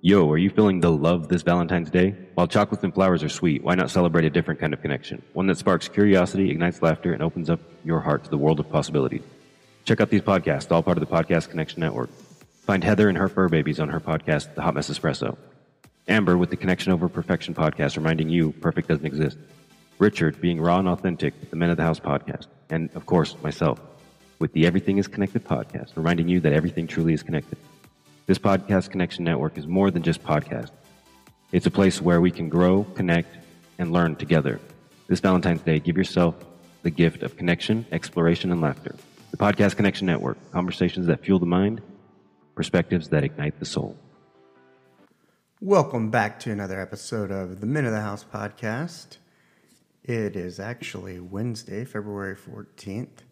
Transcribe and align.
Yo, 0.00 0.30
are 0.30 0.38
you 0.38 0.48
feeling 0.48 0.78
the 0.78 0.92
love 0.92 1.26
this 1.26 1.42
Valentine's 1.42 1.90
Day? 1.90 2.14
While 2.34 2.46
chocolates 2.46 2.84
and 2.84 2.94
flowers 2.94 3.24
are 3.24 3.28
sweet, 3.28 3.64
why 3.64 3.74
not 3.74 3.90
celebrate 3.90 4.24
a 4.24 4.30
different 4.30 4.60
kind 4.60 4.72
of 4.72 4.80
connection? 4.80 5.20
One 5.32 5.48
that 5.48 5.58
sparks 5.58 5.88
curiosity, 5.88 6.52
ignites 6.52 6.80
laughter, 6.82 7.12
and 7.12 7.20
opens 7.20 7.50
up 7.50 7.58
your 7.84 7.98
heart 7.98 8.22
to 8.22 8.30
the 8.30 8.38
world 8.38 8.60
of 8.60 8.70
possibilities. 8.70 9.22
Check 9.86 10.00
out 10.00 10.08
these 10.08 10.20
podcasts, 10.20 10.70
all 10.70 10.84
part 10.84 10.98
of 10.98 11.00
the 11.00 11.12
Podcast 11.12 11.50
Connection 11.50 11.80
Network. 11.80 12.10
Find 12.64 12.84
Heather 12.84 13.08
and 13.08 13.18
her 13.18 13.28
fur 13.28 13.48
babies 13.48 13.80
on 13.80 13.88
her 13.88 13.98
podcast, 13.98 14.54
The 14.54 14.62
Hot 14.62 14.76
Mess 14.76 14.88
Espresso. 14.88 15.36
Amber 16.06 16.38
with 16.38 16.50
the 16.50 16.56
Connection 16.56 16.92
Over 16.92 17.08
Perfection 17.08 17.52
podcast, 17.52 17.96
reminding 17.96 18.28
you 18.28 18.52
perfect 18.52 18.86
doesn't 18.86 19.04
exist. 19.04 19.36
Richard 19.98 20.40
being 20.40 20.60
raw 20.60 20.78
and 20.78 20.86
authentic 20.86 21.50
the 21.50 21.56
Men 21.56 21.70
of 21.70 21.76
the 21.76 21.82
House 21.82 21.98
podcast. 21.98 22.46
And 22.70 22.88
of 22.94 23.06
course, 23.06 23.34
myself 23.42 23.80
with 24.38 24.52
the 24.52 24.64
Everything 24.64 24.98
is 24.98 25.08
Connected 25.08 25.44
podcast, 25.44 25.96
reminding 25.96 26.28
you 26.28 26.38
that 26.38 26.52
everything 26.52 26.86
truly 26.86 27.14
is 27.14 27.24
connected. 27.24 27.58
This 28.28 28.38
Podcast 28.38 28.90
Connection 28.90 29.24
Network 29.24 29.56
is 29.56 29.66
more 29.66 29.90
than 29.90 30.02
just 30.02 30.22
podcast. 30.22 30.70
It's 31.50 31.64
a 31.64 31.70
place 31.70 32.02
where 32.02 32.20
we 32.20 32.30
can 32.30 32.50
grow, 32.50 32.84
connect, 32.94 33.34
and 33.78 33.90
learn 33.90 34.16
together. 34.16 34.60
This 35.06 35.20
Valentine's 35.20 35.62
Day, 35.62 35.78
give 35.78 35.96
yourself 35.96 36.34
the 36.82 36.90
gift 36.90 37.22
of 37.22 37.38
connection, 37.38 37.86
exploration, 37.90 38.52
and 38.52 38.60
laughter. 38.60 38.94
The 39.30 39.38
Podcast 39.38 39.76
Connection 39.76 40.06
Network, 40.06 40.36
conversations 40.52 41.06
that 41.06 41.24
fuel 41.24 41.38
the 41.38 41.46
mind, 41.46 41.80
perspectives 42.54 43.08
that 43.08 43.24
ignite 43.24 43.58
the 43.60 43.64
soul. 43.64 43.96
Welcome 45.62 46.10
back 46.10 46.38
to 46.40 46.52
another 46.52 46.82
episode 46.82 47.30
of 47.30 47.62
the 47.62 47.66
Men 47.66 47.86
of 47.86 47.92
the 47.92 48.02
House 48.02 48.26
podcast. 48.30 49.16
It 50.04 50.36
is 50.36 50.60
actually 50.60 51.18
Wednesday, 51.18 51.86
February 51.86 52.36
14th, 52.36 53.22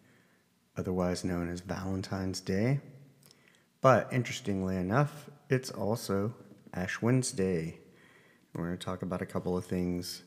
otherwise 0.75 1.23
known 1.23 1.51
as 1.51 1.59
Valentine's 1.59 2.41
Day. 2.41 2.79
But 3.81 4.11
interestingly 4.11 4.75
enough, 4.75 5.29
it's 5.49 5.69
also 5.69 6.33
Ash 6.73 7.01
Wednesday. 7.01 7.79
We're 8.53 8.67
going 8.67 8.77
to 8.77 8.85
talk 8.85 9.01
about 9.01 9.21
a 9.21 9.25
couple 9.25 9.55
of 9.55 9.65
things 9.65 10.23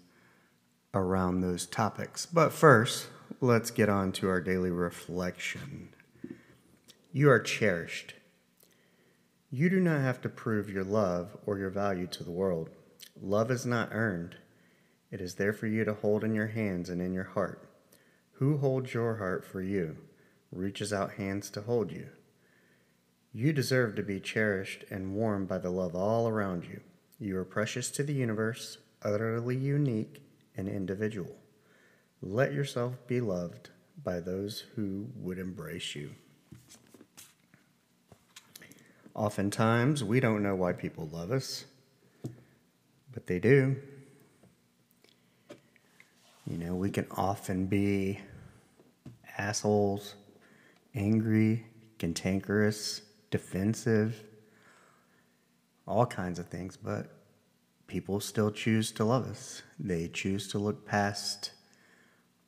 around 0.95 1.41
those 1.41 1.67
topics. 1.67 2.27
But 2.27 2.53
first, 2.53 3.09
let's 3.41 3.71
get 3.71 3.89
on 3.89 4.13
to 4.13 4.29
our 4.29 4.41
daily 4.41 4.71
reflection. 4.71 5.91
You 7.13 7.31
are 7.31 7.41
cherished. 7.41 8.15
You 9.51 9.69
do 9.69 9.81
not 9.81 10.01
have 10.01 10.21
to 10.23 10.29
prove 10.29 10.71
your 10.71 10.85
love 10.85 11.37
or 11.45 11.59
your 11.59 11.71
value 11.71 12.07
to 12.09 12.23
the 12.23 12.31
world. 12.31 12.71
Love 13.21 13.51
is 13.51 13.67
not 13.67 13.89
earned, 13.93 14.37
it 15.11 15.21
is 15.21 15.35
there 15.35 15.53
for 15.53 15.67
you 15.67 15.85
to 15.85 15.95
hold 15.95 16.23
in 16.23 16.35
your 16.35 16.47
hands 16.47 16.89
and 16.89 17.03
in 17.03 17.13
your 17.13 17.25
heart. 17.25 17.69
Who 18.35 18.59
holds 18.59 18.95
your 18.95 19.17
heart 19.17 19.45
for 19.45 19.61
you? 19.61 19.97
Reaches 20.53 20.93
out 20.93 21.15
hands 21.15 21.51
to 21.51 21.63
hold 21.63 21.91
you. 21.91 22.07
You 23.33 23.53
deserve 23.53 23.95
to 23.95 24.03
be 24.03 24.19
cherished 24.19 24.85
and 24.91 25.15
warmed 25.15 25.47
by 25.47 25.59
the 25.59 25.71
love 25.71 25.95
all 25.95 26.29
around 26.29 26.65
you. 26.65 26.81
You 27.21 27.39
are 27.39 27.45
precious 27.45 27.91
to 27.93 28.03
the 28.03 28.13
universe, 28.13 28.79
utterly 29.03 29.57
unique 29.57 30.23
and 30.57 30.69
individual. 30.69 31.37
Let 32.21 32.53
yourself 32.53 32.97
be 33.07 33.21
loved 33.21 33.71
by 34.03 34.19
those 34.19 34.65
who 34.75 35.07
would 35.15 35.39
embrace 35.39 35.95
you. 35.95 36.11
Oftentimes, 39.15 40.03
we 40.03 40.19
don't 40.19 40.43
know 40.43 40.55
why 40.55 40.73
people 40.73 41.09
love 41.13 41.31
us, 41.31 41.67
but 43.13 43.27
they 43.27 43.39
do. 43.39 43.77
You 46.47 46.59
know, 46.59 46.75
we 46.75 46.91
can 46.91 47.07
often 47.13 47.67
be 47.67 48.19
assholes, 49.39 50.15
angry, 50.95 51.67
cantankerous, 51.99 53.03
defensive, 53.31 54.25
all 55.87 56.07
kinds 56.07 56.39
of 56.39 56.49
things, 56.49 56.77
but 56.77 57.13
people 57.87 58.21
still 58.21 58.51
choose 58.51 58.93
to 58.93 59.05
love 59.05 59.27
us. 59.27 59.63
They 59.79 60.09
choose 60.09 60.49
to 60.49 60.59
look 60.59 60.87
past 60.87 61.53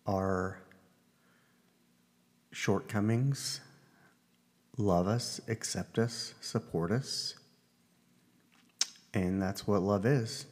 our 0.07 0.63
shortcomings, 2.51 3.61
love 4.77 5.07
us, 5.07 5.41
accept 5.49 5.99
us, 5.99 6.35
support 6.41 6.91
us. 6.93 7.35
And 9.15 9.43
that's 9.43 9.67
what 9.67 9.83
love 9.83 10.07
is. 10.07 10.47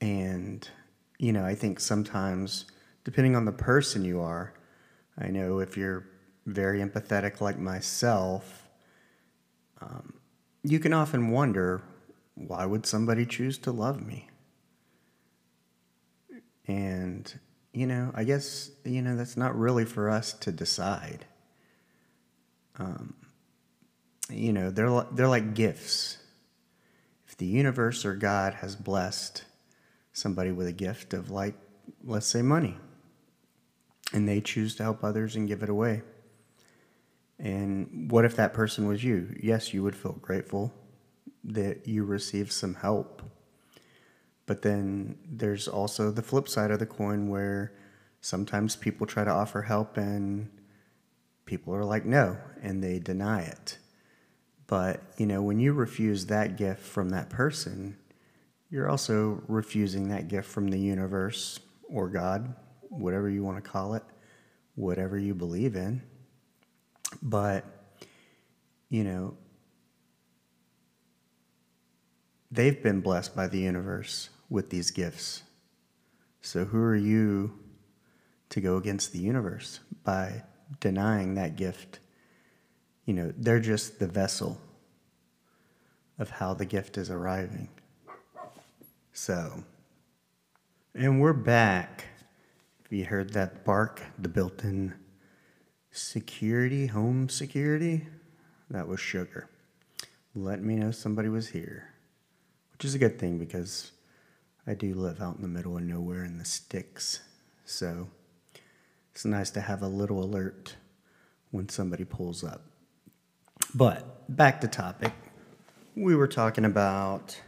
And, 0.00 0.68
you 1.18 1.32
know, 1.32 1.44
I 1.44 1.54
think 1.54 1.80
sometimes, 1.80 2.66
depending 3.04 3.34
on 3.34 3.44
the 3.44 3.52
person 3.52 4.04
you 4.04 4.20
are, 4.20 4.52
I 5.18 5.28
know 5.28 5.60
if 5.60 5.76
you're 5.76 6.06
very 6.46 6.80
empathetic 6.80 7.40
like 7.40 7.58
myself, 7.58 8.68
um, 9.80 10.14
you 10.62 10.78
can 10.78 10.92
often 10.92 11.30
wonder 11.30 11.82
why 12.34 12.64
would 12.64 12.86
somebody 12.86 13.26
choose 13.26 13.58
to 13.58 13.72
love 13.72 14.04
me? 14.04 14.28
And, 16.66 17.32
you 17.72 17.86
know, 17.86 18.10
I 18.14 18.24
guess, 18.24 18.70
you 18.84 19.02
know, 19.02 19.16
that's 19.16 19.36
not 19.36 19.56
really 19.56 19.84
for 19.84 20.08
us 20.08 20.32
to 20.34 20.52
decide. 20.52 21.26
Um, 22.78 23.14
you 24.28 24.52
know, 24.52 24.70
they're, 24.70 25.04
they're 25.12 25.28
like 25.28 25.54
gifts. 25.54 26.18
If 27.28 27.36
the 27.36 27.46
universe 27.46 28.04
or 28.04 28.14
God 28.14 28.54
has 28.54 28.74
blessed 28.76 29.44
somebody 30.12 30.50
with 30.52 30.66
a 30.66 30.72
gift 30.72 31.14
of, 31.14 31.30
like, 31.30 31.54
let's 32.04 32.26
say, 32.26 32.42
money, 32.42 32.76
and 34.12 34.28
they 34.28 34.40
choose 34.40 34.74
to 34.76 34.82
help 34.82 35.04
others 35.04 35.36
and 35.36 35.46
give 35.46 35.62
it 35.62 35.68
away. 35.68 36.02
And 37.38 38.10
what 38.10 38.24
if 38.24 38.36
that 38.36 38.54
person 38.54 38.86
was 38.86 39.04
you? 39.04 39.36
Yes, 39.42 39.74
you 39.74 39.82
would 39.82 39.96
feel 39.96 40.12
grateful 40.12 40.72
that 41.44 41.86
you 41.86 42.04
received 42.04 42.52
some 42.52 42.74
help. 42.74 43.22
But 44.46 44.62
then 44.62 45.18
there's 45.28 45.68
also 45.68 46.10
the 46.10 46.22
flip 46.22 46.48
side 46.48 46.70
of 46.70 46.78
the 46.78 46.86
coin 46.86 47.28
where 47.28 47.72
sometimes 48.20 48.76
people 48.76 49.06
try 49.06 49.24
to 49.24 49.30
offer 49.30 49.62
help 49.62 49.96
and 49.96 50.50
people 51.44 51.74
are 51.74 51.84
like, 51.84 52.04
no, 52.04 52.36
and 52.62 52.82
they 52.82 52.98
deny 52.98 53.42
it. 53.42 53.78
But, 54.66 55.02
you 55.16 55.26
know, 55.26 55.42
when 55.42 55.60
you 55.60 55.72
refuse 55.72 56.26
that 56.26 56.56
gift 56.56 56.82
from 56.82 57.10
that 57.10 57.30
person, 57.30 57.96
you're 58.70 58.90
also 58.90 59.42
refusing 59.46 60.08
that 60.08 60.28
gift 60.28 60.48
from 60.48 60.68
the 60.68 60.78
universe 60.78 61.60
or 61.88 62.08
God, 62.08 62.54
whatever 62.88 63.28
you 63.28 63.44
want 63.44 63.62
to 63.62 63.70
call 63.70 63.94
it, 63.94 64.02
whatever 64.74 65.18
you 65.18 65.34
believe 65.34 65.76
in. 65.76 66.02
But, 67.26 67.64
you 68.88 69.02
know, 69.02 69.36
they've 72.52 72.80
been 72.80 73.00
blessed 73.00 73.34
by 73.34 73.48
the 73.48 73.58
universe 73.58 74.30
with 74.48 74.70
these 74.70 74.92
gifts. 74.92 75.42
So, 76.40 76.64
who 76.64 76.80
are 76.80 76.94
you 76.94 77.58
to 78.50 78.60
go 78.60 78.76
against 78.76 79.12
the 79.12 79.18
universe 79.18 79.80
by 80.04 80.44
denying 80.78 81.34
that 81.34 81.56
gift? 81.56 81.98
You 83.06 83.14
know, 83.14 83.32
they're 83.36 83.58
just 83.58 83.98
the 83.98 84.06
vessel 84.06 84.60
of 86.20 86.30
how 86.30 86.54
the 86.54 86.64
gift 86.64 86.96
is 86.96 87.10
arriving. 87.10 87.68
So, 89.12 89.64
and 90.94 91.20
we're 91.20 91.32
back. 91.32 92.04
If 92.84 92.92
you 92.92 93.04
heard 93.04 93.32
that 93.32 93.64
bark, 93.64 94.00
the 94.16 94.28
built 94.28 94.62
in 94.62 94.94
security, 95.96 96.86
home 96.86 97.28
security, 97.28 98.06
that 98.70 98.86
was 98.86 99.00
sugar. 99.00 99.48
Let 100.34 100.62
me 100.62 100.76
know 100.76 100.90
somebody 100.90 101.28
was 101.28 101.48
here, 101.48 101.88
which 102.72 102.84
is 102.84 102.94
a 102.94 102.98
good 102.98 103.18
thing 103.18 103.38
because 103.38 103.92
I 104.66 104.74
do 104.74 104.94
live 104.94 105.20
out 105.20 105.36
in 105.36 105.42
the 105.42 105.48
middle 105.48 105.76
of 105.76 105.82
nowhere 105.82 106.24
in 106.24 106.38
the 106.38 106.44
sticks. 106.44 107.20
So 107.64 108.08
it's 109.12 109.24
nice 109.24 109.50
to 109.50 109.60
have 109.60 109.82
a 109.82 109.88
little 109.88 110.22
alert 110.22 110.76
when 111.50 111.68
somebody 111.68 112.04
pulls 112.04 112.44
up. 112.44 112.62
But 113.74 114.36
back 114.36 114.60
to 114.60 114.68
topic. 114.68 115.12
We 115.94 116.14
were 116.14 116.28
talking 116.28 116.66
about, 116.66 117.40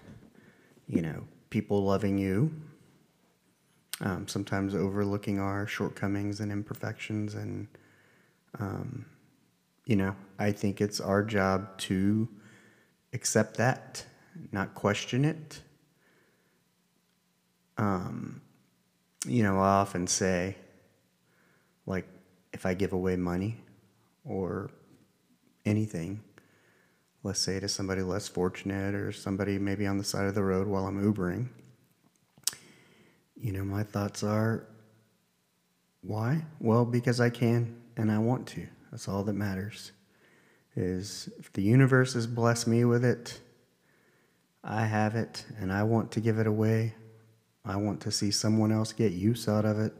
you 0.88 1.02
know, 1.02 1.24
people 1.50 1.84
loving 1.84 2.16
you, 2.16 2.50
um, 4.00 4.26
sometimes 4.26 4.74
overlooking 4.74 5.38
our 5.38 5.66
shortcomings 5.66 6.40
and 6.40 6.50
imperfections. 6.50 7.34
And, 7.34 7.68
um, 8.58 9.06
you 9.84 9.96
know, 9.96 10.14
I 10.38 10.52
think 10.52 10.80
it's 10.80 11.00
our 11.00 11.22
job 11.22 11.78
to 11.78 12.28
accept 13.12 13.56
that, 13.56 14.04
not 14.52 14.74
question 14.74 15.24
it. 15.24 15.62
Um, 17.76 18.42
you 19.26 19.42
know, 19.42 19.58
I 19.58 19.68
often 19.80 20.06
say, 20.06 20.56
like, 21.86 22.06
if 22.52 22.66
I 22.66 22.74
give 22.74 22.92
away 22.92 23.16
money 23.16 23.56
or 24.24 24.70
anything, 25.64 26.22
let's 27.22 27.40
say 27.40 27.60
to 27.60 27.68
somebody 27.68 28.02
less 28.02 28.28
fortunate 28.28 28.94
or 28.94 29.12
somebody 29.12 29.58
maybe 29.58 29.86
on 29.86 29.98
the 29.98 30.04
side 30.04 30.26
of 30.26 30.34
the 30.34 30.42
road 30.42 30.66
while 30.66 30.86
I'm 30.86 31.02
Ubering, 31.02 31.48
you 33.36 33.52
know, 33.52 33.64
my 33.64 33.82
thoughts 33.82 34.22
are 34.22 34.66
why? 36.02 36.44
Well, 36.60 36.84
because 36.84 37.20
I 37.20 37.30
can 37.30 37.76
and 37.98 38.10
I 38.10 38.18
want 38.18 38.46
to. 38.48 38.66
That's 38.90 39.08
all 39.08 39.24
that 39.24 39.34
matters. 39.34 39.92
is 40.76 41.28
if 41.38 41.52
the 41.52 41.62
universe 41.62 42.14
has 42.14 42.26
blessed 42.26 42.68
me 42.68 42.84
with 42.84 43.04
it, 43.04 43.40
I 44.62 44.86
have 44.86 45.16
it 45.16 45.44
and 45.58 45.72
I 45.72 45.82
want 45.82 46.12
to 46.12 46.20
give 46.20 46.38
it 46.38 46.46
away. 46.46 46.94
I 47.64 47.76
want 47.76 48.00
to 48.02 48.12
see 48.12 48.30
someone 48.30 48.72
else 48.72 48.92
get 48.92 49.12
use 49.12 49.48
out 49.48 49.64
of 49.64 49.78
it, 49.80 49.92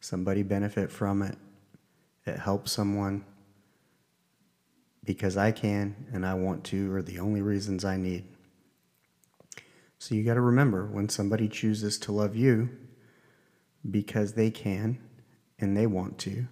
somebody 0.00 0.42
benefit 0.44 0.90
from 0.90 1.22
it. 1.22 1.36
It 2.24 2.38
helps 2.38 2.72
someone 2.72 3.24
because 5.04 5.36
I 5.36 5.50
can 5.50 6.06
and 6.12 6.24
I 6.24 6.34
want 6.34 6.64
to 6.64 6.92
are 6.94 7.02
the 7.02 7.18
only 7.18 7.42
reasons 7.42 7.84
I 7.84 7.96
need. 7.96 8.24
So 9.98 10.14
you 10.14 10.22
got 10.22 10.34
to 10.34 10.40
remember 10.40 10.86
when 10.86 11.08
somebody 11.08 11.48
chooses 11.48 11.98
to 11.98 12.12
love 12.12 12.36
you 12.36 12.70
because 13.90 14.34
they 14.34 14.50
can 14.50 14.98
and 15.58 15.76
they 15.76 15.86
want 15.86 16.18
to 16.18 16.46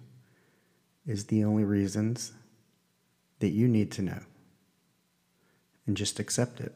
is 1.05 1.25
the 1.25 1.43
only 1.43 1.63
reasons 1.63 2.33
that 3.39 3.49
you 3.49 3.67
need 3.67 3.91
to 3.91 4.01
know. 4.01 4.19
And 5.85 5.95
just 5.95 6.19
accept 6.19 6.61
it. 6.61 6.73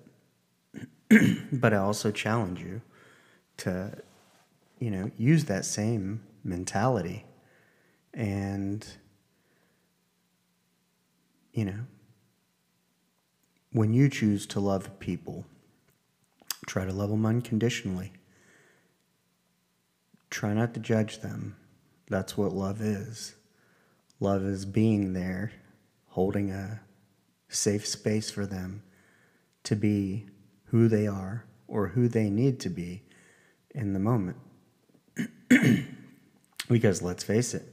but 1.52 1.74
I 1.74 1.78
also 1.78 2.12
challenge 2.12 2.62
you 2.62 2.82
to, 3.58 3.98
you 4.80 4.92
know, 4.92 5.12
use 5.18 5.46
that 5.46 5.66
same 5.66 6.22
mentality 6.44 7.26
and, 8.14 8.86
you 11.54 11.66
know, 11.66 11.86
when 13.72 13.94
you 13.94 14.10
choose 14.10 14.46
to 14.48 14.60
love 14.60 15.00
people, 15.00 15.46
try 16.66 16.86
to 16.86 16.92
love 16.92 17.10
them 17.10 17.26
unconditionally. 17.26 18.14
Try 20.30 20.54
not 20.54 20.74
to 20.74 20.80
judge 20.80 21.20
them. 21.20 21.56
That's 22.08 22.38
what 22.38 22.54
love 22.54 22.82
is. 22.82 23.36
Love 24.20 24.44
is 24.44 24.66
being 24.66 25.14
there, 25.14 25.52
holding 26.08 26.52
a 26.52 26.82
safe 27.48 27.88
space 27.88 28.30
for 28.30 28.46
them 28.46 28.84
to 29.64 29.76
be 29.76 30.26
who 30.66 30.88
they 30.88 31.08
are 31.08 31.46
or 31.68 31.88
who 31.88 32.08
they 32.08 32.30
need 32.30 32.60
to 32.60 32.70
be 32.70 33.04
in 33.74 33.94
the 33.94 34.00
moment. 34.00 34.38
because 36.70 37.02
let's 37.02 37.24
face 37.24 37.54
it, 37.54 37.64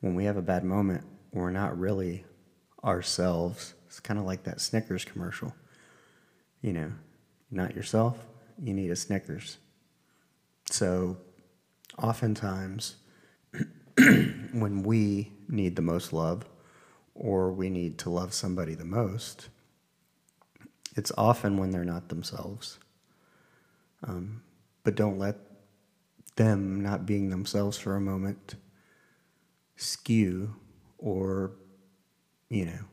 when 0.00 0.14
we 0.14 0.24
have 0.24 0.36
a 0.36 0.42
bad 0.42 0.64
moment, 0.64 1.04
we're 1.32 1.50
not 1.50 1.78
really 1.78 2.24
ourselves. 2.84 3.74
It's 3.86 4.00
kind 4.00 4.18
of 4.18 4.26
like 4.26 4.44
that 4.44 4.60
Snickers 4.60 5.04
commercial. 5.04 5.54
You 6.62 6.72
know, 6.72 6.92
not 7.50 7.74
yourself, 7.74 8.18
you 8.58 8.74
need 8.74 8.90
a 8.90 8.96
Snickers. 8.96 9.58
So, 10.70 11.16
oftentimes, 11.98 12.96
when 14.52 14.82
we 14.82 15.32
need 15.48 15.76
the 15.76 15.82
most 15.82 16.12
love 16.12 16.44
or 17.14 17.52
we 17.52 17.70
need 17.70 17.98
to 17.98 18.10
love 18.10 18.34
somebody 18.34 18.74
the 18.74 18.84
most, 18.84 19.48
it's 20.96 21.12
often 21.16 21.56
when 21.56 21.70
they're 21.70 21.84
not 21.84 22.08
themselves. 22.08 22.78
Um, 24.06 24.42
but 24.84 24.94
don't 24.94 25.18
let 25.18 25.36
them 26.36 26.82
not 26.82 27.06
being 27.06 27.30
themselves 27.30 27.78
for 27.78 27.96
a 27.96 28.00
moment 28.00 28.56
skew 29.76 30.54
or, 30.98 31.52
you 32.48 32.66
know, 32.66 32.84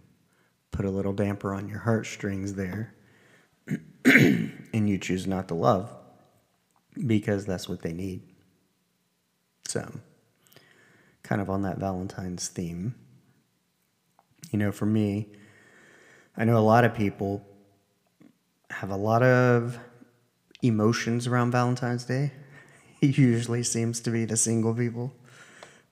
put 0.72 0.86
a 0.86 0.90
little 0.90 1.14
damper 1.14 1.54
on 1.54 1.70
your 1.70 1.80
heartstrings 1.80 2.56
there 2.56 2.94
and 4.06 4.90
you 4.90 4.98
choose 4.98 5.28
not 5.28 5.48
to 5.48 5.54
love 5.54 5.94
because 7.06 7.46
that's 7.46 7.70
what 7.70 7.82
they 7.82 7.94
need. 7.94 8.22
So, 9.68 10.00
kind 11.24 11.42
of 11.42 11.50
on 11.50 11.62
that 11.64 11.78
Valentine's 11.78 12.48
theme, 12.48 12.96
you 14.52 14.60
know, 14.60 14.72
for 14.72 14.86
me, 14.86 15.28
I 16.38 16.46
know 16.46 16.58
a 16.58 16.60
lot 16.60 16.84
of 16.84 16.94
people 16.94 17.46
have 18.70 18.90
a 18.90 18.98
lot 18.98 19.24
of 19.24 19.80
emotions 20.62 21.28
around 21.28 21.52
Valentine's 21.52 22.06
Day. 22.06 22.32
It 23.02 23.18
usually 23.18 23.64
seems 23.64 24.00
to 24.00 24.12
be 24.12 24.24
the 24.24 24.38
single 24.38 24.74
people. 24.74 25.14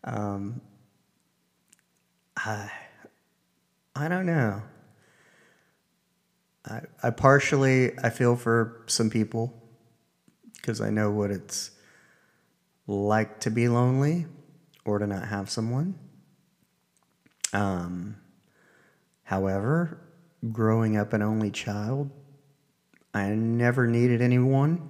Um, 0.06 0.62
I, 2.38 2.72
I 3.94 4.08
don't 4.08 4.26
know. 4.26 4.62
I, 6.66 6.82
I 7.04 7.10
partially 7.10 7.92
I 8.00 8.12
feel 8.12 8.38
for 8.38 8.84
some 8.88 9.10
people 9.10 9.54
because 10.54 10.80
I 10.80 10.90
know 10.90 11.12
what 11.12 11.32
it's 11.32 11.72
like 12.88 13.42
to 13.42 13.52
be 13.52 13.68
lonely 13.68 14.26
or 14.86 15.00
to 15.00 15.08
not 15.08 15.28
have 15.28 15.50
someone. 15.50 15.96
Um, 17.54 18.18
however, 19.24 20.00
growing 20.52 20.98
up 20.98 21.14
an 21.14 21.22
only 21.22 21.52
child, 21.52 22.10
I 23.14 23.30
never 23.30 23.88
needed 23.88 24.22
anyone. 24.22 24.90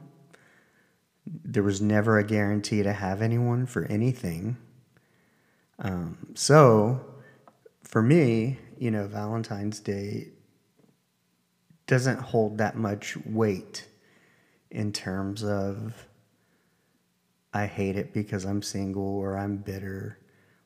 There 1.25 1.63
was 1.63 1.81
never 1.81 2.17
a 2.17 2.23
guarantee 2.23 2.83
to 2.83 2.93
have 2.93 3.21
anyone 3.21 3.65
for 3.65 3.85
anything. 3.85 4.57
Um, 5.79 6.17
so, 6.35 7.03
for 7.83 8.01
me, 8.01 8.59
you 8.77 8.91
know, 8.91 9.07
Valentine's 9.07 9.79
Day 9.79 10.29
doesn't 11.87 12.19
hold 12.19 12.57
that 12.59 12.75
much 12.75 13.17
weight 13.25 13.87
in 14.69 14.93
terms 14.93 15.43
of 15.43 16.07
I 17.53 17.65
hate 17.65 17.97
it 17.97 18.13
because 18.13 18.45
I'm 18.45 18.61
single 18.61 19.03
or 19.03 19.37
I'm 19.37 19.57
bitter 19.57 20.17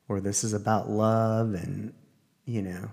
or 0.08 0.20
this 0.20 0.44
is 0.44 0.52
about 0.52 0.88
love 0.88 1.54
and, 1.54 1.92
you 2.44 2.62
know, 2.62 2.90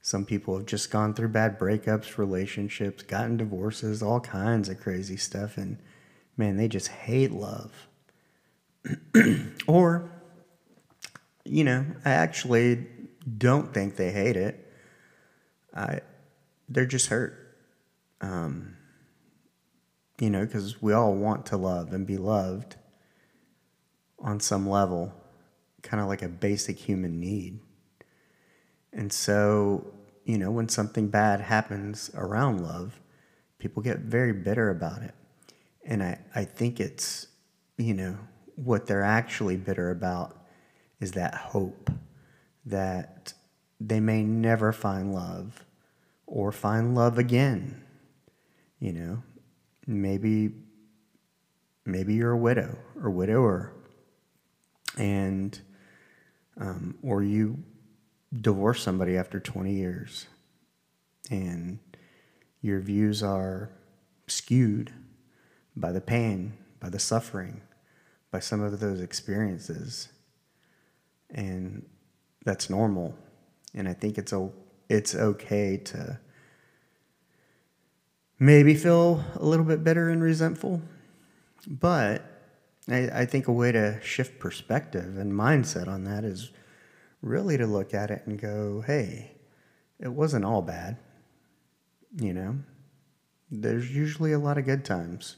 some 0.00 0.24
people 0.24 0.56
have 0.56 0.64
just 0.64 0.90
gone 0.90 1.12
through 1.12 1.28
bad 1.28 1.58
breakups, 1.58 2.16
relationships, 2.16 3.02
gotten 3.02 3.36
divorces, 3.36 4.02
all 4.02 4.20
kinds 4.20 4.70
of 4.70 4.80
crazy 4.80 5.18
stuff. 5.18 5.58
And 5.58 5.76
man, 6.34 6.56
they 6.56 6.66
just 6.66 6.88
hate 6.88 7.30
love. 7.30 7.88
or, 9.66 10.10
you 11.44 11.62
know, 11.62 11.84
I 12.06 12.12
actually 12.12 12.86
don't 13.36 13.74
think 13.74 13.96
they 13.96 14.10
hate 14.10 14.38
it. 14.38 14.72
I, 15.76 16.00
they're 16.70 16.86
just 16.86 17.08
hurt. 17.08 17.56
Um, 18.22 18.77
you 20.20 20.30
know, 20.30 20.44
because 20.44 20.82
we 20.82 20.92
all 20.92 21.14
want 21.14 21.46
to 21.46 21.56
love 21.56 21.92
and 21.92 22.06
be 22.06 22.16
loved 22.16 22.76
on 24.18 24.40
some 24.40 24.68
level, 24.68 25.12
kind 25.82 26.02
of 26.02 26.08
like 26.08 26.22
a 26.22 26.28
basic 26.28 26.78
human 26.78 27.20
need. 27.20 27.60
And 28.92 29.12
so, 29.12 29.86
you 30.24 30.38
know, 30.38 30.50
when 30.50 30.68
something 30.68 31.08
bad 31.08 31.40
happens 31.40 32.10
around 32.14 32.62
love, 32.62 33.00
people 33.58 33.82
get 33.82 33.98
very 34.00 34.32
bitter 34.32 34.70
about 34.70 35.02
it. 35.02 35.14
And 35.84 36.02
I, 36.02 36.18
I 36.34 36.44
think 36.44 36.80
it's, 36.80 37.28
you 37.76 37.94
know, 37.94 38.18
what 38.56 38.86
they're 38.86 39.04
actually 39.04 39.56
bitter 39.56 39.90
about 39.90 40.36
is 41.00 41.12
that 41.12 41.34
hope 41.34 41.90
that 42.66 43.32
they 43.80 44.00
may 44.00 44.22
never 44.22 44.72
find 44.72 45.14
love 45.14 45.64
or 46.26 46.50
find 46.50 46.94
love 46.94 47.18
again. 47.18 47.82
You 48.80 48.92
know, 48.92 49.22
maybe 49.88 50.52
maybe 51.84 52.14
you're 52.14 52.32
a 52.32 52.36
widow 52.36 52.76
or 53.02 53.10
widower 53.10 53.72
and 54.98 55.58
um, 56.60 56.96
or 57.02 57.22
you 57.22 57.56
divorce 58.40 58.82
somebody 58.82 59.16
after 59.16 59.40
20 59.40 59.72
years 59.72 60.26
and 61.30 61.78
your 62.60 62.80
views 62.80 63.22
are 63.22 63.70
skewed 64.26 64.92
by 65.76 65.92
the 65.92 66.00
pain, 66.00 66.52
by 66.80 66.90
the 66.90 66.98
suffering, 66.98 67.62
by 68.30 68.40
some 68.40 68.60
of 68.60 68.80
those 68.80 69.00
experiences. 69.00 70.08
And 71.30 71.86
that's 72.44 72.68
normal. 72.68 73.14
And 73.74 73.88
I 73.88 73.94
think 73.94 74.18
it's, 74.18 74.34
it's 74.88 75.14
okay 75.14 75.76
to 75.76 76.18
maybe 78.38 78.74
feel 78.74 79.24
a 79.34 79.44
little 79.44 79.64
bit 79.64 79.82
bitter 79.82 80.08
and 80.08 80.22
resentful. 80.22 80.80
But 81.66 82.22
I, 82.88 83.08
I 83.12 83.26
think 83.26 83.48
a 83.48 83.52
way 83.52 83.72
to 83.72 84.00
shift 84.02 84.38
perspective 84.38 85.18
and 85.18 85.32
mindset 85.32 85.88
on 85.88 86.04
that 86.04 86.24
is 86.24 86.50
really 87.22 87.56
to 87.58 87.66
look 87.66 87.94
at 87.94 88.10
it 88.10 88.22
and 88.26 88.40
go, 88.40 88.82
hey, 88.86 89.32
it 89.98 90.08
wasn't 90.08 90.44
all 90.44 90.62
bad. 90.62 90.96
You 92.16 92.32
know, 92.32 92.56
there's 93.50 93.94
usually 93.94 94.32
a 94.32 94.38
lot 94.38 94.58
of 94.58 94.64
good 94.64 94.84
times. 94.84 95.36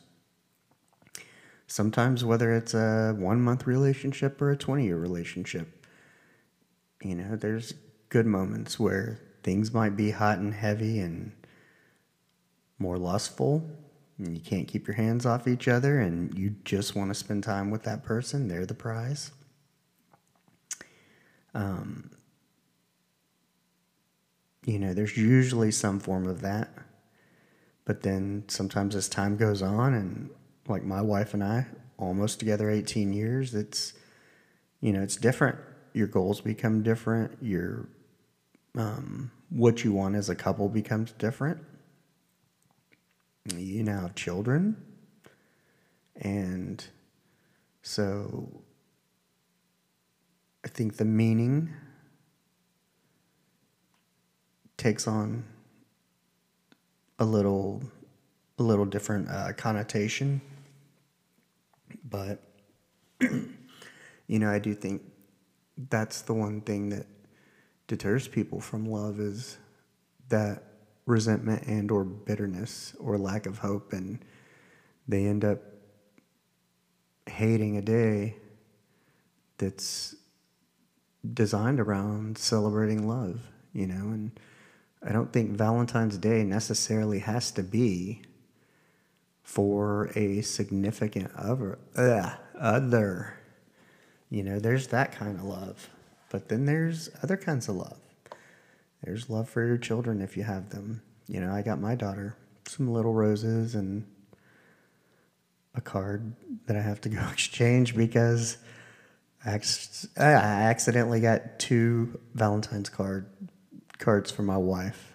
Sometimes, 1.66 2.25
whether 2.25 2.52
it's 2.52 2.75
a 2.75 3.14
one 3.16 3.40
month 3.40 3.66
relationship 3.66 4.40
or 4.42 4.50
a 4.50 4.57
20 4.57 4.85
year 4.85 4.99
relationship, 4.99 5.87
you 7.02 7.14
know, 7.14 7.37
there's 7.37 7.75
good 8.09 8.26
moments 8.26 8.78
where 8.78 9.21
things 9.42 9.73
might 9.73 9.97
be 9.97 10.11
hot 10.11 10.38
and 10.38 10.52
heavy 10.52 10.99
and 10.99 11.33
more 12.80 12.99
lustful, 12.99 13.62
and 14.18 14.37
you 14.37 14.42
can't 14.42 14.66
keep 14.66 14.87
your 14.87 14.96
hands 14.96 15.26
off 15.26 15.46
each 15.46 15.68
other, 15.68 16.00
and 16.00 16.37
you 16.37 16.54
just 16.64 16.96
want 16.96 17.10
to 17.10 17.14
spend 17.14 17.44
time 17.44 17.70
with 17.70 17.82
that 17.84 18.02
person. 18.02 18.49
They're 18.49 18.66
the 18.66 18.75
prize. 18.75 19.30
Um, 21.54 22.10
you 24.64 24.78
know, 24.78 24.94
there's 24.94 25.16
usually 25.16 25.70
some 25.70 26.00
form 26.00 26.26
of 26.26 26.40
that. 26.42 26.70
But 27.84 28.02
then 28.02 28.44
sometimes 28.49 28.94
as 28.94 29.08
time 29.08 29.37
goes 29.37 29.62
on, 29.62 29.94
and 29.94 30.30
like 30.68 30.84
my 30.84 31.00
wife 31.00 31.34
and 31.34 31.42
I, 31.42 31.66
almost 31.99 32.38
together 32.38 32.70
18 32.70 33.12
years, 33.12 33.54
it's, 33.54 33.94
you 34.80 34.92
know, 34.92 35.02
it's 35.02 35.16
different. 35.16 35.58
Your 35.92 36.06
goals 36.06 36.40
become 36.40 36.82
different. 36.82 37.38
Your, 37.42 37.88
um, 38.76 39.30
what 39.49 39.82
you 39.82 39.92
want 39.92 40.14
as 40.14 40.28
a 40.28 40.34
couple 40.34 40.68
becomes 40.68 41.12
different. 41.12 41.60
You 43.47 43.82
now 43.82 44.00
have 44.00 44.14
children. 44.14 44.76
And 46.16 46.85
so 47.82 48.62
I 50.64 50.68
think 50.68 50.97
the 50.97 51.04
meaning 51.04 51.70
takes 54.76 55.06
on 55.06 55.44
a 57.18 57.25
little 57.25 57.82
a 58.59 58.62
little 58.62 58.87
different 58.87 59.28
uh, 59.28 59.52
connotation 59.52 60.40
but 62.09 62.42
you 63.20 64.38
know 64.38 64.50
i 64.50 64.59
do 64.59 64.75
think 64.75 65.02
that's 65.90 66.23
the 66.23 66.32
one 66.32 66.62
thing 66.62 66.88
that 66.88 67.06
deters 67.88 68.26
people 68.26 68.59
from 68.59 68.87
love 68.87 69.20
is 69.20 69.59
that 70.30 70.62
resentment 71.11 71.62
and 71.67 71.90
or 71.90 72.05
bitterness 72.05 72.95
or 72.99 73.19
lack 73.19 73.47
of 73.47 73.59
hope 73.59 73.93
and 73.93 74.25
they 75.09 75.26
end 75.26 75.45
up 75.45 75.59
hating 77.26 77.76
a 77.76 77.83
day 77.83 78.37
that's 79.59 80.14
designed 81.35 81.81
around 81.81 82.38
celebrating 82.38 83.07
love 83.07 83.40
you 83.73 83.87
know 83.87 83.95
and 83.95 84.33
I 85.02 85.12
don't 85.12 85.33
think 85.33 85.52
Valentine's 85.52 86.19
Day 86.19 86.45
necessarily 86.45 87.21
has 87.21 87.50
to 87.52 87.62
be 87.62 88.23
for 89.43 90.11
a 90.14 90.43
significant 90.43 91.31
other. 91.37 91.79
Uh, 91.97 92.35
other. 92.59 93.35
You 94.29 94.45
know, 94.45 94.59
there's 94.59 94.88
that 94.88 95.12
kind 95.12 95.38
of 95.38 95.45
love. 95.45 95.88
But 96.31 96.49
then 96.49 96.67
there's 96.67 97.09
other 97.23 97.37
kinds 97.37 97.69
of 97.69 97.76
love. 97.76 97.99
There's 99.02 99.30
love 99.30 99.49
for 99.49 99.66
your 99.66 99.78
children 99.78 100.21
if 100.21 100.37
you 100.37 100.42
have 100.42 100.71
them. 100.71 101.02
You 101.26 101.40
know, 101.40 101.52
I 101.52 101.62
got 101.62 101.80
my 101.80 101.95
daughter 101.95 102.37
some 102.66 102.92
little 102.92 103.12
roses 103.12 103.75
and 103.75 104.07
a 105.75 105.80
card 105.80 106.35
that 106.66 106.76
I 106.76 106.80
have 106.80 107.00
to 107.02 107.09
go 107.09 107.21
exchange 107.33 107.97
because 107.97 108.59
I 109.45 109.59
accidentally 110.19 111.21
got 111.21 111.59
two 111.59 112.21
Valentine's 112.35 112.88
card 112.88 113.26
cards 113.99 114.30
for 114.30 114.42
my 114.42 114.57
wife. 114.57 115.12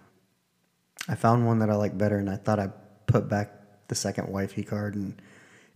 I 1.07 1.15
found 1.15 1.45
one 1.45 1.59
that 1.59 1.69
I 1.69 1.75
like 1.75 1.97
better, 1.97 2.17
and 2.17 2.29
I 2.29 2.35
thought 2.35 2.59
I 2.59 2.69
put 3.05 3.29
back 3.29 3.51
the 3.87 3.95
second 3.95 4.29
wifey 4.29 4.63
card, 4.63 4.95
and 4.95 5.21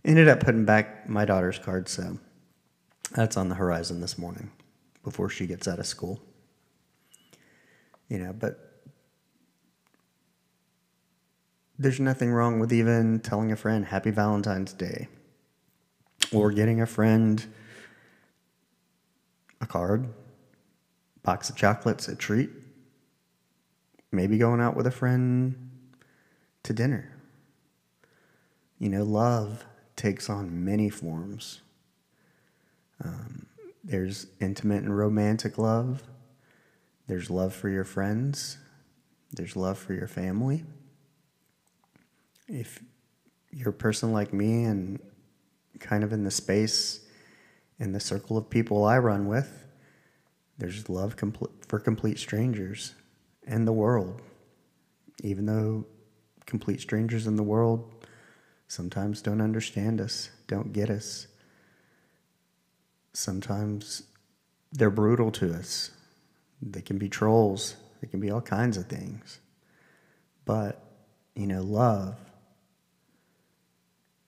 ended 0.04 0.28
up 0.28 0.40
putting 0.40 0.64
back 0.64 1.08
my 1.08 1.24
daughter's 1.24 1.58
card. 1.58 1.88
So 1.88 2.18
that's 3.12 3.36
on 3.36 3.48
the 3.48 3.54
horizon 3.54 4.00
this 4.00 4.18
morning 4.18 4.50
before 5.04 5.28
she 5.28 5.46
gets 5.46 5.68
out 5.68 5.78
of 5.78 5.86
school. 5.86 6.20
You 8.10 8.18
know, 8.18 8.34
but 8.34 8.82
there's 11.78 11.98
nothing 11.98 12.30
wrong 12.30 12.60
with 12.60 12.70
even 12.70 13.20
telling 13.20 13.50
a 13.50 13.56
friend 13.56 13.86
Happy 13.86 14.10
Valentine's 14.10 14.74
Day 14.74 15.08
or 16.30 16.50
getting 16.50 16.82
a 16.82 16.86
friend 16.86 17.46
a 19.62 19.66
card, 19.66 20.12
box 21.22 21.48
of 21.48 21.56
chocolates, 21.56 22.08
a 22.08 22.14
treat 22.14 22.50
maybe 24.12 24.38
going 24.38 24.60
out 24.60 24.76
with 24.76 24.86
a 24.86 24.90
friend 24.90 25.70
to 26.62 26.72
dinner. 26.72 27.12
You 28.78 28.88
know, 28.88 29.04
love 29.04 29.66
takes 29.96 30.30
on 30.30 30.64
many 30.64 30.88
forms. 30.88 31.60
Um, 33.02 33.46
there's 33.84 34.26
intimate 34.40 34.82
and 34.82 34.96
romantic 34.96 35.58
love. 35.58 36.02
There's 37.10 37.28
love 37.28 37.52
for 37.52 37.68
your 37.68 37.82
friends. 37.82 38.56
There's 39.32 39.56
love 39.56 39.76
for 39.78 39.94
your 39.94 40.06
family. 40.06 40.62
If 42.46 42.80
you're 43.50 43.70
a 43.70 43.72
person 43.72 44.12
like 44.12 44.32
me 44.32 44.62
and 44.62 45.00
kind 45.80 46.04
of 46.04 46.12
in 46.12 46.22
the 46.22 46.30
space, 46.30 47.00
in 47.80 47.90
the 47.90 47.98
circle 47.98 48.38
of 48.38 48.48
people 48.48 48.84
I 48.84 48.98
run 48.98 49.26
with, 49.26 49.66
there's 50.56 50.88
love 50.88 51.16
for 51.66 51.80
complete 51.80 52.20
strangers 52.20 52.94
and 53.44 53.66
the 53.66 53.72
world. 53.72 54.22
Even 55.24 55.46
though 55.46 55.86
complete 56.46 56.80
strangers 56.80 57.26
in 57.26 57.34
the 57.34 57.42
world 57.42 58.06
sometimes 58.68 59.20
don't 59.20 59.40
understand 59.40 60.00
us, 60.00 60.30
don't 60.46 60.72
get 60.72 60.90
us. 60.90 61.26
Sometimes 63.12 64.04
they're 64.70 64.90
brutal 64.90 65.32
to 65.32 65.52
us. 65.52 65.90
They 66.62 66.82
can 66.82 66.98
be 66.98 67.08
trolls, 67.08 67.76
they 68.00 68.08
can 68.08 68.20
be 68.20 68.30
all 68.30 68.40
kinds 68.40 68.76
of 68.76 68.86
things. 68.86 69.40
But, 70.44 70.82
you 71.34 71.46
know, 71.46 71.62
love 71.62 72.16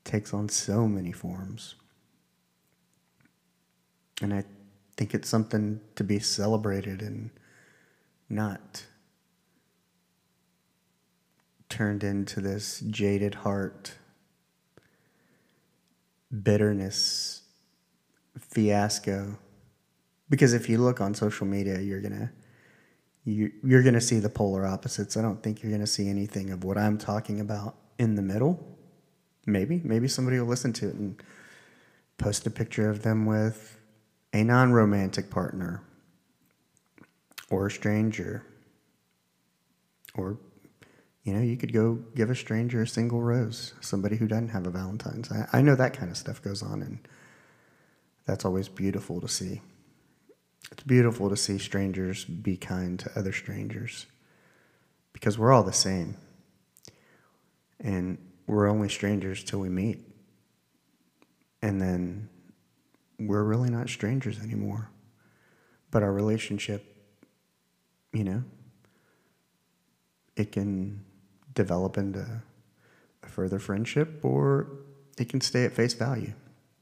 takes 0.04 0.34
on 0.34 0.48
so 0.48 0.86
many 0.86 1.12
forms. 1.12 1.74
And 4.20 4.32
I 4.32 4.44
think 4.96 5.14
it's 5.14 5.28
something 5.28 5.80
to 5.96 6.04
be 6.04 6.18
celebrated 6.18 7.02
and 7.02 7.30
not 8.28 8.84
turned 11.68 12.04
into 12.04 12.40
this 12.40 12.80
jaded 12.80 13.34
heart, 13.36 13.94
bitterness, 16.42 17.42
fiasco. 18.38 19.38
Because 20.28 20.54
if 20.54 20.68
you 20.68 20.78
look 20.78 21.00
on 21.00 21.14
social 21.14 21.46
media, 21.46 21.80
you're 21.80 22.00
gonna 22.00 22.32
you, 23.24 23.52
you're 23.62 23.82
gonna 23.82 24.00
see 24.00 24.18
the 24.18 24.28
polar 24.28 24.66
opposites. 24.66 25.16
I 25.16 25.22
don't 25.22 25.42
think 25.42 25.62
you're 25.62 25.72
gonna 25.72 25.86
see 25.86 26.08
anything 26.08 26.50
of 26.50 26.64
what 26.64 26.78
I'm 26.78 26.98
talking 26.98 27.40
about 27.40 27.76
in 27.98 28.14
the 28.16 28.22
middle. 28.22 28.78
Maybe, 29.46 29.80
maybe 29.84 30.08
somebody 30.08 30.38
will 30.38 30.46
listen 30.46 30.72
to 30.74 30.88
it 30.88 30.94
and 30.94 31.22
post 32.18 32.46
a 32.46 32.50
picture 32.50 32.88
of 32.88 33.02
them 33.02 33.26
with 33.26 33.78
a 34.32 34.44
non-romantic 34.44 35.30
partner 35.30 35.82
or 37.50 37.66
a 37.66 37.70
stranger 37.70 38.46
or 40.14 40.38
you 41.24 41.32
know, 41.32 41.40
you 41.40 41.56
could 41.56 41.72
go 41.72 42.00
give 42.16 42.30
a 42.30 42.34
stranger 42.34 42.82
a 42.82 42.86
single 42.86 43.22
rose, 43.22 43.74
somebody 43.80 44.16
who 44.16 44.26
doesn't 44.26 44.48
have 44.48 44.66
a 44.66 44.70
Valentine's. 44.70 45.30
I, 45.30 45.46
I 45.52 45.62
know 45.62 45.76
that 45.76 45.96
kind 45.96 46.10
of 46.10 46.16
stuff 46.16 46.42
goes 46.42 46.62
on, 46.62 46.82
and 46.82 46.98
that's 48.26 48.44
always 48.44 48.68
beautiful 48.68 49.20
to 49.20 49.28
see. 49.28 49.62
It's 50.70 50.82
beautiful 50.84 51.28
to 51.28 51.36
see 51.36 51.58
strangers 51.58 52.24
be 52.24 52.56
kind 52.56 52.98
to 53.00 53.18
other 53.18 53.32
strangers 53.32 54.06
because 55.12 55.38
we're 55.38 55.52
all 55.52 55.62
the 55.62 55.72
same. 55.72 56.16
And 57.80 58.18
we're 58.46 58.68
only 58.68 58.88
strangers 58.88 59.42
till 59.44 59.60
we 59.60 59.68
meet. 59.68 60.00
And 61.60 61.80
then 61.80 62.28
we're 63.18 63.42
really 63.42 63.70
not 63.70 63.88
strangers 63.88 64.38
anymore. 64.40 64.90
But 65.90 66.02
our 66.02 66.12
relationship, 66.12 66.96
you 68.12 68.24
know, 68.24 68.44
it 70.36 70.52
can 70.52 71.04
develop 71.54 71.98
into 71.98 72.42
a 73.22 73.28
further 73.28 73.58
friendship 73.58 74.24
or 74.24 74.68
it 75.18 75.28
can 75.28 75.40
stay 75.40 75.64
at 75.64 75.72
face 75.72 75.94
value. 75.94 76.32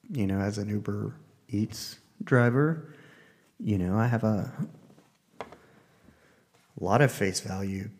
You 0.08 0.26
know, 0.26 0.40
as 0.40 0.58
an 0.58 0.68
Uber 0.68 1.14
Eats 1.48 1.98
driver, 2.22 2.94
you 3.62 3.78
know, 3.78 3.98
I 3.98 4.06
have 4.06 4.24
a 4.24 4.52
lot 6.78 7.02
of 7.02 7.12
face 7.12 7.40
value 7.40 7.90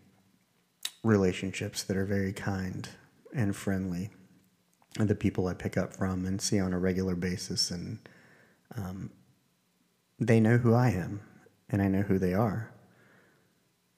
relationships 1.03 1.83
that 1.85 1.97
are 1.97 2.05
very 2.05 2.33
kind 2.33 2.89
and 3.35 3.55
friendly. 3.55 4.11
And 4.99 5.09
the 5.09 5.15
people 5.15 5.47
I 5.47 5.55
pick 5.55 5.77
up 5.77 5.95
from 5.95 6.27
and 6.27 6.41
see 6.41 6.59
on 6.59 6.73
a 6.73 6.79
regular 6.79 7.15
basis, 7.15 7.71
and 7.71 7.99
um, 8.77 9.11
they 10.19 10.41
know 10.41 10.59
who 10.59 10.75
I 10.75 10.91
am, 10.91 11.21
and 11.69 11.81
I 11.81 11.89
know 11.89 12.03
who 12.03 12.19
they 12.19 12.35
are. 12.35 12.73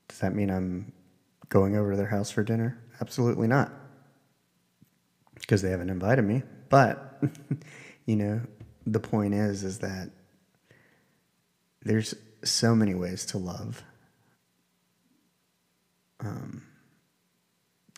Does 0.08 0.18
that 0.18 0.34
mean 0.34 0.50
I'm 0.50 0.92
going 1.48 1.76
over 1.76 1.92
to 1.92 1.96
their 1.96 2.08
house 2.08 2.30
for 2.30 2.42
dinner? 2.42 2.78
Absolutely 3.00 3.48
not. 3.48 3.72
Because 5.34 5.62
they 5.62 5.70
haven't 5.70 5.90
invited 5.90 6.22
me. 6.22 6.42
But, 6.68 7.22
you 8.06 8.16
know, 8.16 8.42
the 8.86 9.00
point 9.00 9.32
is, 9.32 9.64
is 9.64 9.78
that 9.78 10.10
there's 11.84 12.14
so 12.44 12.74
many 12.74 12.94
ways 12.94 13.24
to 13.26 13.38
love. 13.38 13.82
Um, 16.20 16.62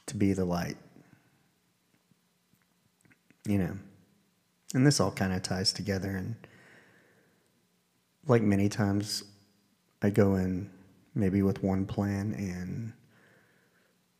to 0.06 0.16
be 0.16 0.32
the 0.32 0.44
light. 0.44 0.76
You 3.46 3.58
know, 3.58 3.78
and 4.72 4.86
this 4.86 5.00
all 5.00 5.10
kind 5.10 5.32
of 5.32 5.42
ties 5.42 5.72
together. 5.72 6.10
And 6.10 6.36
like 8.26 8.42
many 8.42 8.68
times, 8.68 9.24
I 10.02 10.10
go 10.10 10.34
in 10.36 10.70
maybe 11.14 11.42
with 11.42 11.62
one 11.62 11.86
plan 11.86 12.34
and 12.34 12.92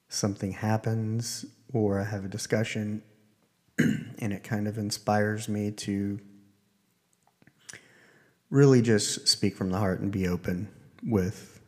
something 0.09 0.53
happens 0.53 1.45
or 1.73 2.01
I 2.01 2.05
have 2.05 2.25
a 2.25 2.29
discussion 2.29 3.03
and 3.79 4.33
it 4.33 4.45
kind 4.45 4.69
of 4.69 4.79
inspires 4.79 5.49
me 5.49 5.71
to 5.73 6.21
really 8.51 8.83
just 8.83 9.27
speak 9.27 9.57
from 9.57 9.71
the 9.71 9.79
heart 9.79 10.01
and 10.01 10.11
be 10.11 10.29
open 10.29 10.69
with 11.03 11.61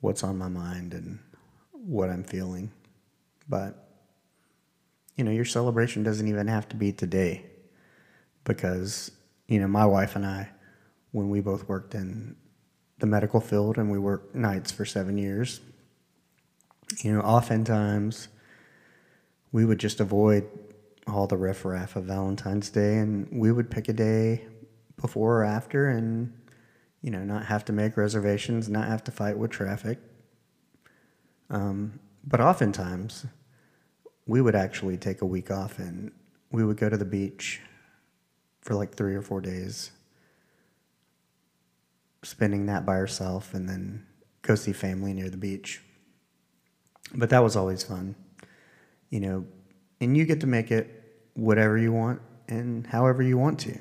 what's 0.00 0.22
on 0.22 0.38
my 0.38 0.48
mind 0.48 0.94
and 0.94 1.18
what 1.72 2.10
I'm 2.10 2.24
feeling. 2.24 2.70
But, 3.48 3.88
you 5.16 5.24
know, 5.24 5.30
your 5.30 5.44
celebration 5.44 6.02
doesn't 6.02 6.28
even 6.28 6.46
have 6.46 6.68
to 6.70 6.76
be 6.76 6.92
today 6.92 7.46
because, 8.44 9.10
you 9.48 9.60
know, 9.60 9.68
my 9.68 9.86
wife 9.86 10.16
and 10.16 10.24
I, 10.24 10.50
when 11.12 11.28
we 11.28 11.40
both 11.40 11.68
worked 11.68 11.94
in 11.94 12.36
the 12.98 13.06
medical 13.06 13.40
field 13.40 13.78
and 13.78 13.90
we 13.90 13.98
worked 13.98 14.34
nights 14.34 14.70
for 14.70 14.84
seven 14.84 15.18
years, 15.18 15.60
you 16.98 17.12
know, 17.12 17.20
oftentimes 17.20 18.28
we 19.52 19.64
would 19.64 19.78
just 19.78 20.00
avoid 20.00 20.46
all 21.06 21.26
the 21.26 21.36
riffraff 21.36 21.96
of 21.96 22.04
Valentine's 22.04 22.70
Day 22.70 22.98
and 22.98 23.28
we 23.32 23.50
would 23.50 23.70
pick 23.70 23.88
a 23.88 23.92
day 23.92 24.46
before 25.00 25.40
or 25.40 25.44
after 25.44 25.88
and, 25.88 26.32
you 27.02 27.10
know, 27.10 27.24
not 27.24 27.46
have 27.46 27.64
to 27.66 27.72
make 27.72 27.96
reservations, 27.96 28.68
not 28.68 28.88
have 28.88 29.02
to 29.04 29.10
fight 29.10 29.38
with 29.38 29.50
traffic. 29.50 29.98
Um, 31.48 31.98
but 32.24 32.40
oftentimes 32.40 33.26
we 34.26 34.40
would 34.40 34.54
actually 34.54 34.96
take 34.96 35.22
a 35.22 35.26
week 35.26 35.50
off 35.50 35.78
and 35.78 36.12
we 36.52 36.64
would 36.64 36.76
go 36.76 36.88
to 36.88 36.96
the 36.96 37.04
beach 37.04 37.60
for 38.60 38.74
like 38.74 38.94
three 38.94 39.14
or 39.14 39.22
four 39.22 39.40
days, 39.40 39.90
spending 42.22 42.66
that 42.66 42.84
by 42.84 42.94
herself 42.94 43.54
and 43.54 43.68
then 43.68 44.06
go 44.42 44.54
see 44.54 44.72
family 44.72 45.12
near 45.12 45.30
the 45.30 45.36
beach. 45.36 45.82
But 47.14 47.30
that 47.30 47.42
was 47.42 47.56
always 47.56 47.82
fun, 47.82 48.14
you 49.08 49.20
know, 49.20 49.46
and 50.00 50.16
you 50.16 50.24
get 50.24 50.40
to 50.40 50.46
make 50.46 50.70
it 50.70 51.28
whatever 51.34 51.76
you 51.76 51.92
want 51.92 52.20
and 52.48 52.86
however 52.86 53.22
you 53.22 53.36
want 53.38 53.58
to. 53.60 53.78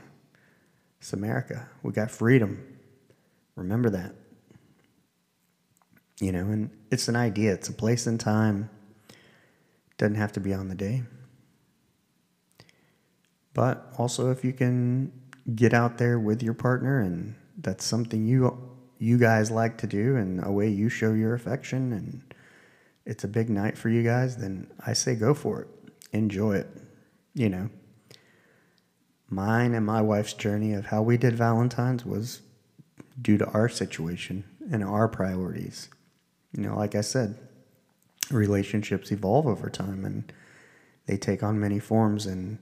It's 1.00 1.13
America. 1.13 1.70
We 1.84 1.91
got 1.91 2.12
freedom. 2.12 2.77
Remember 3.56 3.89
that. 3.89 4.15
You 6.20 6.32
know, 6.34 6.41
and 6.41 6.70
it's 6.91 7.08
an 7.08 7.15
idea, 7.15 7.53
it's 7.53 7.70
a 7.70 7.74
place 7.74 8.06
and 8.06 8.20
time. 8.20 8.70
Doesn't 9.98 10.15
have 10.15 10.34
to 10.34 10.39
be 10.39 10.53
on 10.53 10.68
the 10.68 10.75
day. 10.75 11.03
But 13.53 13.94
also 13.98 14.32
if 14.32 14.44
you 14.44 14.53
can 14.53 15.12
get 15.56 15.74
out 15.74 15.98
there 15.98 16.20
with 16.20 16.44
your 16.44 16.53
partner 16.53 17.00
and 17.01 17.36
that's 17.58 17.84
something 17.84 18.25
you 18.25 18.58
you 19.00 19.18
guys 19.18 19.50
like 19.50 19.77
to 19.77 19.88
do 19.88 20.18
and 20.18 20.46
a 20.46 20.51
way 20.51 20.70
you 20.70 20.89
show 20.89 21.13
your 21.13 21.34
affection 21.34 21.94
and 21.94 22.34
it's 23.06 23.24
a 23.24 23.27
big 23.27 23.50
night 23.50 23.77
for 23.77 23.89
you 23.89 24.03
guys, 24.03 24.38
then 24.38 24.70
I 24.86 24.94
say 24.94 25.15
go 25.15 25.34
for 25.34 25.62
it. 25.62 25.68
Enjoy 26.12 26.56
it. 26.56 26.70
You 27.34 27.50
know. 27.50 27.70
Mine 29.30 29.74
and 29.74 29.86
my 29.86 30.02
wife's 30.02 30.34
journey 30.34 30.74
of 30.74 30.88
how 30.88 31.02
we 31.02 31.18
did 31.18 31.36
Valentine's 31.36 32.06
was 32.06 32.42
due 33.22 33.38
to 33.38 33.48
our 33.48 33.70
situation 33.70 34.44
and 34.72 34.84
our 34.84 35.08
priorities. 35.08 35.90
You 36.56 36.64
know, 36.64 36.76
like 36.76 36.96
I 36.96 37.02
said, 37.02 37.38
relationships 38.32 39.12
evolve 39.12 39.46
over 39.46 39.70
time 39.70 40.06
and 40.06 40.32
they 41.06 41.18
take 41.18 41.42
on 41.42 41.60
many 41.60 41.80
forms, 41.80 42.28
and 42.28 42.60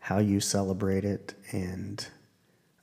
how 0.00 0.18
you 0.18 0.40
celebrate 0.40 1.04
it 1.04 1.34
and 1.52 2.08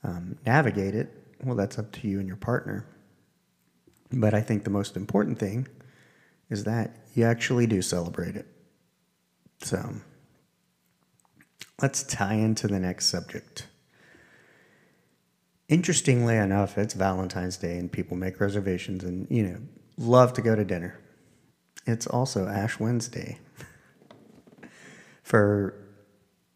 um, 0.02 0.38
navigate 0.46 0.94
it, 0.94 1.12
well, 1.44 1.54
that's 1.54 1.78
up 1.78 1.92
to 1.92 2.08
you 2.08 2.18
and 2.18 2.26
your 2.26 2.38
partner. 2.38 2.86
But 4.10 4.32
I 4.32 4.40
think 4.40 4.64
the 4.64 4.70
most 4.70 4.96
important 4.96 5.38
thing 5.38 5.68
is 6.48 6.64
that 6.64 6.96
you 7.14 7.24
actually 7.24 7.66
do 7.66 7.82
celebrate 7.82 8.36
it. 8.36 8.46
So 9.60 9.96
let's 11.82 12.02
tie 12.02 12.34
into 12.34 12.66
the 12.66 12.78
next 12.78 13.06
subject. 13.06 13.66
Interestingly 15.68 16.36
enough, 16.36 16.76
it's 16.78 16.94
Valentine's 16.94 17.56
Day 17.56 17.78
and 17.78 17.90
people 17.90 18.16
make 18.16 18.40
reservations 18.40 19.04
and, 19.04 19.26
you 19.30 19.42
know, 19.44 19.58
love 19.96 20.32
to 20.34 20.42
go 20.42 20.56
to 20.56 20.64
dinner. 20.64 20.98
It's 21.86 22.06
also 22.06 22.48
Ash 22.48 22.80
Wednesday. 22.80 23.38
For 25.22 25.74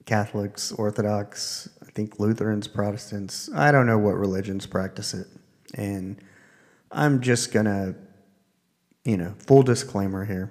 Catholics, 0.05 0.73
Orthodox, 0.73 1.69
I 1.81 1.91
think 1.93 2.19
Lutherans, 2.19 2.67
Protestants, 2.67 3.49
I 3.55 3.71
don't 3.71 3.87
know 3.87 3.99
what 3.99 4.17
religions 4.17 4.67
practice 4.67 5.15
it. 5.15 5.29
And 5.75 6.17
I'm 6.91 7.21
just 7.21 7.53
going 7.53 7.67
to 7.67 7.95
you 9.05 9.17
know, 9.19 9.35
full 9.39 9.63
disclaimer 9.63 10.25
here 10.25 10.51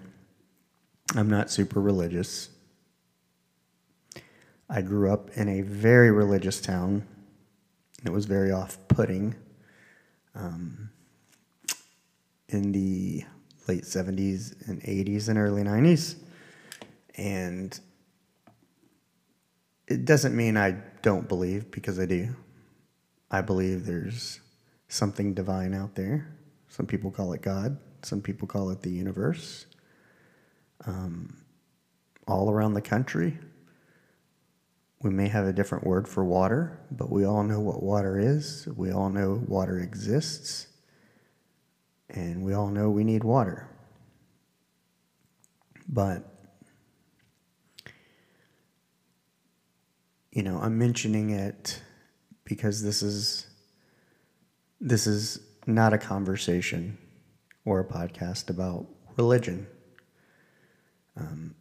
I'm 1.16 1.30
not 1.30 1.52
super 1.52 1.82
religious. 1.82 2.50
I 4.70 4.82
grew 4.82 5.12
up 5.12 5.30
in 5.36 5.50
a 5.50 5.62
very 5.62 6.12
religious 6.12 6.62
town. 6.62 7.08
It 8.06 8.12
was 8.12 8.26
very 8.26 8.52
off 8.52 8.78
putting. 8.88 9.36
Um, 10.36 10.90
in 12.54 12.72
the 12.72 13.24
late 13.68 13.84
70s 13.84 14.68
and 14.68 14.82
80s 14.82 15.28
and 15.30 15.38
early 15.38 15.64
90s. 15.64 16.16
And 17.16 17.78
it 19.88 20.06
doesn't 20.06 20.36
mean 20.36 20.58
I 20.58 20.78
don't 21.02 21.28
believe, 21.28 21.72
because 21.72 22.00
I 22.00 22.06
do. 22.06 22.36
I 23.30 23.42
believe 23.42 23.86
there's 23.86 24.40
something 24.88 25.34
divine 25.34 25.74
out 25.74 25.96
there. 25.96 26.36
Some 26.70 26.86
people 26.86 27.12
call 27.12 27.34
it 27.34 27.42
God. 27.42 27.78
Some 28.04 28.22
people 28.22 28.48
call 28.48 28.70
it 28.70 28.82
the 28.82 28.92
universe. 28.92 29.66
Um, 30.86 31.38
all 32.28 32.50
around 32.50 32.74
the 32.74 32.82
country, 32.82 33.38
we 35.04 35.10
may 35.10 35.28
have 35.28 35.46
a 35.46 35.52
different 35.52 35.86
word 35.86 36.08
for 36.08 36.24
water, 36.24 36.80
but 36.90 37.12
we 37.12 37.26
all 37.26 37.44
know 37.44 37.60
what 37.60 37.84
water 37.84 38.18
is. 38.18 38.68
We 38.74 38.92
all 38.92 39.10
know 39.10 39.44
water 39.48 39.78
exists. 39.80 40.68
And 42.10 42.42
we 42.42 42.54
all 42.54 42.70
know 42.70 42.90
we 42.90 43.04
need 43.04 43.26
water. 43.26 43.68
But, 45.90 46.24
you 50.32 50.42
know, 50.42 50.58
I'm 50.60 50.78
mentioning 50.78 51.32
it 51.32 51.82
because 52.46 52.82
this 52.82 53.04
is 53.04 53.48
this 54.80 55.06
is 55.08 55.40
not 55.66 55.94
a 55.94 55.98
conversation 55.98 56.98
or 57.66 57.80
a 57.80 57.86
podcast 57.86 58.50
about 58.50 58.86
religion. 59.18 59.68
Um, 61.18 61.56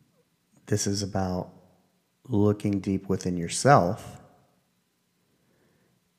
this 0.67 0.87
is 0.87 1.03
about 1.03 1.51
looking 2.29 2.81
deep 2.81 3.09
within 3.09 3.37
yourself 3.37 4.21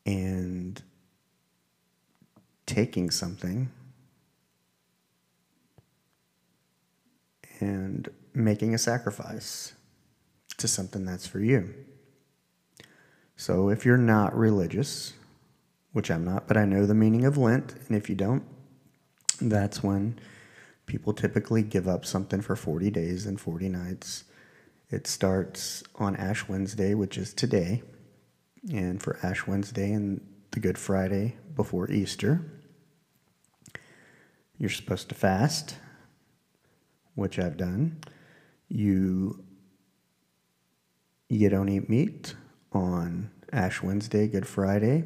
and 0.05 0.81
taking 2.65 3.09
something 3.09 3.71
and 7.59 8.09
making 8.33 8.73
a 8.73 8.77
sacrifice 8.77 9.73
to 10.57 10.67
something 10.67 11.05
that's 11.05 11.27
for 11.27 11.39
you. 11.39 11.73
So 13.35 13.69
if 13.69 13.85
you're 13.85 13.97
not 13.97 14.35
religious, 14.35 15.13
which 15.91 16.09
I'm 16.09 16.25
not, 16.25 16.47
but 16.47 16.57
I 16.57 16.65
know 16.65 16.85
the 16.85 16.93
meaning 16.93 17.25
of 17.25 17.37
Lent, 17.37 17.75
and 17.87 17.95
if 17.95 18.09
you 18.09 18.15
don't, 18.15 18.43
that's 19.41 19.83
when 19.83 20.19
people 20.85 21.13
typically 21.13 21.61
give 21.63 21.87
up 21.87 22.05
something 22.05 22.41
for 22.41 22.55
40 22.55 22.89
days 22.89 23.25
and 23.25 23.39
40 23.39 23.69
nights. 23.69 24.25
It 24.93 25.07
starts 25.07 25.83
on 25.95 26.15
Ash 26.17 26.47
Wednesday, 26.47 26.93
which 26.93 27.17
is 27.17 27.33
today, 27.33 27.81
and 28.71 29.01
for 29.01 29.17
Ash 29.23 29.47
Wednesday 29.47 29.91
and 29.91 30.21
the 30.51 30.59
Good 30.59 30.77
Friday 30.77 31.35
before 31.55 31.89
Easter, 31.89 32.61
you're 34.59 34.69
supposed 34.69 35.09
to 35.09 35.15
fast, 35.15 35.77
which 37.15 37.39
I've 37.39 37.57
done. 37.57 38.01
You 38.69 39.43
you 41.27 41.49
don't 41.49 41.69
eat 41.69 41.89
meat 41.89 42.35
on 42.71 43.31
Ash 43.51 43.81
Wednesday, 43.81 44.27
Good 44.27 44.45
Friday, 44.45 45.05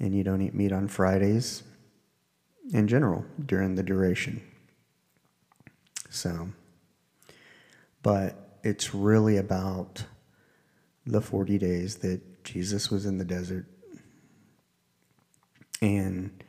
and 0.00 0.12
you 0.12 0.24
don't 0.24 0.42
eat 0.42 0.52
meat 0.52 0.72
on 0.72 0.88
Fridays 0.88 1.62
in 2.72 2.88
general 2.88 3.24
during 3.46 3.76
the 3.76 3.84
duration. 3.84 4.42
So, 6.10 6.48
but 8.02 8.43
it's 8.64 8.94
really 8.94 9.36
about 9.36 10.04
the 11.06 11.20
40 11.20 11.58
days 11.58 11.96
that 11.96 12.42
Jesus 12.44 12.90
was 12.90 13.04
in 13.04 13.18
the 13.18 13.24
desert. 13.24 13.66
And, 15.82 16.42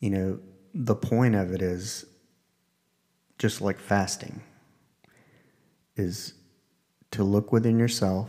you 0.00 0.10
know, 0.10 0.40
the 0.74 0.96
point 0.96 1.36
of 1.36 1.52
it 1.52 1.62
is 1.62 2.04
just 3.38 3.60
like 3.60 3.78
fasting, 3.78 4.42
is 5.94 6.34
to 7.12 7.22
look 7.22 7.52
within 7.52 7.78
yourself, 7.78 8.28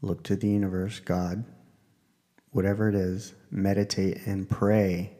look 0.00 0.22
to 0.24 0.36
the 0.36 0.48
universe, 0.48 1.00
God, 1.00 1.44
whatever 2.50 2.88
it 2.88 2.94
is, 2.94 3.34
meditate 3.50 4.26
and 4.26 4.48
pray 4.48 5.10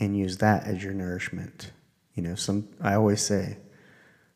and 0.00 0.18
use 0.18 0.38
that 0.38 0.64
as 0.64 0.82
your 0.82 0.94
nourishment. 0.94 1.70
You 2.14 2.22
know, 2.22 2.34
some 2.34 2.68
I 2.80 2.94
always 2.94 3.22
say 3.22 3.58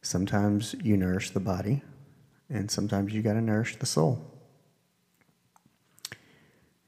sometimes 0.03 0.75
you 0.83 0.97
nourish 0.97 1.31
the 1.31 1.41
body 1.41 1.83
and 2.49 2.71
sometimes 2.71 3.13
you 3.13 3.23
got 3.23 3.35
to 3.35 3.41
nourish 3.41 3.77
the 3.77 3.87
soul. 3.87 4.25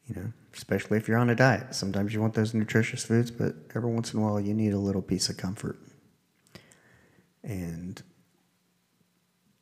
You 0.07 0.15
know, 0.15 0.33
especially 0.55 0.97
if 0.97 1.07
you're 1.07 1.19
on 1.19 1.29
a 1.29 1.35
diet. 1.35 1.75
Sometimes 1.75 2.15
you 2.15 2.21
want 2.21 2.35
those 2.35 2.55
nutritious 2.55 3.05
foods, 3.05 3.31
but 3.31 3.55
every 3.75 3.91
once 3.91 4.15
in 4.15 4.21
a 4.21 4.23
while 4.23 4.41
you 4.41 4.55
need 4.55 4.73
a 4.73 4.79
little 4.79 5.03
piece 5.03 5.29
of 5.29 5.37
comfort. 5.37 5.79
And 7.43 8.03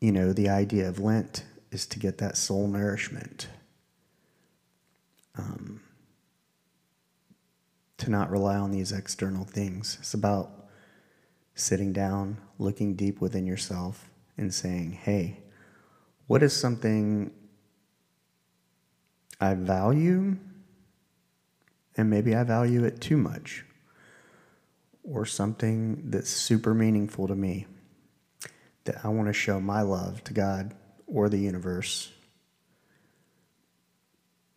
you 0.01 0.13
know, 0.13 0.33
the 0.33 0.49
idea 0.49 0.89
of 0.89 1.01
Lent 1.01 1.45
is 1.73 1.87
to 1.87 1.99
get 1.99 2.19
that 2.19 2.37
soul 2.37 2.69
nourishment. 2.69 3.49
Um, 5.37 5.81
to 7.99 8.11
not 8.11 8.31
rely 8.31 8.57
on 8.57 8.71
these 8.71 8.93
external 8.93 9.45
things. 9.45 9.97
It's 10.01 10.15
about 10.15 10.66
sitting 11.57 11.93
down, 11.93 12.37
looking 12.59 12.95
deep 12.95 13.21
within 13.21 13.47
yourself, 13.47 14.11
and 14.37 14.55
saying, 14.55 14.93
hey, 14.93 15.41
what 16.27 16.43
is 16.43 16.55
something 16.55 17.33
I 19.41 19.55
value, 19.55 20.37
and 21.97 22.11
maybe 22.11 22.37
I 22.37 22.45
value 22.45 22.85
it 22.85 23.01
too 23.01 23.17
much, 23.17 23.65
or 25.03 25.25
something 25.25 26.11
that's 26.11 26.31
super 26.31 26.75
meaningful 26.75 27.27
to 27.27 27.35
me 27.35 27.67
that 28.85 29.05
I 29.05 29.09
want 29.09 29.29
to 29.29 29.33
show 29.33 29.59
my 29.59 29.81
love 29.81 30.23
to 30.25 30.35
God 30.35 30.75
or 31.07 31.29
the 31.29 31.39
universe 31.39 32.13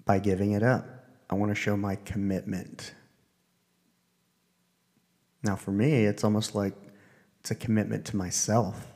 by 0.06 0.20
giving 0.20 0.52
it 0.52 0.64
up. 0.64 0.86
I 1.30 1.36
want 1.36 1.52
to 1.52 1.56
show 1.56 1.78
my 1.78 1.96
commitment 1.96 2.94
now, 5.42 5.56
for 5.56 5.72
me, 5.72 6.06
it's 6.06 6.24
almost 6.24 6.54
like 6.54 6.74
it's 7.40 7.52
a 7.52 7.56
commitment 7.56 8.06
to 8.06 8.18
myself. 8.18 8.88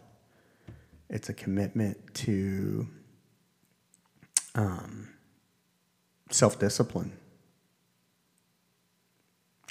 It's 1.10 1.30
a 1.30 1.34
commitment 1.34 2.14
to 2.16 2.88
um, 4.56 5.10
self 6.30 6.60
discipline. 6.60 7.14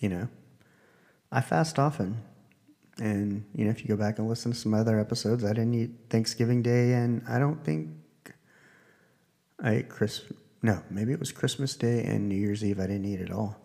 You 0.00 0.08
know, 0.08 0.28
I 1.30 1.40
fast 1.40 1.78
often. 1.78 2.22
And, 2.98 3.44
you 3.54 3.64
know, 3.64 3.70
if 3.70 3.80
you 3.80 3.88
go 3.88 3.96
back 3.96 4.18
and 4.18 4.28
listen 4.28 4.52
to 4.52 4.58
some 4.58 4.74
other 4.74 5.00
episodes, 5.00 5.44
I 5.44 5.48
didn't 5.48 5.74
eat 5.74 5.90
Thanksgiving 6.10 6.62
Day, 6.62 6.92
and 6.92 7.22
I 7.26 7.38
don't 7.38 7.64
think 7.64 7.88
I 9.60 9.76
ate 9.76 9.88
Christmas. 9.88 10.38
No, 10.62 10.82
maybe 10.90 11.12
it 11.12 11.18
was 11.18 11.32
Christmas 11.32 11.74
Day 11.74 12.04
and 12.04 12.28
New 12.28 12.36
Year's 12.36 12.62
Eve. 12.64 12.78
I 12.78 12.86
didn't 12.86 13.06
eat 13.06 13.20
at 13.20 13.32
all. 13.32 13.56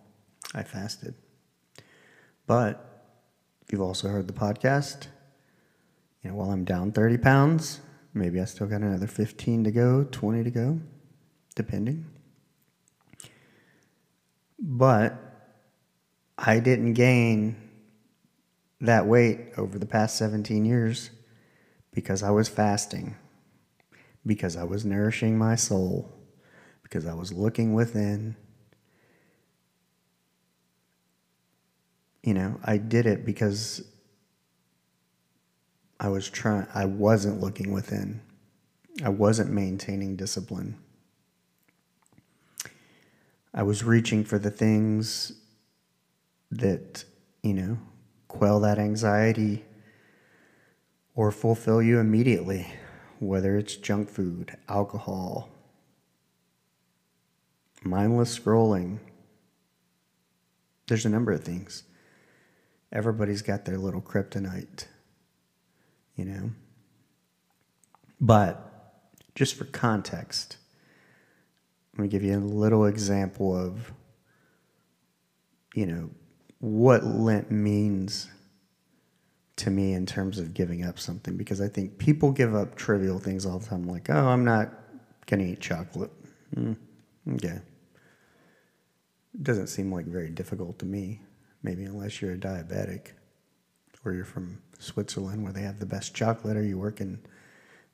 I 0.55 0.63
fasted. 0.63 1.13
But 2.47 2.96
You've 3.71 3.81
also 3.81 4.07
heard 4.07 4.27
the 4.27 4.33
podcast. 4.33 5.07
You 6.23 6.29
know, 6.29 6.37
while 6.37 6.51
I'm 6.51 6.63
down 6.63 6.91
30 6.93 7.17
pounds, 7.17 7.81
maybe 8.13 8.39
I 8.39 8.45
still 8.45 8.67
got 8.67 8.81
another 8.81 9.07
15 9.07 9.65
to 9.65 9.71
go, 9.71 10.05
20 10.09 10.43
to 10.43 10.51
go, 10.51 10.79
depending. 11.55 12.05
But 14.57 15.17
I 16.37 16.59
didn't 16.59 16.93
gain 16.93 17.57
that 18.79 19.05
weight 19.05 19.51
over 19.57 19.77
the 19.77 19.85
past 19.85 20.17
17 20.17 20.63
years 20.63 21.09
because 21.93 22.23
I 22.23 22.29
was 22.29 22.47
fasting, 22.47 23.15
because 24.25 24.55
I 24.55 24.63
was 24.63 24.85
nourishing 24.85 25.37
my 25.37 25.55
soul, 25.55 26.13
because 26.83 27.05
I 27.05 27.15
was 27.15 27.33
looking 27.33 27.73
within 27.73 28.35
you 32.27 32.33
know, 32.33 32.59
I 32.61 32.75
did 32.75 33.05
it 33.05 33.23
because 33.23 33.81
I 35.97 36.09
was 36.09 36.29
trying, 36.29 36.67
I 36.73 36.83
wasn't 36.83 37.39
looking 37.39 37.71
within. 37.71 38.19
I 39.01 39.07
wasn't 39.07 39.49
maintaining 39.49 40.17
discipline. 40.17 40.75
I 43.53 43.63
was 43.63 43.85
reaching 43.85 44.25
for 44.25 44.37
the 44.37 44.51
things 44.51 45.31
that, 46.51 47.05
you 47.43 47.53
know, 47.53 47.77
quell 48.27 48.59
that 48.59 48.77
anxiety 48.77 49.63
or 51.15 51.31
fulfill 51.31 51.81
you 51.81 51.97
immediately, 51.97 52.67
whether 53.19 53.57
it's 53.57 53.77
junk 53.77 54.09
food, 54.09 54.57
alcohol, 54.67 55.47
mindless 57.85 58.37
scrolling. 58.37 58.99
There's 60.87 61.05
a 61.05 61.09
number 61.09 61.31
of 61.31 61.45
things 61.45 61.83
everybody's 62.91 63.41
got 63.41 63.65
their 63.65 63.77
little 63.77 64.01
kryptonite, 64.01 64.85
you 66.15 66.25
know? 66.25 66.51
But 68.19 68.63
just 69.35 69.55
for 69.55 69.65
context, 69.65 70.57
let 71.93 72.03
me 72.03 72.07
give 72.07 72.23
you 72.23 72.37
a 72.37 72.39
little 72.39 72.85
example 72.85 73.55
of, 73.55 73.91
you 75.75 75.85
know, 75.85 76.09
what 76.59 77.03
Lent 77.03 77.51
means 77.51 78.29
to 79.57 79.69
me 79.71 79.93
in 79.93 80.05
terms 80.05 80.39
of 80.39 80.53
giving 80.53 80.83
up 80.83 80.99
something 80.99 81.35
because 81.35 81.61
I 81.61 81.67
think 81.67 81.97
people 81.97 82.31
give 82.31 82.55
up 82.55 82.75
trivial 82.75 83.19
things 83.19 83.45
all 83.45 83.59
the 83.59 83.65
time, 83.67 83.87
like, 83.87 84.09
oh, 84.09 84.27
I'm 84.27 84.45
not 84.45 84.71
going 85.25 85.39
to 85.39 85.51
eat 85.51 85.59
chocolate. 85.59 86.11
Mm, 86.55 86.77
okay. 87.33 87.59
It 89.33 89.43
doesn't 89.43 89.67
seem 89.67 89.91
like 89.91 90.05
very 90.05 90.29
difficult 90.29 90.79
to 90.79 90.85
me. 90.85 91.21
Maybe 91.67 91.83
unless 91.83 92.21
you're 92.21 92.31
a 92.31 92.37
diabetic 92.37 93.07
or 94.05 94.13
you're 94.13 94.23
from 94.23 94.61
Switzerland 94.79 95.43
where 95.43 95.51
they 95.51 95.63
have 95.63 95.79
the 95.79 95.85
best 95.85 96.13
chocolate 96.13 96.55
or 96.55 96.63
you 96.63 96.77
work 96.77 97.01
in 97.01 97.19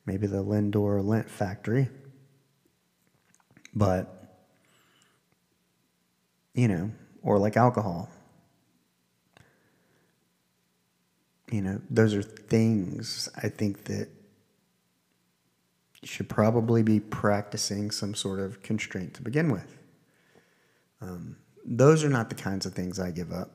maybe 0.06 0.28
the 0.28 0.44
Lindor 0.44 1.04
Lindt 1.04 1.28
factory. 1.28 1.90
But, 3.74 4.46
you 6.54 6.68
know, 6.68 6.92
or 7.24 7.40
like 7.40 7.58
alcohol. 7.58 8.12
You 11.52 11.64
know, 11.64 11.82
those 11.90 12.14
are 12.14 12.22
things 12.22 13.28
I 13.38 13.50
think 13.50 13.86
that 13.86 14.08
you 16.00 16.08
should 16.08 16.30
probably 16.30 16.84
be 16.84 17.00
practicing 17.00 17.90
some 17.90 18.14
sort 18.14 18.40
of 18.40 18.62
constraint 18.62 19.16
to 19.16 19.24
begin 19.24 19.52
with. 19.52 19.80
Um, 21.02 21.38
those 21.66 22.04
are 22.04 22.10
not 22.10 22.30
the 22.30 22.36
kinds 22.36 22.68
of 22.68 22.76
things 22.76 23.00
I 23.00 23.10
give 23.10 23.32
up. 23.32 23.53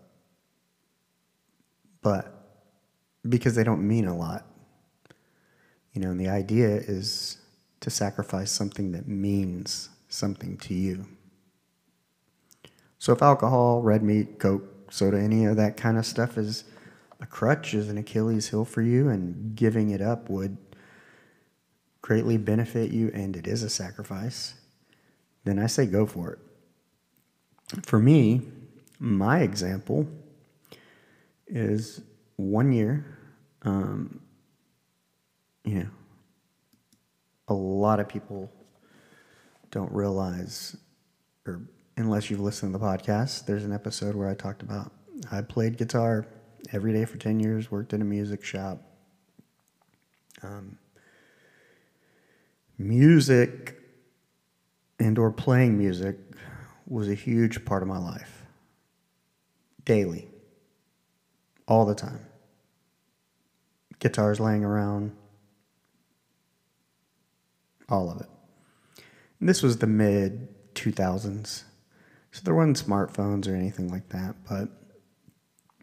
But 2.08 2.32
because 3.28 3.54
they 3.54 3.64
don't 3.64 3.86
mean 3.86 4.06
a 4.06 4.16
lot. 4.16 4.46
You 5.92 6.00
know, 6.00 6.10
and 6.10 6.18
the 6.18 6.28
idea 6.28 6.68
is 6.68 7.36
to 7.80 7.90
sacrifice 7.90 8.50
something 8.50 8.92
that 8.92 9.06
means 9.06 9.90
something 10.08 10.56
to 10.56 10.72
you. 10.72 11.04
So 12.98 13.12
if 13.12 13.20
alcohol, 13.20 13.82
red 13.82 14.02
meat, 14.02 14.38
Coke, 14.38 14.64
soda, 14.90 15.18
any 15.18 15.44
of 15.44 15.56
that 15.56 15.76
kind 15.76 15.98
of 15.98 16.06
stuff 16.06 16.38
is 16.38 16.64
a 17.20 17.26
crutch, 17.26 17.74
is 17.74 17.90
an 17.90 17.98
Achilles 17.98 18.48
heel 18.48 18.64
for 18.64 18.80
you, 18.80 19.10
and 19.10 19.54
giving 19.54 19.90
it 19.90 20.00
up 20.00 20.30
would 20.30 20.56
greatly 22.00 22.38
benefit 22.38 22.90
you 22.90 23.10
and 23.12 23.36
it 23.36 23.46
is 23.46 23.62
a 23.62 23.68
sacrifice, 23.68 24.54
then 25.44 25.58
I 25.58 25.66
say 25.66 25.84
go 25.84 26.06
for 26.06 26.32
it. 26.32 26.38
For 27.84 27.98
me, 27.98 28.48
my 28.98 29.40
example 29.40 30.08
is 31.48 32.00
one 32.36 32.72
year. 32.72 33.04
Um, 33.62 34.20
you 35.64 35.80
know, 35.80 35.90
a 37.48 37.54
lot 37.54 38.00
of 38.00 38.08
people 38.08 38.50
don't 39.70 39.92
realize, 39.92 40.76
or 41.46 41.62
unless 41.96 42.30
you've 42.30 42.40
listened 42.40 42.72
to 42.72 42.78
the 42.78 42.84
podcast, 42.84 43.46
there's 43.46 43.64
an 43.64 43.72
episode 43.72 44.14
where 44.14 44.28
I 44.28 44.34
talked 44.34 44.62
about 44.62 44.92
I 45.30 45.42
played 45.42 45.76
guitar 45.76 46.26
every 46.72 46.92
day 46.92 47.04
for 47.04 47.18
10 47.18 47.40
years, 47.40 47.70
worked 47.70 47.92
in 47.92 48.02
a 48.02 48.04
music 48.04 48.44
shop. 48.44 48.82
Um, 50.42 50.78
music 52.78 53.76
and 55.00 55.18
or 55.18 55.32
playing 55.32 55.76
music 55.76 56.16
was 56.86 57.08
a 57.08 57.14
huge 57.14 57.64
part 57.64 57.82
of 57.82 57.88
my 57.88 57.98
life 57.98 58.44
daily 59.84 60.28
all 61.68 61.84
the 61.84 61.94
time. 61.94 62.26
Guitars 64.00 64.40
laying 64.40 64.64
around, 64.64 65.14
all 67.88 68.10
of 68.10 68.20
it. 68.20 68.28
And 69.38 69.48
this 69.48 69.62
was 69.62 69.78
the 69.78 69.86
mid 69.86 70.48
2000s. 70.74 71.64
So 72.32 72.42
there 72.44 72.54
weren't 72.54 72.82
smartphones 72.84 73.48
or 73.48 73.54
anything 73.54 73.88
like 73.88 74.08
that, 74.10 74.36
but 74.48 74.68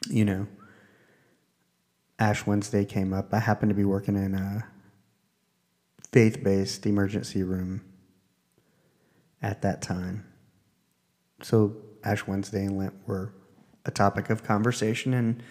you 0.07 0.25
know, 0.25 0.47
Ash 2.19 2.45
Wednesday 2.45 2.85
came 2.85 3.13
up. 3.13 3.33
I 3.33 3.39
happened 3.39 3.69
to 3.69 3.75
be 3.75 3.85
working 3.85 4.15
in 4.15 4.35
a 4.35 4.65
faith 6.11 6.43
based 6.43 6.85
emergency 6.85 7.43
room 7.43 7.81
at 9.41 9.61
that 9.63 9.81
time. 9.81 10.25
So 11.41 11.75
Ash 12.03 12.25
Wednesday 12.25 12.65
and 12.65 12.77
Lent 12.77 12.93
were 13.05 13.33
a 13.85 13.91
topic 13.91 14.29
of 14.29 14.43
conversation 14.43 15.13
and 15.13 15.43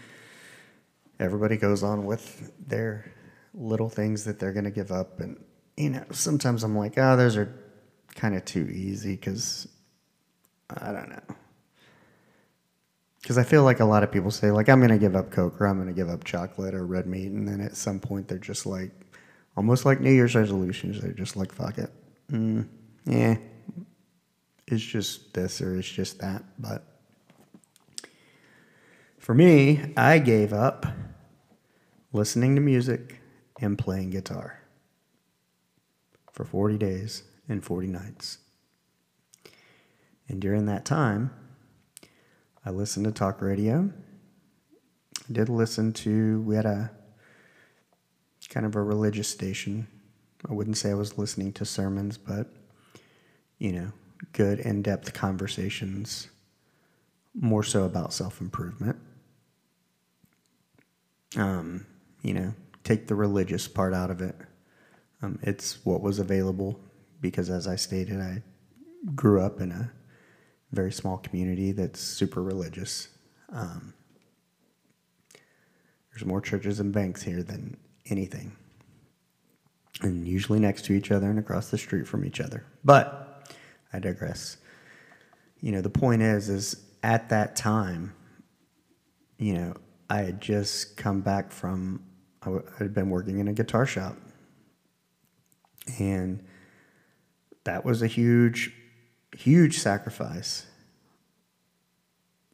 everybody 1.20 1.56
goes 1.56 1.82
on 1.82 2.04
with 2.04 2.52
their 2.66 3.12
little 3.54 3.88
things 3.88 4.24
that 4.24 4.38
they're 4.38 4.52
going 4.52 4.64
to 4.64 4.70
give 4.70 4.90
up 4.90 5.20
and 5.20 5.42
you 5.76 5.90
know 5.90 6.04
sometimes 6.10 6.64
i'm 6.64 6.76
like 6.76 6.94
oh 6.98 7.16
those 7.16 7.36
are 7.36 7.54
kind 8.14 8.34
of 8.34 8.44
too 8.44 8.68
easy 8.72 9.12
because 9.12 9.68
i 10.80 10.92
don't 10.92 11.08
know. 11.08 11.36
Because 13.20 13.38
i 13.38 13.42
feel 13.42 13.64
like 13.64 13.80
a 13.80 13.84
lot 13.84 14.02
of 14.02 14.10
people 14.10 14.30
say 14.30 14.50
like 14.50 14.68
i'm 14.68 14.80
going 14.80 14.90
to 14.90 14.98
give 14.98 15.16
up 15.16 15.30
coke 15.30 15.60
or 15.60 15.66
i'm 15.66 15.76
going 15.76 15.88
to 15.88 15.94
give 15.94 16.08
up 16.08 16.24
chocolate 16.24 16.74
or 16.74 16.84
red 16.84 17.06
meat 17.06 17.30
and 17.30 17.46
then 17.46 17.60
at 17.60 17.76
some 17.76 18.00
point 18.00 18.28
they're 18.28 18.38
just 18.38 18.66
like 18.66 18.90
almost 19.56 19.84
like 19.84 20.00
new 20.00 20.12
year's 20.12 20.34
resolutions 20.34 21.00
they're 21.00 21.12
just 21.12 21.36
like 21.36 21.52
fuck 21.52 21.78
it. 21.78 21.90
Mm, 22.30 22.66
yeah. 23.04 23.36
It's 24.66 24.82
just 24.82 25.34
this 25.34 25.60
or 25.60 25.76
it's 25.76 25.88
just 25.88 26.18
that 26.20 26.42
but 26.58 26.82
for 29.24 29.34
me 29.34 29.92
i 29.96 30.18
gave 30.18 30.52
up 30.52 30.86
listening 32.12 32.54
to 32.54 32.60
music 32.60 33.20
and 33.60 33.76
playing 33.76 34.10
guitar 34.10 34.60
for 36.34 36.44
40 36.44 36.78
days 36.78 37.22
and 37.48 37.64
40 37.64 37.86
nights. 37.86 38.38
And 40.28 40.40
during 40.40 40.66
that 40.66 40.84
time, 40.84 41.30
I 42.66 42.70
listened 42.70 43.06
to 43.06 43.12
talk 43.12 43.40
radio. 43.40 43.90
I 45.28 45.32
did 45.32 45.48
listen 45.48 45.92
to, 45.92 46.40
we 46.42 46.56
had 46.56 46.66
a 46.66 46.90
kind 48.48 48.66
of 48.66 48.74
a 48.74 48.82
religious 48.82 49.28
station. 49.28 49.86
I 50.48 50.52
wouldn't 50.52 50.76
say 50.76 50.90
I 50.90 50.94
was 50.94 51.18
listening 51.18 51.52
to 51.54 51.64
sermons, 51.64 52.18
but, 52.18 52.48
you 53.58 53.72
know, 53.72 53.92
good 54.32 54.60
in 54.60 54.82
depth 54.82 55.12
conversations, 55.14 56.28
more 57.34 57.62
so 57.62 57.84
about 57.84 58.12
self 58.12 58.40
improvement. 58.40 58.98
Um, 61.36 61.86
you 62.22 62.34
know, 62.34 62.54
take 62.84 63.06
the 63.06 63.14
religious 63.14 63.66
part 63.68 63.92
out 63.94 64.10
of 64.10 64.20
it. 64.20 64.36
Um, 65.22 65.38
it's 65.42 65.84
what 65.84 66.00
was 66.00 66.18
available 66.18 66.78
because, 67.20 67.50
as 67.50 67.66
I 67.66 67.76
stated, 67.76 68.20
I 68.20 68.42
grew 69.14 69.40
up 69.40 69.60
in 69.60 69.72
a 69.72 69.90
very 70.72 70.92
small 70.92 71.18
community 71.18 71.72
that's 71.72 72.00
super 72.00 72.42
religious. 72.42 73.08
Um, 73.52 73.94
there's 76.10 76.24
more 76.24 76.40
churches 76.40 76.80
and 76.80 76.92
banks 76.92 77.22
here 77.22 77.42
than 77.42 77.76
anything, 78.06 78.52
and 80.02 80.26
usually 80.26 80.60
next 80.60 80.84
to 80.86 80.92
each 80.92 81.10
other 81.10 81.28
and 81.30 81.38
across 81.38 81.70
the 81.70 81.78
street 81.78 82.06
from 82.06 82.24
each 82.24 82.40
other. 82.40 82.64
But 82.84 83.48
I 83.92 83.98
digress. 83.98 84.58
You 85.60 85.72
know, 85.72 85.80
the 85.80 85.90
point 85.90 86.22
is, 86.22 86.48
is 86.48 86.76
at 87.02 87.30
that 87.30 87.56
time, 87.56 88.12
you 89.38 89.54
know, 89.54 89.74
I 90.14 90.18
had 90.18 90.40
just 90.40 90.96
come 90.96 91.22
back 91.22 91.50
from 91.50 92.00
I 92.46 92.60
had 92.78 92.94
been 92.94 93.10
working 93.10 93.40
in 93.40 93.48
a 93.48 93.52
guitar 93.52 93.84
shop. 93.84 94.16
And 95.98 96.44
that 97.64 97.84
was 97.84 98.00
a 98.00 98.06
huge, 98.06 98.72
huge 99.36 99.78
sacrifice. 99.78 100.66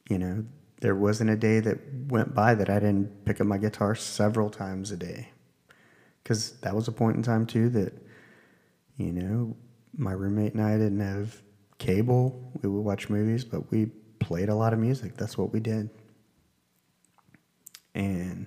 You 0.08 0.18
know, 0.18 0.44
there 0.80 0.94
wasn't 0.94 1.28
a 1.28 1.36
day 1.36 1.60
that 1.60 1.78
went 2.08 2.34
by 2.34 2.54
that 2.54 2.70
I 2.70 2.78
didn't 2.78 3.26
pick 3.26 3.42
up 3.42 3.46
my 3.46 3.58
guitar 3.58 3.94
several 3.94 4.48
times 4.48 4.90
a 4.90 4.96
day. 4.96 5.28
Because 6.22 6.52
that 6.60 6.74
was 6.74 6.88
a 6.88 6.92
point 6.92 7.16
in 7.16 7.22
time, 7.22 7.44
too, 7.44 7.68
that, 7.70 7.92
you 8.96 9.12
know, 9.12 9.54
my 9.98 10.12
roommate 10.12 10.54
and 10.54 10.62
I 10.62 10.78
didn't 10.78 11.00
have 11.00 11.42
cable. 11.76 12.52
We 12.62 12.70
would 12.70 12.80
watch 12.80 13.10
movies, 13.10 13.44
but 13.44 13.70
we 13.70 13.90
played 14.18 14.48
a 14.48 14.54
lot 14.54 14.72
of 14.72 14.78
music. 14.78 15.18
That's 15.18 15.36
what 15.36 15.52
we 15.52 15.60
did. 15.60 15.90
And 17.94 18.46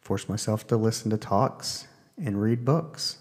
force 0.00 0.28
myself 0.28 0.66
to 0.68 0.76
listen 0.76 1.10
to 1.10 1.16
talks 1.16 1.86
and 2.16 2.40
read 2.40 2.64
books. 2.64 3.18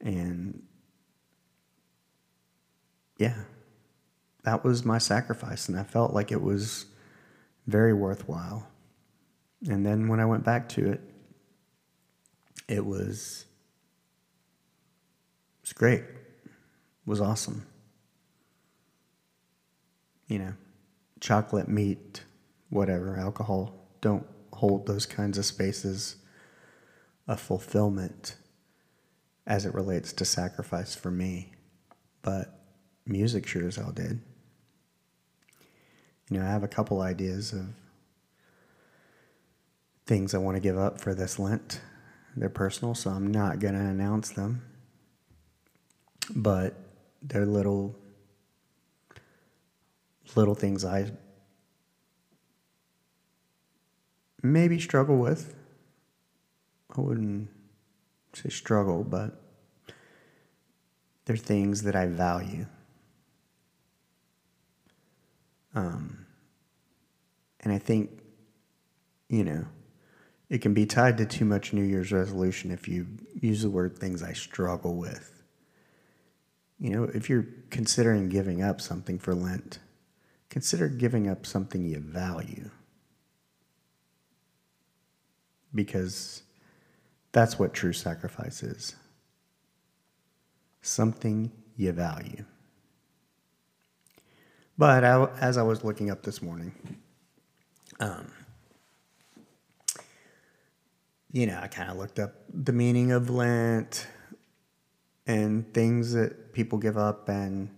And 0.00 0.62
yeah, 3.18 3.36
that 4.44 4.64
was 4.64 4.84
my 4.84 4.98
sacrifice, 4.98 5.68
and 5.68 5.78
I 5.78 5.82
felt 5.82 6.12
like 6.14 6.32
it 6.32 6.40
was 6.40 6.86
very 7.66 7.92
worthwhile. 7.92 8.66
And 9.68 9.84
then 9.84 10.08
when 10.08 10.20
I 10.20 10.24
went 10.24 10.44
back 10.44 10.68
to 10.70 10.92
it, 10.92 11.00
it 12.66 12.84
was 12.84 13.44
it 15.58 15.62
was 15.62 15.72
great. 15.72 16.00
It 16.00 17.06
was 17.06 17.20
awesome. 17.20 17.66
You 20.28 20.38
know, 20.38 20.52
chocolate, 21.20 21.68
meat, 21.68 22.24
whatever, 22.70 23.16
alcohol, 23.16 23.74
don't 24.00 24.26
hold 24.52 24.86
those 24.86 25.06
kinds 25.06 25.36
of 25.36 25.44
spaces 25.44 26.16
of 27.28 27.40
fulfillment 27.40 28.36
as 29.46 29.66
it 29.66 29.74
relates 29.74 30.12
to 30.12 30.24
sacrifice 30.24 30.94
for 30.94 31.10
me. 31.10 31.52
But 32.22 32.58
music 33.06 33.46
sure 33.46 33.66
as 33.66 33.76
hell 33.76 33.92
did. 33.92 34.20
You 36.30 36.38
know, 36.38 36.46
I 36.46 36.48
have 36.48 36.62
a 36.62 36.68
couple 36.68 37.00
ideas 37.00 37.52
of 37.52 37.66
things 40.06 40.34
I 40.34 40.38
want 40.38 40.56
to 40.56 40.60
give 40.60 40.78
up 40.78 41.00
for 41.00 41.14
this 41.14 41.38
Lent. 41.38 41.80
They're 42.36 42.48
personal, 42.48 42.94
so 42.94 43.10
I'm 43.10 43.32
not 43.32 43.58
going 43.58 43.74
to 43.74 43.80
announce 43.80 44.30
them. 44.30 44.62
But 46.34 46.74
they're 47.22 47.46
little 47.46 47.96
little 50.36 50.54
things 50.54 50.84
I 50.84 51.10
maybe 54.42 54.80
struggle 54.80 55.16
with. 55.16 55.54
I 56.96 57.00
wouldn't 57.00 57.48
say 58.34 58.48
struggle, 58.48 59.04
but 59.04 59.40
they're 61.24 61.36
things 61.36 61.82
that 61.82 61.94
I 61.94 62.06
value. 62.06 62.66
Um, 65.74 66.26
and 67.60 67.72
I 67.72 67.78
think, 67.78 68.10
you 69.28 69.44
know, 69.44 69.66
it 70.48 70.58
can 70.58 70.74
be 70.74 70.84
tied 70.84 71.18
to 71.18 71.26
too 71.26 71.44
much 71.44 71.72
New 71.72 71.84
Year's 71.84 72.10
resolution 72.10 72.72
if 72.72 72.88
you 72.88 73.06
use 73.40 73.62
the 73.62 73.70
word 73.70 73.96
things 73.96 74.22
I 74.22 74.32
struggle 74.32 74.96
with. 74.96 75.44
You 76.80 76.90
know, 76.90 77.04
if 77.04 77.28
you're 77.28 77.46
considering 77.70 78.28
giving 78.28 78.62
up 78.62 78.80
something 78.80 79.18
for 79.18 79.34
Lent, 79.34 79.78
consider 80.48 80.88
giving 80.88 81.28
up 81.28 81.46
something 81.46 81.84
you 81.84 82.00
value 82.00 82.70
because 85.74 86.42
that's 87.32 87.58
what 87.58 87.72
true 87.72 87.92
sacrifice 87.92 88.62
is 88.62 88.96
something 90.82 91.50
you 91.76 91.92
value. 91.92 92.44
But 94.78 95.04
I, 95.04 95.26
as 95.40 95.58
I 95.58 95.62
was 95.62 95.84
looking 95.84 96.10
up 96.10 96.22
this 96.22 96.40
morning, 96.40 96.72
um, 98.00 98.32
you 101.32 101.46
know, 101.46 101.58
I 101.62 101.68
kind 101.68 101.90
of 101.90 101.98
looked 101.98 102.18
up 102.18 102.32
the 102.52 102.72
meaning 102.72 103.12
of 103.12 103.28
Lent 103.28 104.06
and 105.26 105.72
things 105.74 106.12
that 106.14 106.52
people 106.52 106.78
give 106.78 106.96
up, 106.96 107.28
and 107.28 107.68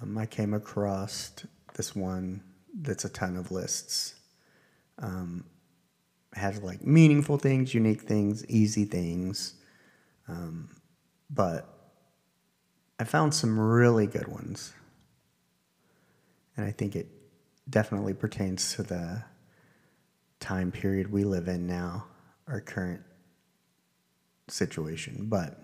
um, 0.00 0.16
I 0.16 0.26
came 0.26 0.54
across 0.54 1.32
this 1.74 1.94
one 1.94 2.42
that's 2.74 3.04
a 3.04 3.08
ton 3.08 3.36
of 3.36 3.50
lists. 3.50 4.14
Um, 4.98 5.44
has 6.34 6.62
like 6.62 6.84
meaningful 6.84 7.38
things, 7.38 7.74
unique 7.74 8.02
things, 8.02 8.44
easy 8.46 8.84
things. 8.84 9.54
Um, 10.28 10.70
but 11.30 11.68
I 12.98 13.04
found 13.04 13.34
some 13.34 13.58
really 13.58 14.06
good 14.06 14.28
ones. 14.28 14.72
And 16.56 16.66
I 16.66 16.70
think 16.70 16.96
it 16.96 17.08
definitely 17.68 18.14
pertains 18.14 18.74
to 18.74 18.82
the 18.82 19.24
time 20.40 20.70
period 20.70 21.10
we 21.10 21.24
live 21.24 21.48
in 21.48 21.66
now, 21.66 22.06
our 22.46 22.60
current 22.60 23.02
situation. 24.48 25.26
But, 25.28 25.58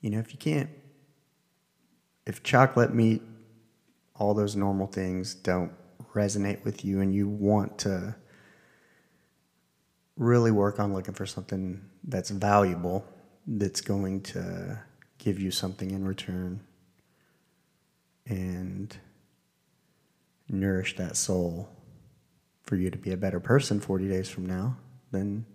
you 0.00 0.10
know, 0.10 0.18
if 0.18 0.32
you 0.32 0.38
can't, 0.38 0.70
if 2.26 2.42
chocolate, 2.42 2.94
meat, 2.94 3.22
all 4.14 4.34
those 4.34 4.56
normal 4.56 4.86
things 4.86 5.34
don't 5.34 5.72
resonate 6.14 6.64
with 6.64 6.84
you 6.84 7.00
and 7.00 7.14
you 7.14 7.28
want 7.28 7.78
to 7.78 8.14
really 10.16 10.50
work 10.50 10.80
on 10.80 10.92
looking 10.92 11.14
for 11.14 11.26
something 11.26 11.80
that's 12.04 12.30
valuable, 12.30 13.04
that's 13.46 13.80
going 13.80 14.22
to 14.22 14.78
give 15.18 15.38
you 15.38 15.50
something 15.50 15.90
in 15.90 16.04
return 16.04 16.60
and 18.26 18.96
nourish 20.48 20.96
that 20.96 21.16
soul 21.16 21.68
for 22.62 22.76
you 22.76 22.90
to 22.90 22.98
be 22.98 23.12
a 23.12 23.16
better 23.16 23.40
person 23.40 23.80
40 23.80 24.08
days 24.08 24.28
from 24.28 24.46
now, 24.46 24.76
then 25.12 25.46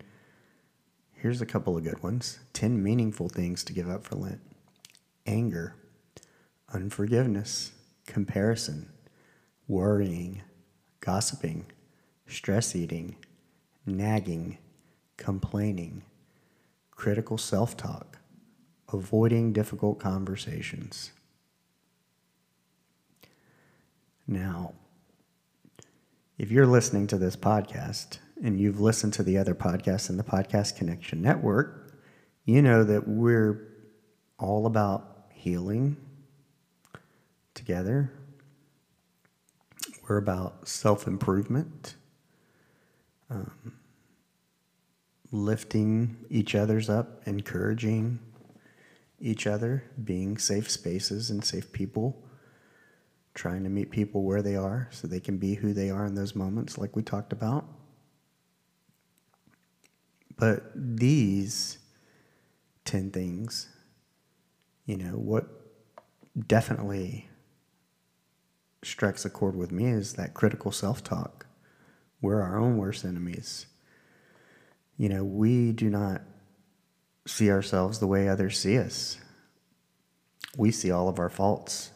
here's 1.14 1.42
a 1.42 1.46
couple 1.46 1.78
of 1.78 1.84
good 1.84 2.02
ones. 2.02 2.40
10 2.54 2.82
meaningful 2.82 3.28
things 3.30 3.64
to 3.66 3.74
give 3.74 3.90
up 3.90 4.06
for 4.06 4.16
Lent. 4.16 4.42
Anger, 5.26 5.76
unforgiveness, 6.74 7.74
comparison, 8.08 8.90
worrying, 9.68 10.42
gossiping, 11.00 11.66
stress 12.28 12.76
eating, 12.76 13.18
nagging, 13.86 14.58
complaining, 15.18 16.04
critical 16.92 17.38
self 17.38 17.76
talk, 17.76 18.20
avoiding 18.92 19.54
difficult 19.54 20.00
conversations. 20.00 21.12
Now, 24.28 24.74
if 26.38 26.52
you're 26.52 26.66
listening 26.66 27.08
to 27.08 27.18
this 27.18 27.36
podcast 27.36 28.20
and 28.44 28.60
you've 28.60 28.80
listened 28.80 29.14
to 29.14 29.24
the 29.24 29.38
other 29.38 29.54
podcasts 29.54 30.10
in 30.10 30.18
the 30.18 30.24
Podcast 30.24 30.76
Connection 30.76 31.22
Network, 31.22 31.94
you 32.46 32.62
know 32.62 32.84
that 32.84 33.08
we're 33.08 33.68
all 34.40 34.66
about 34.66 35.28
healing 35.34 35.98
together. 37.54 38.12
We're 40.08 40.18
about 40.18 40.68
self 40.68 41.08
improvement, 41.08 41.96
um, 43.32 43.74
lifting 45.32 46.18
each 46.30 46.54
other's 46.54 46.90
up, 46.90 47.22
encouraging 47.26 48.20
each 49.20 49.48
other, 49.48 49.84
being 50.04 50.38
safe 50.38 50.70
spaces 50.70 51.30
and 51.30 51.44
safe 51.44 51.72
people, 51.72 52.22
trying 53.34 53.64
to 53.64 53.70
meet 53.70 53.90
people 53.90 54.24
where 54.24 54.42
they 54.42 54.56
are 54.56 54.90
so 54.92 55.08
they 55.08 55.20
can 55.20 55.38
be 55.38 55.56
who 55.56 55.74
they 55.74 55.90
are 55.90 56.06
in 56.06 56.16
those 56.16 56.36
moments, 56.36 56.78
like 56.78 56.96
we 56.96 57.02
talked 57.02 57.32
about. 57.32 57.66
But 60.38 60.72
these 60.76 61.78
10 62.86 63.12
things, 63.12 63.70
you 64.86 64.98
know, 64.98 65.12
what 65.12 65.48
definitely 66.48 67.30
strikes 68.84 69.24
a 69.24 69.30
chord 69.30 69.56
with 69.56 69.72
me 69.72 69.86
is 69.86 70.14
that 70.14 70.34
critical 70.34 70.72
self 70.72 71.04
talk. 71.04 71.46
We're 72.22 72.42
our 72.42 72.60
own 72.60 72.78
worst 72.78 73.04
enemies. 73.04 73.66
You 74.98 75.10
know, 75.10 75.24
we 75.24 75.72
do 75.72 75.90
not 75.90 76.22
see 77.26 77.50
ourselves 77.50 78.00
the 78.00 78.08
way 78.08 78.28
others 78.28 78.60
see 78.60 78.78
us. 78.78 79.18
We 80.58 80.72
see 80.72 80.92
all 80.92 81.10
of 81.10 81.18
our 81.18 81.30
faults 81.30 81.92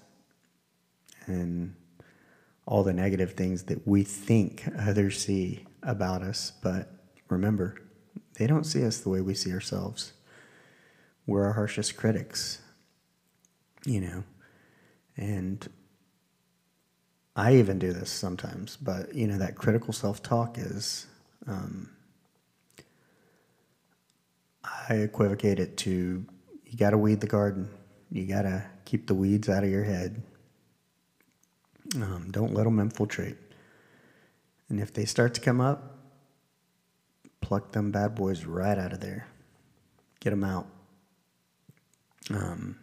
and 1.27 1.75
all 2.65 2.83
the 2.83 2.93
negative 2.93 3.33
things 3.33 3.63
that 3.63 3.87
we 3.87 4.03
think 4.03 4.67
others 4.79 5.19
see 5.19 5.65
about 5.83 6.21
us. 6.21 6.51
But 6.63 6.89
remember, 7.29 7.75
they 8.37 8.47
don't 8.47 8.63
see 8.63 8.83
us 8.85 8.99
the 8.99 9.09
way 9.09 9.21
we 9.21 9.35
see 9.35 9.51
ourselves. 9.51 10.13
We're 11.27 11.45
our 11.45 11.53
harshest 11.53 11.95
critics, 11.97 12.61
you 13.85 14.01
know. 14.01 14.23
And 15.17 15.67
I 17.35 17.55
even 17.55 17.79
do 17.79 17.91
this 17.91 18.09
sometimes, 18.09 18.77
but 18.77 19.13
you 19.13 19.27
know, 19.27 19.37
that 19.37 19.55
critical 19.55 19.93
self 19.93 20.23
talk 20.23 20.57
is, 20.57 21.05
um, 21.47 21.89
I 24.89 24.95
equivocate 24.95 25.59
it 25.59 25.77
to 25.77 26.25
you 26.65 26.77
got 26.77 26.91
to 26.91 26.97
weed 26.97 27.21
the 27.21 27.27
garden. 27.27 27.69
You 28.11 28.25
got 28.25 28.43
to 28.43 28.65
keep 28.85 29.07
the 29.07 29.13
weeds 29.13 29.49
out 29.49 29.63
of 29.63 29.69
your 29.69 29.83
head. 29.83 30.21
Um, 31.95 32.27
don't 32.31 32.53
let 32.53 32.63
them 32.63 32.79
infiltrate. 32.79 33.37
And 34.69 34.79
if 34.79 34.93
they 34.93 35.05
start 35.05 35.33
to 35.35 35.41
come 35.41 35.61
up, 35.61 35.97
pluck 37.41 37.71
them 37.71 37.91
bad 37.91 38.15
boys 38.15 38.45
right 38.45 38.77
out 38.77 38.91
of 38.91 38.99
there. 38.99 39.27
Get 40.19 40.31
them 40.31 40.43
out. 40.43 40.67
Um, 42.31 42.77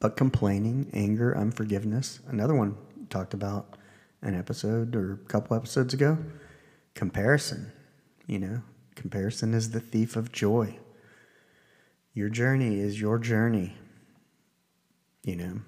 but 0.00 0.16
complaining, 0.16 0.90
anger, 0.92 1.36
unforgiveness, 1.36 2.20
another 2.28 2.54
one 2.54 2.76
talked 3.10 3.34
about 3.34 3.76
an 4.22 4.34
episode 4.34 4.94
or 4.94 5.14
a 5.14 5.28
couple 5.28 5.56
episodes 5.56 5.94
ago. 5.94 6.18
Comparison, 6.94 7.72
you 8.26 8.38
know, 8.38 8.62
comparison 8.94 9.54
is 9.54 9.70
the 9.70 9.80
thief 9.80 10.16
of 10.16 10.32
joy. 10.32 10.78
Your 12.14 12.28
journey 12.28 12.80
is 12.80 13.00
your 13.00 13.18
journey, 13.18 13.74
you 15.22 15.36
know. 15.36 15.60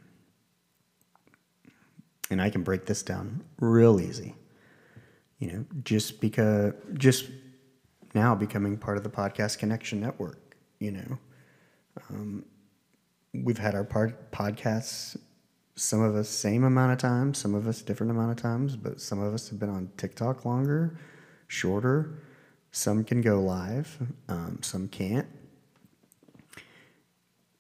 And 2.31 2.41
I 2.41 2.51
can 2.51 2.63
break 2.63 2.87
this 2.87 3.03
down 3.03 3.45
real 3.61 4.01
easy. 4.01 4.35
You 5.39 5.53
know, 5.53 5.65
just 5.83 6.21
because, 6.21 6.73
just 6.95 7.27
now 8.15 8.35
becoming 8.35 8.77
part 8.77 8.97
of 8.97 9.03
the 9.03 9.11
Podcast 9.11 9.59
Connection 9.59 10.01
Network, 10.01 10.57
you 10.79 10.93
know. 10.93 11.19
Um, 12.09 12.45
we've 13.35 13.59
had 13.59 13.75
our 13.75 13.85
part, 13.85 14.31
podcasts 14.31 15.17
some 15.75 16.01
of 16.01 16.15
us 16.15 16.29
same 16.29 16.65
amount 16.65 16.93
of 16.93 16.99
times, 16.99 17.39
some 17.39 17.55
of 17.55 17.67
us 17.67 17.83
different 17.83 18.11
amount 18.11 18.31
of 18.31 18.37
times, 18.37 18.77
but 18.77 19.01
some 19.01 19.21
of 19.21 19.33
us 19.33 19.49
have 19.49 19.59
been 19.59 19.71
on 19.71 19.91
TikTok 19.97 20.45
longer, 20.45 20.99
shorter. 21.49 22.23
Some 22.71 23.05
can 23.05 23.21
go 23.21 23.41
live, 23.41 23.99
um, 24.29 24.59
some 24.63 24.89
can't. 24.89 25.27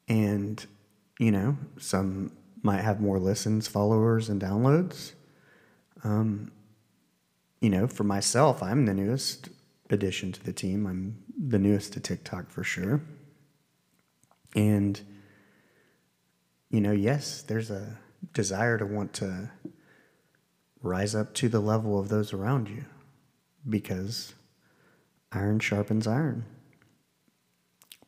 And, 0.08 0.64
you 1.18 1.30
know, 1.30 1.56
some 1.78 2.32
might 2.62 2.80
have 2.80 3.00
more 3.00 3.18
listens, 3.18 3.68
followers, 3.68 4.28
and 4.28 4.40
downloads. 4.40 5.12
Um, 6.04 6.50
you 7.60 7.70
know, 7.70 7.86
for 7.86 8.04
myself, 8.04 8.62
I'm 8.62 8.86
the 8.86 8.94
newest 8.94 9.48
addition 9.90 10.32
to 10.32 10.42
the 10.42 10.52
team. 10.52 10.86
I'm 10.86 11.18
the 11.38 11.58
newest 11.58 11.92
to 11.94 12.00
TikTok 12.00 12.50
for 12.50 12.64
sure. 12.64 13.00
And, 14.54 15.00
you 16.70 16.80
know, 16.80 16.92
yes, 16.92 17.42
there's 17.42 17.70
a 17.70 17.98
desire 18.32 18.78
to 18.78 18.86
want 18.86 19.12
to 19.14 19.50
rise 20.82 21.14
up 21.14 21.34
to 21.34 21.48
the 21.48 21.60
level 21.60 21.98
of 21.98 22.08
those 22.08 22.32
around 22.32 22.68
you 22.68 22.84
because 23.68 24.34
iron 25.30 25.58
sharpens 25.58 26.06
iron. 26.06 26.44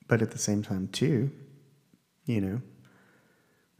But 0.06 0.22
at 0.22 0.32
the 0.32 0.38
same 0.38 0.62
time, 0.62 0.88
too, 0.88 1.30
you 2.26 2.40
know, 2.40 2.60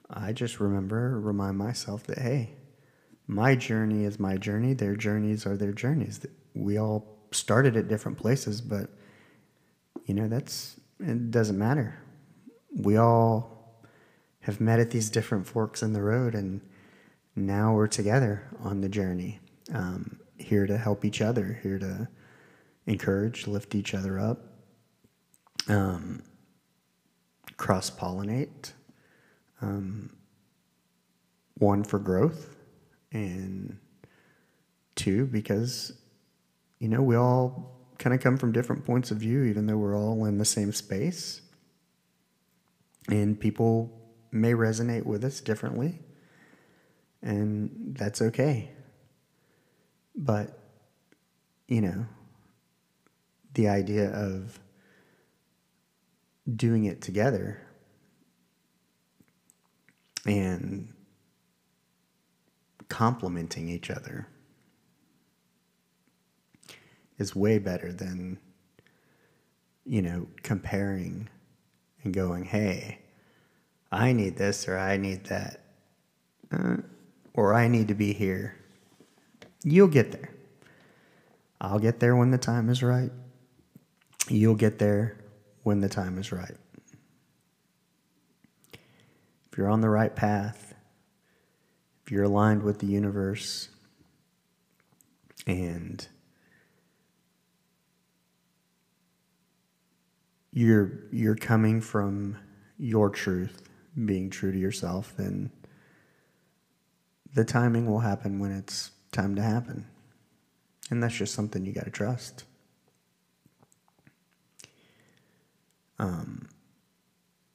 I 0.09 0.33
just 0.33 0.61
remember, 0.61 1.19
remind 1.21 1.59
myself 1.59 2.05
that, 2.05 2.19
hey, 2.19 2.55
my 3.27 3.55
journey 3.55 4.05
is 4.05 4.19
my 4.19 4.37
journey, 4.37 4.75
their 4.75 4.97
journeys 4.97 5.47
are 5.47 5.57
their 5.57 5.73
journeys. 5.73 6.21
We 6.55 6.79
all 6.79 7.19
started 7.33 7.77
at 7.77 7.89
different 7.89 8.19
places, 8.19 8.61
but, 8.61 8.91
you 10.05 10.15
know, 10.15 10.29
that's, 10.29 10.79
it 11.01 11.31
doesn't 11.31 11.59
matter. 11.59 11.99
We 12.77 12.97
all 12.97 13.54
have 14.45 14.61
met 14.61 14.79
at 14.79 14.91
these 14.91 15.11
different 15.11 15.47
forks 15.47 15.83
in 15.83 15.93
the 15.93 16.03
road, 16.03 16.35
and 16.35 16.61
now 17.35 17.75
we're 17.75 17.87
together 17.87 18.49
on 18.61 18.81
the 18.81 18.89
journey, 18.89 19.41
um, 19.73 20.21
here 20.39 20.67
to 20.67 20.77
help 20.77 21.05
each 21.05 21.21
other, 21.21 21.59
here 21.63 21.79
to 21.79 22.09
encourage, 22.87 23.47
lift 23.47 23.75
each 23.75 23.95
other 23.95 24.19
up, 24.19 24.39
um, 25.69 26.23
cross 27.57 27.91
pollinate. 27.91 28.73
Um, 29.63 30.11
one 31.59 31.85
for 31.85 31.99
growth, 31.99 32.57
and 33.13 33.79
two 34.97 35.27
because 35.27 35.93
you 36.79 36.89
know 36.89 37.01
we 37.01 37.17
all 37.17 37.71
kind 37.99 38.13
of 38.15 38.21
come 38.21 38.37
from 38.37 38.53
different 38.53 38.85
points 38.85 39.11
of 39.11 39.19
view, 39.19 39.45
even 39.45 39.67
though 39.67 39.77
we're 39.77 39.97
all 39.97 40.25
in 40.27 40.39
the 40.39 40.45
same 40.45 40.73
space, 40.73 41.41
and 43.09 43.39
people 43.39 44.04
may 44.35 44.53
resonate 44.53 45.05
with 45.05 45.25
us 45.25 45.41
differently, 45.41 46.01
and 47.23 47.95
that's 47.97 48.21
okay. 48.21 48.71
But, 50.17 50.59
you 51.69 51.81
know, 51.81 52.07
the 53.55 53.69
idea 53.69 54.11
of 54.11 54.59
doing 56.53 56.85
it 56.85 57.01
together 57.01 57.63
and 60.27 60.93
complementing 62.89 63.69
each 63.69 63.91
other 63.91 64.27
is 67.19 67.37
way 67.37 67.59
better 67.59 67.93
than, 67.93 68.39
you 69.87 70.03
know, 70.03 70.27
comparing 70.43 71.29
and 72.03 72.13
going, 72.13 72.45
hey, 72.45 72.99
I 73.95 74.13
need 74.13 74.37
this 74.37 74.67
or 74.67 74.77
I 74.77 74.97
need 74.97 75.25
that. 75.27 75.61
Uh, 76.53 76.79
or 77.33 77.55
I 77.55 77.69
need 77.69 77.89
to 77.89 77.95
be 77.95 78.13
here. 78.13 78.57
You'll 79.63 79.89
get 79.89 80.11
there. 80.11 80.31
I'll 81.61 81.79
get 81.79 82.01
there 82.01 82.17
when 82.17 82.31
the 82.31 82.39
time 82.39 82.69
is 82.69 82.83
right. 82.83 83.13
You'll 84.29 84.57
get 84.57 84.79
there 84.79 85.17
when 85.63 85.81
the 85.81 85.89
time 85.89 86.19
is 86.19 86.33
right. 86.33 86.57
If 88.73 89.59
you're 89.59 89.71
on 89.71 89.81
the 89.81 89.89
right 89.89 90.15
path, 90.15 90.75
if 92.05 92.11
you're 92.11 92.25
aligned 92.25 92.65
with 92.65 92.81
the 92.81 92.87
universe, 92.87 93.69
and 95.47 96.07
you're 100.53 101.05
you're 101.13 101.37
coming 101.37 101.81
from 101.81 102.37
your 102.79 103.09
truth 103.11 103.64
being 104.03 104.31
true 104.31 104.53
to 104.53 104.59
yourself, 104.59 105.15
then 105.17 105.51
the 107.35 107.45
timing 107.45 107.87
will 107.87 108.01
happen 108.01 108.39
when 108.39 108.53
it's 108.53 108.91
time 109.13 109.35
to 109.37 109.43
happen. 109.43 109.87
And 110.91 111.03
that's 111.03 111.15
just 111.15 111.35
something 111.35 111.65
you 111.65 111.73
got 111.73 111.85
to 111.85 111.91
trust. 111.91 112.45
Um, 115.99 116.49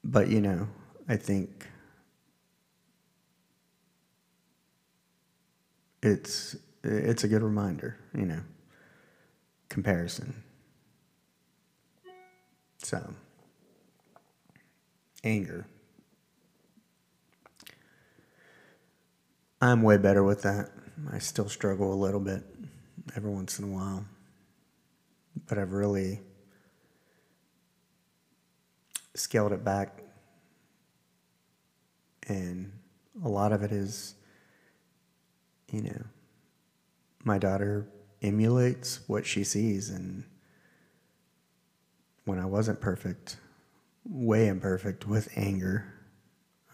but, 0.03 0.29
you 0.29 0.41
know, 0.41 0.67
I 1.07 1.17
think 1.17 1.67
it's 6.01 6.55
it's 6.83 7.23
a 7.25 7.27
good 7.27 7.43
reminder, 7.43 7.97
you 8.15 8.25
know, 8.25 8.41
comparison. 9.67 10.43
So, 12.77 13.13
anger. 15.23 15.67
I'm 19.61 19.81
way 19.81 19.97
better 19.97 20.23
with 20.23 20.43
that. 20.43 20.71
I 21.11 21.19
still 21.19 21.49
struggle 21.49 21.93
a 21.93 21.95
little 21.95 22.21
bit 22.21 22.43
every 23.15 23.29
once 23.29 23.59
in 23.59 23.65
a 23.65 23.67
while. 23.67 24.05
But 25.47 25.57
I've 25.57 25.73
really 25.73 26.21
scaled 29.15 29.51
it 29.51 29.65
back. 29.65 30.01
And 32.29 32.71
a 33.23 33.27
lot 33.27 33.51
of 33.51 33.61
it 33.63 33.71
is, 33.73 34.15
you 35.71 35.81
know, 35.81 36.03
my 37.25 37.37
daughter 37.37 37.85
emulates 38.21 39.01
what 39.07 39.25
she 39.25 39.43
sees. 39.43 39.89
And 39.89 40.23
when 42.23 42.39
I 42.39 42.45
wasn't 42.45 42.79
perfect, 42.79 43.35
way 44.05 44.47
imperfect 44.47 45.05
with 45.05 45.27
anger, 45.35 45.93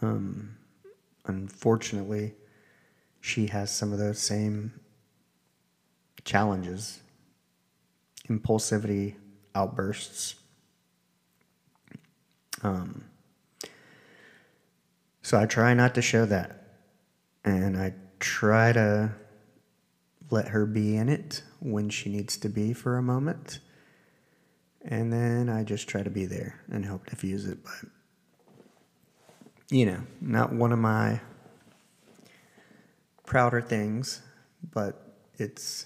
um, 0.03 0.55
unfortunately, 1.25 2.35
she 3.25 3.47
has 3.47 3.71
some 3.71 3.91
of 3.91 3.97
those 3.97 4.19
same 4.19 4.71
challenges 6.23 6.99
impulsivity 8.29 9.15
outbursts. 9.55 10.35
Um, 12.61 13.05
so 15.23 15.39
i 15.39 15.45
try 15.47 15.73
not 15.73 15.95
to 15.95 16.01
show 16.03 16.25
that 16.25 16.67
and 17.43 17.77
i 17.77 17.93
try 18.19 18.71
to 18.71 19.11
let 20.29 20.49
her 20.49 20.67
be 20.67 20.95
in 20.95 21.09
it 21.09 21.41
when 21.59 21.89
she 21.89 22.09
needs 22.09 22.37
to 22.37 22.49
be 22.49 22.73
for 22.73 22.97
a 22.97 23.03
moment 23.03 23.59
and 24.83 25.11
then 25.11 25.49
i 25.49 25.63
just 25.63 25.87
try 25.87 26.03
to 26.03 26.09
be 26.11 26.25
there 26.25 26.61
and 26.71 26.85
help 26.85 27.07
diffuse 27.07 27.45
it 27.45 27.57
but 27.63 27.89
you 29.69 29.85
know 29.85 30.01
not 30.21 30.53
one 30.53 30.71
of 30.71 30.79
my 30.79 31.19
prouder 33.25 33.61
things, 33.61 34.21
but 34.71 35.17
it's 35.37 35.85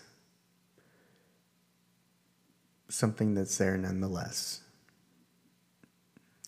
something 2.89 3.33
that's 3.33 3.57
there 3.57 3.77
nonetheless. 3.77 4.61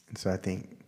And 0.09 0.17
so 0.17 0.29
I 0.29 0.37
think 0.37 0.85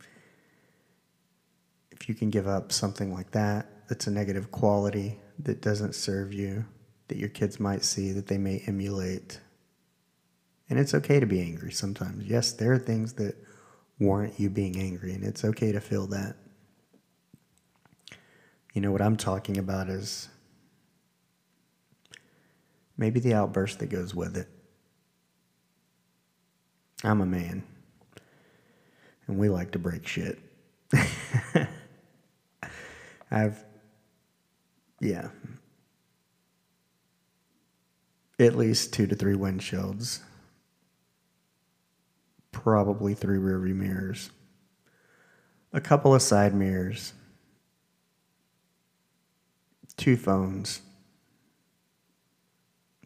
if 1.92 2.10
you 2.10 2.16
can 2.16 2.30
give 2.30 2.48
up 2.48 2.72
something 2.72 3.14
like 3.14 3.32
that, 3.32 3.88
that's 3.88 4.08
a 4.08 4.12
negative 4.12 4.52
quality 4.52 5.20
that 5.40 5.62
doesn't 5.62 5.96
serve 5.96 6.34
you, 6.34 6.66
that 7.08 7.18
your 7.18 7.30
kids 7.30 7.60
might 7.60 7.84
see, 7.84 8.12
that 8.12 8.28
they 8.28 8.38
may 8.38 8.64
emulate. 8.68 9.40
And 10.70 10.80
it's 10.80 10.94
okay 10.94 11.20
to 11.20 11.26
be 11.26 11.42
angry 11.42 11.72
sometimes. 11.72 12.26
Yes, 12.26 12.52
there 12.52 12.74
are 12.74 12.80
things 12.80 13.14
that 13.14 13.36
warrant 14.00 14.40
you 14.40 14.50
being 14.50 14.80
angry, 14.80 15.14
and 15.14 15.24
it's 15.24 15.46
okay 15.46 15.72
to 15.72 15.80
feel 15.80 16.08
that. 16.08 16.36
You 18.74 18.82
know, 18.82 18.92
what 18.92 19.02
I'm 19.02 19.16
talking 19.18 19.58
about 19.60 19.88
is 19.88 20.30
maybe 22.98 23.20
the 23.20 23.36
outburst 23.36 23.80
that 23.80 23.88
goes 23.88 24.16
with 24.16 24.36
it. 24.36 24.48
I'm 27.04 27.22
a 27.22 27.26
man, 27.26 27.64
and 29.28 29.38
we 29.38 29.50
like 29.50 29.72
to 29.72 29.80
break 29.80 30.08
shit. 30.08 30.40
I've, 33.30 33.64
yeah, 35.00 35.28
at 38.40 38.56
least 38.56 38.94
two 38.94 39.06
to 39.06 39.16
three 39.16 39.36
windshields, 39.36 40.22
probably 42.52 43.14
three 43.14 43.38
rearview 43.38 43.76
mirrors, 43.76 44.32
a 45.74 45.82
couple 45.82 46.16
of 46.16 46.22
side 46.22 46.56
mirrors 46.56 47.14
two 49.98 50.18
phones. 50.18 50.82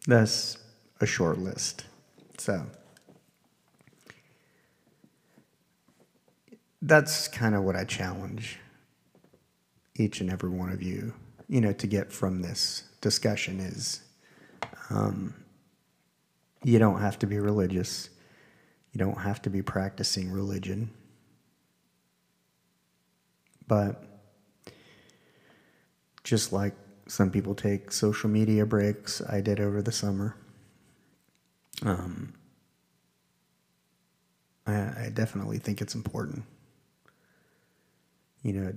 That's 0.06 0.58
a 1.00 1.06
short 1.06 1.38
list. 1.38 1.84
So 2.38 2.64
that's 6.82 7.28
kind 7.28 7.54
of 7.54 7.64
what 7.64 7.76
I 7.76 7.84
challenge 7.84 8.58
each 9.96 10.20
and 10.20 10.30
every 10.30 10.50
one 10.50 10.70
of 10.70 10.82
you, 10.82 11.12
you 11.48 11.60
know, 11.60 11.72
to 11.72 11.86
get 11.86 12.12
from 12.12 12.40
this 12.40 12.84
discussion 13.00 13.58
is 13.58 14.00
um, 14.90 15.34
you 16.62 16.78
don't 16.78 17.00
have 17.00 17.18
to 17.20 17.26
be 17.26 17.38
religious. 17.38 18.10
You 18.92 18.98
don't 18.98 19.18
have 19.18 19.42
to 19.42 19.50
be 19.50 19.62
practicing 19.62 20.30
religion. 20.30 20.90
But 23.66 24.02
just 26.28 26.52
like 26.52 26.74
some 27.06 27.30
people 27.30 27.54
take 27.54 27.90
social 27.90 28.28
media 28.28 28.66
breaks, 28.66 29.22
I 29.22 29.40
did 29.40 29.60
over 29.60 29.80
the 29.80 29.90
summer. 29.90 30.36
Um, 31.82 32.34
I, 34.66 34.74
I 34.74 35.10
definitely 35.14 35.56
think 35.58 35.80
it's 35.80 35.94
important. 35.94 36.44
You 38.42 38.52
know, 38.52 38.68
it 38.68 38.76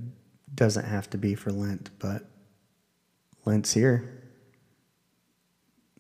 doesn't 0.56 0.86
have 0.86 1.10
to 1.10 1.18
be 1.18 1.36
for 1.36 1.52
Lent, 1.52 1.90
but 2.00 2.24
Lent's 3.44 3.74
here. 3.74 4.24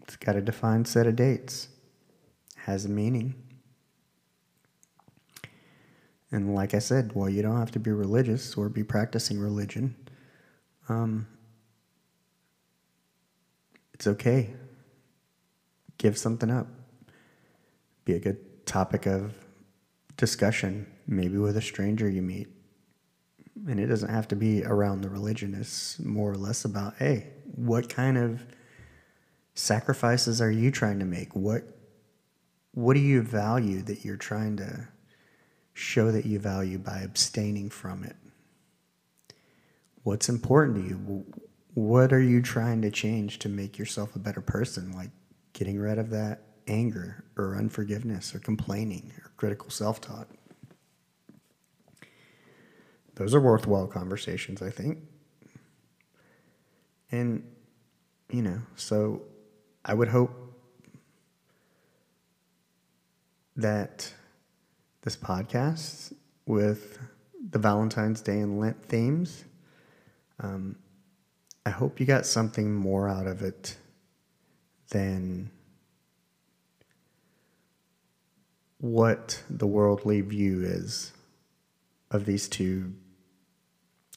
It's 0.03 0.15
got 0.15 0.37
a 0.37 0.41
defined 0.41 0.87
set 0.87 1.05
of 1.05 1.17
dates, 1.17 1.67
it 2.55 2.61
has 2.61 2.85
a 2.85 2.89
meaning. 2.89 3.35
And 6.31 6.55
like 6.55 6.73
I 6.73 6.79
said, 6.79 7.11
well, 7.13 7.29
you 7.29 7.41
don't 7.41 7.59
have 7.59 7.71
to 7.71 7.79
be 7.79 7.91
religious 7.91 8.55
or 8.55 8.69
be 8.69 8.85
practicing 8.85 9.37
religion. 9.37 9.97
Um, 10.87 11.27
it's 14.01 14.07
okay. 14.07 14.49
Give 15.99 16.17
something 16.17 16.49
up. 16.49 16.65
Be 18.03 18.13
a 18.13 18.19
good 18.19 18.65
topic 18.65 19.05
of 19.05 19.35
discussion, 20.17 20.87
maybe 21.05 21.37
with 21.37 21.55
a 21.55 21.61
stranger 21.61 22.09
you 22.09 22.23
meet. 22.23 22.47
And 23.67 23.79
it 23.79 23.85
doesn't 23.85 24.09
have 24.09 24.27
to 24.29 24.35
be 24.35 24.63
around 24.63 25.01
the 25.01 25.09
religion. 25.11 25.53
It's 25.53 25.99
more 25.99 26.31
or 26.31 26.35
less 26.35 26.65
about, 26.65 26.95
hey, 26.97 27.27
what 27.53 27.89
kind 27.89 28.17
of 28.17 28.43
sacrifices 29.53 30.41
are 30.41 30.49
you 30.49 30.71
trying 30.71 30.97
to 30.97 31.05
make? 31.05 31.35
What 31.35 31.61
what 32.71 32.95
do 32.95 33.01
you 33.01 33.21
value 33.21 33.83
that 33.83 34.03
you're 34.03 34.17
trying 34.17 34.57
to 34.57 34.87
show 35.75 36.11
that 36.11 36.25
you 36.25 36.39
value 36.39 36.79
by 36.79 37.01
abstaining 37.01 37.69
from 37.69 38.03
it? 38.03 38.15
What's 40.01 40.27
important 40.27 40.77
to 40.77 40.89
you? 40.89 41.25
What 41.73 42.11
are 42.11 42.21
you 42.21 42.41
trying 42.41 42.81
to 42.81 42.91
change 42.91 43.39
to 43.39 43.49
make 43.49 43.77
yourself 43.77 44.15
a 44.15 44.19
better 44.19 44.41
person? 44.41 44.91
Like 44.91 45.11
getting 45.53 45.79
rid 45.79 45.97
of 45.97 46.09
that 46.09 46.43
anger 46.67 47.23
or 47.37 47.55
unforgiveness 47.55 48.35
or 48.35 48.39
complaining 48.39 49.11
or 49.23 49.31
critical 49.37 49.69
self 49.69 50.01
talk. 50.01 50.27
Those 53.15 53.33
are 53.33 53.39
worthwhile 53.39 53.87
conversations, 53.87 54.61
I 54.61 54.69
think. 54.69 54.99
And, 57.11 57.43
you 58.29 58.41
know, 58.41 58.61
so 58.75 59.23
I 59.83 59.93
would 59.93 60.07
hope 60.07 60.31
that 63.57 64.13
this 65.01 65.17
podcast 65.17 66.13
with 66.45 66.99
the 67.49 67.59
Valentine's 67.59 68.21
Day 68.21 68.39
and 68.39 68.59
Lent 68.59 68.85
themes 68.85 69.43
um, 70.39 70.77
I 71.65 71.69
hope 71.69 71.99
you 71.99 72.05
got 72.05 72.25
something 72.25 72.73
more 72.73 73.07
out 73.07 73.27
of 73.27 73.41
it 73.41 73.77
than 74.89 75.51
what 78.79 79.43
the 79.49 79.67
worldly 79.67 80.21
view 80.21 80.63
is 80.63 81.13
of 82.09 82.25
these 82.25 82.49
two 82.49 82.93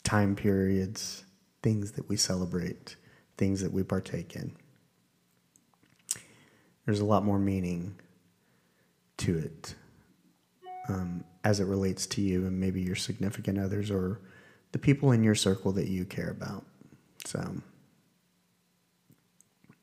time 0.04 0.34
periods, 0.34 1.24
things 1.62 1.92
that 1.92 2.08
we 2.08 2.16
celebrate, 2.16 2.96
things 3.36 3.60
that 3.60 3.72
we 3.72 3.82
partake 3.82 4.34
in. 4.34 4.56
There's 6.86 7.00
a 7.00 7.04
lot 7.04 7.24
more 7.24 7.38
meaning 7.38 7.94
to 9.18 9.38
it 9.38 9.74
um, 10.88 11.24
as 11.44 11.60
it 11.60 11.64
relates 11.64 12.06
to 12.06 12.20
you 12.20 12.46
and 12.46 12.58
maybe 12.58 12.80
your 12.80 12.96
significant 12.96 13.58
others 13.58 13.90
or 13.90 14.20
the 14.72 14.78
people 14.78 15.12
in 15.12 15.22
your 15.22 15.34
circle 15.34 15.72
that 15.72 15.88
you 15.88 16.04
care 16.04 16.30
about. 16.30 16.64
So 17.24 17.56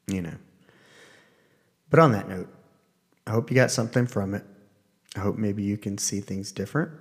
you 0.08 0.22
know. 0.22 0.36
But 1.89 2.00
on 2.00 2.12
that 2.14 2.30
note, 2.30 2.48
I 3.28 3.32
hope 3.32 3.50
you 3.50 3.56
got 3.56 3.72
something 3.72 4.08
from 4.08 4.34
it. 4.34 4.44
I 5.16 5.20
hope 5.20 5.38
maybe 5.38 5.64
you 5.64 5.78
can 5.78 5.98
see 5.98 6.22
things 6.22 6.52
different. 6.52 6.92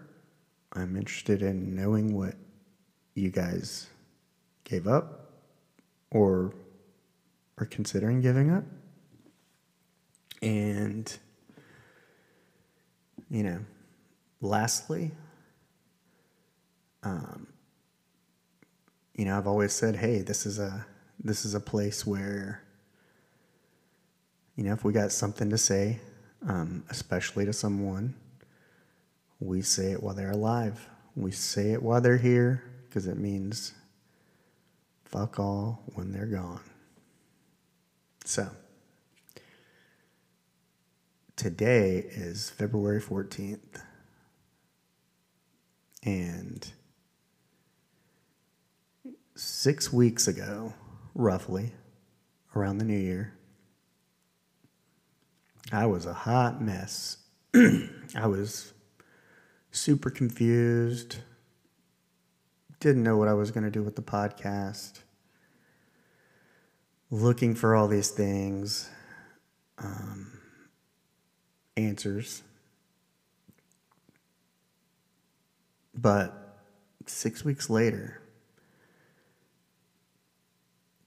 I'm 0.73 0.97
interested 0.97 1.43
in 1.43 1.75
knowing 1.75 2.17
what 2.17 2.35
you 3.15 3.31
guys 3.31 3.89
gave 4.65 4.87
up 4.87 5.31
or 6.11 6.55
are 7.59 7.67
considering 7.67 8.21
giving 8.21 8.51
up. 8.51 8.65
And, 10.43 11.13
you 13.29 13.43
know, 13.43 13.61
lastly, 14.41 15.13
um, 17.03 17.47
you 19.21 19.27
know, 19.27 19.37
I've 19.37 19.47
always 19.47 19.75
said, 19.75 19.97
hey, 19.97 20.23
this 20.23 20.47
is 20.47 20.59
a 20.59 20.87
this 21.23 21.45
is 21.45 21.53
a 21.53 21.61
place 21.61 22.07
where, 22.07 22.63
you 24.57 24.65
know, 24.65 24.73
if 24.73 24.83
we 24.83 24.95
got 24.95 25.13
something 25.13 25.51
to 25.51 25.59
say, 25.59 26.01
um, 26.49 26.85
especially 26.89 27.45
to 27.45 27.53
someone, 27.53 28.15
we 29.39 29.61
say 29.61 29.93
it 29.93 30.03
while 30.03 30.15
they're 30.15 30.31
alive. 30.31 30.89
We 31.17 31.33
say 31.33 31.73
it 31.73 31.83
while 31.83 32.01
they're 32.01 32.17
here 32.17 32.65
because 32.89 33.07
it 33.07 33.19
means 33.19 33.75
fuck 35.05 35.39
all 35.39 35.83
when 35.93 36.13
they're 36.13 36.25
gone. 36.25 36.63
So, 38.25 38.49
today 41.37 42.07
is 42.09 42.49
February 42.49 43.03
14th. 43.03 43.83
And 46.05 46.73
six 49.41 49.91
weeks 49.91 50.29
ago, 50.29 50.75
roughly, 51.15 51.73
around 52.55 52.77
the 52.77 52.85
new 52.85 52.99
year, 52.99 53.33
I 55.73 55.87
was 55.87 56.05
a 56.05 56.13
hot 56.13 56.61
mess. 56.61 57.17
I 57.55 58.27
was 58.27 58.75
super 59.71 60.11
confused, 60.11 61.17
didn't 62.81 63.03
know 63.03 63.17
what 63.17 63.29
I 63.29 63.33
was 63.33 63.51
going 63.51 63.65
to 63.65 63.71
do 63.71 63.83
with 63.83 63.97
the 63.97 64.03
podcast, 64.03 65.01
looking 67.11 67.55
for 67.55 67.75
all 67.75 67.89
these 67.89 68.11
things, 68.11 68.91
um, 69.79 70.39
answers. 71.79 72.43
But 75.95 76.59
six 77.07 77.43
weeks 77.43 77.71
later, 77.71 78.20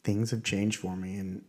things 0.04 0.32
have 0.32 0.44
changed 0.44 0.80
for 0.80 0.96
me, 0.96 1.16
and 1.16 1.44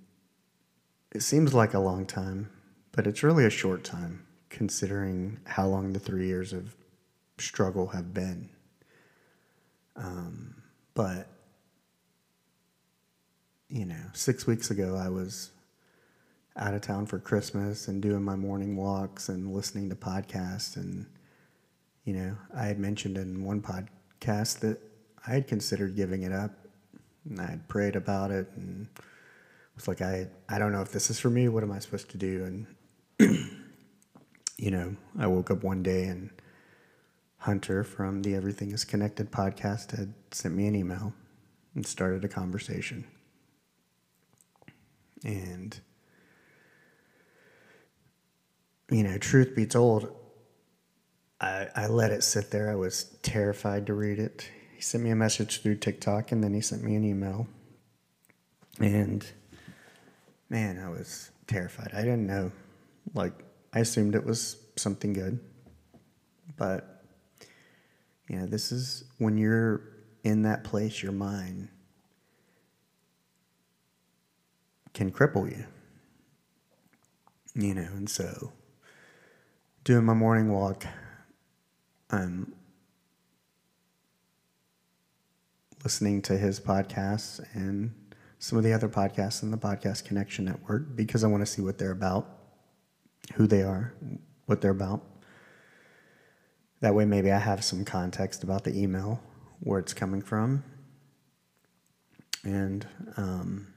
it 1.13 1.23
seems 1.23 1.55
like 1.55 1.75
a 1.75 1.79
long 1.79 2.07
time, 2.07 2.51
but 2.93 3.07
it's 3.07 3.23
really 3.23 3.45
a 3.45 3.51
short 3.51 3.85
time 3.85 4.27
considering 4.51 5.41
how 5.45 5.67
long 5.67 5.93
the 5.93 6.01
three 6.01 6.27
years 6.27 6.53
of 6.53 6.75
struggle 7.39 7.89
have 7.89 8.15
been. 8.15 8.49
Um, 9.97 10.63
but, 10.95 11.29
you 13.69 13.85
know, 13.85 14.03
six 14.13 14.47
weeks 14.47 14.71
ago, 14.71 14.97
I 14.97 15.09
was 15.09 15.51
out 16.57 16.75
of 16.75 16.83
town 16.83 17.07
for 17.07 17.19
Christmas 17.19 17.89
and 17.89 18.01
doing 18.01 18.23
my 18.23 18.37
morning 18.37 18.77
walks 18.77 19.29
and 19.29 19.53
listening 19.53 19.89
to 19.91 19.97
podcasts. 19.97 20.77
And, 20.77 21.07
you 22.05 22.15
know, 22.15 22.37
I 22.55 22.67
had 22.67 22.79
mentioned 22.79 23.19
in 23.19 23.45
one 23.45 23.61
podcast 23.61 24.61
that 24.61 24.79
I 25.27 25.33
had 25.33 25.49
considered 25.49 25.97
giving 25.97 26.23
it 26.23 26.33
up 26.33 26.53
and 27.29 27.41
I 27.41 27.59
prayed 27.69 27.97
about 27.97 28.31
it 28.31 28.51
and 28.57 28.87
was 29.75 29.89
like, 29.89 30.03
I, 30.03 30.29
I 30.49 30.59
don't 30.59 30.73
know 30.73 30.83
if 30.83 30.93
this 30.93 31.11
is 31.11 31.19
for 31.19 31.31
me. 31.31 31.49
What 31.49 31.63
am 31.63 31.73
I 31.73 31.79
supposed 31.79 32.11
to 32.11 32.19
do? 32.19 32.45
And, 32.45 32.67
you 34.57 34.71
know, 34.71 34.97
I 35.19 35.27
woke 35.27 35.51
up 35.51 35.65
one 35.65 35.83
day 35.83 36.05
and 36.05 36.31
Hunter 37.39 37.85
from 37.85 38.23
the 38.23 38.35
Everything 38.35 38.73
is 38.73 38.85
Connected 38.85 39.31
podcast 39.31 39.97
had 39.97 40.15
sent 40.31 40.55
me 40.55 40.67
an 40.67 40.75
email 40.75 41.13
and 41.75 41.87
started 41.87 42.25
a 42.25 42.29
conversation. 42.29 43.05
And, 45.25 45.79
you 48.91 49.03
know, 49.03 49.19
truth 49.19 49.55
be 49.57 49.67
told, 49.67 50.15
I, 51.41 51.69
I 51.75 51.87
let 51.89 52.13
it 52.13 52.23
sit 52.23 52.51
there. 52.51 52.71
I 52.71 52.77
was 52.77 53.17
terrified 53.23 53.87
to 53.87 53.95
read 53.95 54.19
it. 54.19 54.49
Sent 54.85 55.03
me 55.03 55.09
a 55.09 55.17
message 55.17 55.63
through 55.63 55.77
TikTok 55.77 56.31
and 56.31 56.45
then 56.45 56.53
he 56.53 56.61
sent 56.61 56.85
me 56.85 56.95
an 56.95 57.05
email. 57.05 57.49
And 58.79 59.25
man, 60.51 60.79
I 60.79 60.91
was 60.91 61.31
terrified. 61.47 61.93
I 61.95 62.03
didn't 62.03 62.27
know. 62.27 62.53
Like, 63.15 63.33
I 63.73 63.79
assumed 63.79 64.15
it 64.15 64.27
was 64.27 64.59
something 64.77 65.15
good. 65.15 65.41
But, 66.59 67.03
you 68.29 68.37
know, 68.37 68.45
this 68.45 68.73
is 68.73 69.05
when 69.17 69.39
you're 69.39 69.81
in 70.23 70.43
that 70.43 70.65
place, 70.65 71.03
your 71.03 71.13
mind 71.13 71.69
can 74.93 75.11
cripple 75.11 75.51
you. 75.51 75.65
You 77.55 77.75
know, 77.75 77.89
and 77.95 78.11
so 78.11 78.53
doing 79.83 80.05
my 80.05 80.13
morning 80.13 80.53
walk, 80.53 80.85
I'm 82.11 82.53
listening 85.85 86.23
to 86.23 86.37
his 86.39 86.59
podcasts 86.59 87.45
and 87.53 87.95
some 88.39 88.57
of 88.57 88.65
the 88.65 88.73
other 88.73 88.89
podcasts 88.89 89.43
in 89.43 89.51
the 89.51 89.59
Podcast 89.59 90.05
Connection 90.05 90.47
Network 90.47 90.97
because 90.97 91.23
I 91.23 91.29
want 91.29 91.43
to 91.43 91.47
see 91.47 91.61
what 91.61 91.77
they're 91.77 91.93
about, 91.93 92.27
who 93.35 93.47
they 93.47 93.63
are, 93.63 93.95
what 94.47 94.63
they're 94.63 94.71
about. 94.71 95.03
That 96.81 96.95
way, 96.95 97.05
maybe 97.05 97.31
I 97.31 97.39
have 97.39 97.63
some 97.63 97.85
context 97.85 98.43
about 98.43 98.65
the 98.65 98.79
email, 98.79 99.23
where 99.61 99.79
it's 99.79 99.95
coming 99.95 100.23
from. 100.23 100.65
And 102.45 102.87
um, 103.17 103.69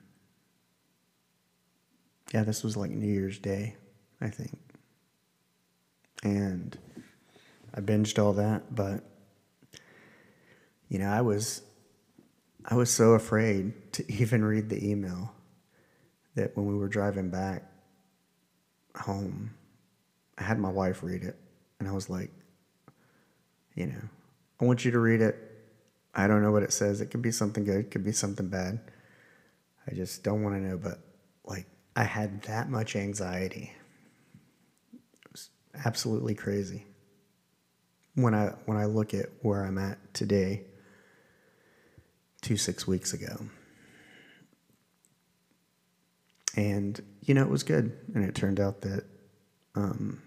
yeah, 2.33 2.43
this 2.43 2.63
was 2.63 2.75
like 2.75 2.91
New 2.91 3.07
Year's 3.07 3.37
Day, 3.37 3.75
I 4.19 4.29
think. 4.29 4.57
And 6.23 6.77
I 7.73 7.81
binged 7.81 8.21
all 8.21 8.33
that, 8.33 8.73
but 8.73 9.03
you 10.89 10.99
know, 10.99 11.09
I 11.09 11.21
was 11.21 11.61
I 12.67 12.75
was 12.75 12.89
so 12.89 13.11
afraid 13.11 13.93
to 13.93 14.11
even 14.11 14.43
read 14.43 14.69
the 14.69 14.89
email 14.89 15.33
that 16.35 16.55
when 16.55 16.67
we 16.67 16.75
were 16.75 16.87
driving 16.87 17.29
back 17.29 17.63
home, 18.95 19.53
I 20.37 20.43
had 20.43 20.59
my 20.59 20.69
wife 20.69 21.01
read 21.01 21.23
it 21.23 21.37
and 21.79 21.87
I 21.87 21.91
was 21.91 22.09
like, 22.09 22.31
you 23.73 23.87
know, 23.87 24.01
I 24.59 24.65
want 24.65 24.85
you 24.85 24.91
to 24.91 24.99
read 24.99 25.21
it. 25.21 25.35
I 26.13 26.27
don't 26.27 26.41
know 26.41 26.51
what 26.51 26.63
it 26.63 26.73
says. 26.73 26.99
It 26.99 27.07
could 27.07 27.21
be 27.21 27.31
something 27.31 27.63
good, 27.63 27.77
it 27.77 27.91
could 27.91 28.03
be 28.03 28.11
something 28.11 28.49
bad. 28.49 28.79
I 29.89 29.93
just 29.93 30.23
don't 30.23 30.43
want 30.43 30.55
to 30.55 30.61
know, 30.61 30.77
but 30.77 30.99
like 31.45 31.65
I 31.95 32.03
had 32.03 32.41
that 32.43 32.69
much 32.69 32.95
anxiety. 32.95 33.71
It 34.93 35.31
was 35.31 35.49
absolutely 35.85 36.35
crazy. 36.35 36.85
When 38.15 38.33
I 38.33 38.47
when 38.65 38.77
I 38.77 38.85
look 38.85 39.13
at 39.13 39.27
where 39.41 39.63
I'm 39.63 39.77
at 39.77 40.13
today, 40.13 40.65
two 42.47 42.55
six 42.55 42.87
weeks 42.87 43.11
ago, 43.11 43.35
and 46.55 47.01
you 47.23 47.33
know 47.33 47.41
it 47.41 47.49
was 47.49 47.63
good, 47.63 47.91
and 48.15 48.23
it 48.23 48.35
turned 48.35 48.57
out 48.57 48.79
that 48.79 49.03
um, 49.75 50.21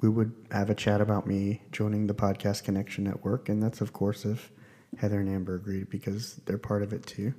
we 0.00 0.08
would 0.08 0.32
have 0.52 0.70
a 0.70 0.76
chat 0.76 1.00
about 1.00 1.26
me 1.26 1.62
joining 1.72 2.06
the 2.06 2.14
Podcast 2.14 2.62
Connection 2.62 3.02
Network, 3.02 3.48
and 3.48 3.60
that's 3.60 3.80
of 3.80 3.92
course 3.92 4.24
if 4.24 4.52
Heather 4.96 5.18
and 5.18 5.28
Amber 5.28 5.56
agreed 5.56 5.90
because 5.90 6.36
they're 6.46 6.56
part 6.56 6.84
of 6.84 6.92
it 6.92 7.04
too, 7.04 7.34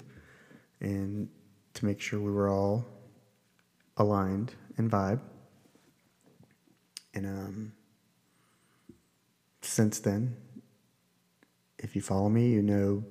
and 0.81 1.29
to 1.75 1.85
make 1.85 2.01
sure 2.01 2.19
we 2.19 2.33
were 2.33 2.49
all 2.49 2.85
aligned 3.95 4.53
and 4.77 4.91
vibe. 4.91 5.21
And 7.13 7.25
um, 7.25 7.73
since 9.61 9.99
then, 9.99 10.35
if 11.81 11.95
you 11.95 12.01
follow 12.01 12.29
me, 12.29 12.49
you 12.49 12.61
know 12.61 13.03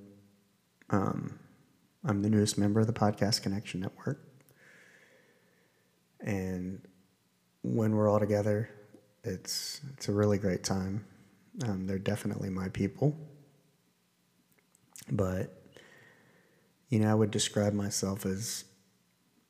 um, 0.90 1.38
I'm 2.04 2.22
the 2.22 2.30
newest 2.30 2.58
member 2.58 2.80
of 2.80 2.86
the 2.86 2.92
Podcast 2.92 3.42
Connection 3.42 3.80
Network. 3.80 4.20
And 6.20 6.80
when 7.62 7.94
we're 7.94 8.08
all 8.08 8.20
together, 8.20 8.70
it's 9.22 9.80
it's 9.94 10.08
a 10.08 10.12
really 10.12 10.38
great 10.38 10.64
time. 10.64 11.04
Um, 11.64 11.86
they're 11.86 11.98
definitely 11.98 12.50
my 12.50 12.68
people. 12.68 13.16
But 15.10 15.62
you 16.88 16.98
know, 16.98 17.10
I 17.10 17.14
would 17.14 17.30
describe 17.30 17.72
myself 17.72 18.26
as 18.26 18.64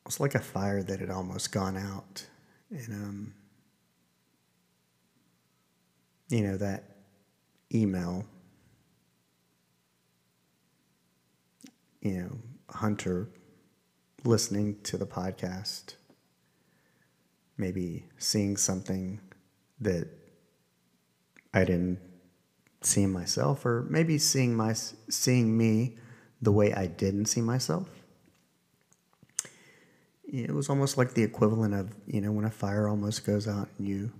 it's 0.05 0.19
like 0.19 0.35
a 0.35 0.39
fire 0.39 0.83
that 0.83 0.99
had 0.99 1.09
almost 1.09 1.51
gone 1.51 1.77
out, 1.77 2.25
and 2.69 2.93
um, 2.93 3.33
you 6.29 6.41
know 6.41 6.57
that 6.57 6.97
email. 7.73 8.25
You 12.01 12.13
know, 12.13 12.37
Hunter 12.69 13.29
listening 14.23 14.77
to 14.83 14.97
the 14.97 15.05
podcast, 15.05 15.95
maybe 17.57 18.05
seeing 18.17 18.57
something 18.57 19.19
that 19.79 20.07
I 21.53 21.63
didn't 21.63 21.99
see 22.81 23.05
myself, 23.05 23.65
or 23.65 23.85
maybe 23.89 24.17
seeing 24.17 24.55
my 24.55 24.73
seeing 24.73 25.57
me 25.57 25.97
the 26.41 26.51
way 26.51 26.73
I 26.73 26.87
didn't 26.87 27.25
see 27.25 27.41
myself. 27.41 27.87
It 30.23 30.51
was 30.51 30.69
almost 30.69 30.97
like 30.97 31.13
the 31.13 31.23
equivalent 31.23 31.73
of 31.73 31.93
you 32.07 32.21
know 32.21 32.31
when 32.31 32.45
a 32.45 32.51
fire 32.51 32.87
almost 32.87 33.25
goes 33.25 33.47
out 33.47 33.69
and 33.77 33.87
you 33.87 34.11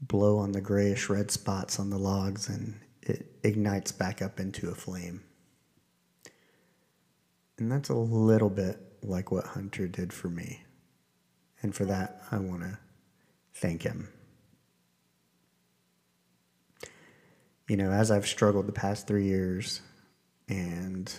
blow 0.00 0.38
on 0.38 0.52
the 0.52 0.60
grayish 0.60 1.10
red 1.10 1.30
spots 1.30 1.78
on 1.78 1.90
the 1.90 1.98
logs 1.98 2.48
and 2.48 2.80
it 3.02 3.26
ignites 3.42 3.92
back 3.92 4.22
up 4.22 4.40
into 4.40 4.70
a 4.70 4.74
flame. 4.74 5.22
And 7.60 7.70
that's 7.70 7.90
a 7.90 7.94
little 7.94 8.48
bit 8.48 8.78
like 9.02 9.30
what 9.30 9.44
Hunter 9.44 9.86
did 9.86 10.14
for 10.14 10.28
me. 10.28 10.64
And 11.62 11.74
for 11.74 11.84
that, 11.84 12.22
I 12.32 12.38
want 12.38 12.62
to 12.62 12.78
thank 13.54 13.82
him. 13.82 14.08
You 17.68 17.76
know, 17.76 17.90
as 17.90 18.10
I've 18.10 18.26
struggled 18.26 18.66
the 18.66 18.72
past 18.72 19.06
three 19.06 19.26
years 19.26 19.82
and 20.48 21.12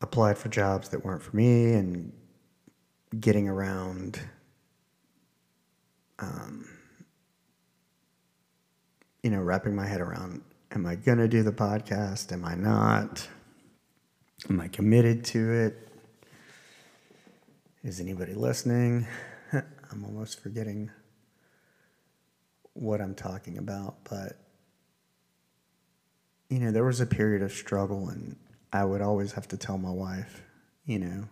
applied 0.00 0.38
for 0.38 0.48
jobs 0.48 0.90
that 0.90 1.04
weren't 1.04 1.22
for 1.22 1.36
me 1.36 1.72
and 1.72 2.12
getting 3.18 3.48
around 3.48 4.20
um, 6.20 6.68
you 9.24 9.30
know, 9.30 9.40
wrapping 9.40 9.74
my 9.74 9.86
head 9.86 10.00
around 10.00 10.42
am 10.74 10.86
I 10.86 10.96
going 10.96 11.18
to 11.18 11.28
do 11.28 11.42
the 11.42 11.52
podcast? 11.52 12.32
Am 12.32 12.44
I 12.44 12.56
not? 12.56 13.28
Am 14.50 14.60
I 14.60 14.68
committed 14.68 15.24
to 15.26 15.52
it? 15.52 15.88
Is 17.84 18.00
anybody 18.00 18.34
listening? 18.34 19.06
I'm 19.52 20.04
almost 20.04 20.42
forgetting 20.42 20.90
what 22.72 23.00
I'm 23.00 23.14
talking 23.14 23.58
about, 23.58 23.98
but 24.08 24.36
you 26.50 26.58
know, 26.58 26.72
there 26.72 26.84
was 26.84 27.00
a 27.00 27.06
period 27.06 27.42
of 27.42 27.52
struggle, 27.52 28.08
and 28.08 28.36
I 28.72 28.84
would 28.84 29.00
always 29.00 29.32
have 29.32 29.46
to 29.48 29.56
tell 29.56 29.78
my 29.78 29.90
wife, 29.90 30.42
you 30.84 30.98
know, 30.98 31.28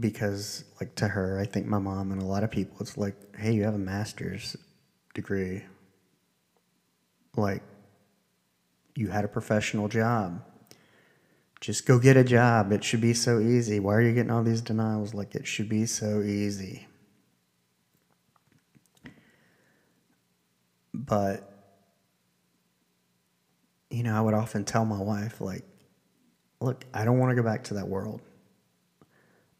because 0.00 0.64
like 0.80 0.94
to 0.96 1.08
her, 1.08 1.38
I 1.38 1.44
think 1.44 1.66
my 1.66 1.78
mom 1.78 2.12
and 2.12 2.20
a 2.20 2.24
lot 2.24 2.44
of 2.44 2.50
people, 2.50 2.78
it's 2.80 2.96
like, 2.96 3.36
hey, 3.36 3.52
you 3.52 3.64
have 3.64 3.74
a 3.74 3.78
master's 3.78 4.56
degree. 5.14 5.62
Like, 7.36 7.62
you 8.94 9.08
had 9.08 9.24
a 9.24 9.28
professional 9.28 9.88
job. 9.88 10.42
Just 11.60 11.86
go 11.86 11.98
get 11.98 12.16
a 12.16 12.24
job. 12.24 12.72
It 12.72 12.84
should 12.84 13.00
be 13.00 13.14
so 13.14 13.40
easy. 13.40 13.80
Why 13.80 13.94
are 13.94 14.00
you 14.00 14.12
getting 14.12 14.30
all 14.30 14.42
these 14.42 14.60
denials? 14.60 15.14
Like, 15.14 15.34
it 15.34 15.46
should 15.46 15.68
be 15.68 15.86
so 15.86 16.22
easy. 16.22 16.86
But, 20.92 21.52
you 23.90 24.02
know, 24.02 24.16
I 24.16 24.20
would 24.20 24.34
often 24.34 24.64
tell 24.64 24.84
my 24.84 25.00
wife, 25.00 25.40
like, 25.40 25.64
look, 26.60 26.84
I 26.92 27.04
don't 27.04 27.18
want 27.18 27.30
to 27.30 27.36
go 27.36 27.42
back 27.42 27.64
to 27.64 27.74
that 27.74 27.88
world. 27.88 28.22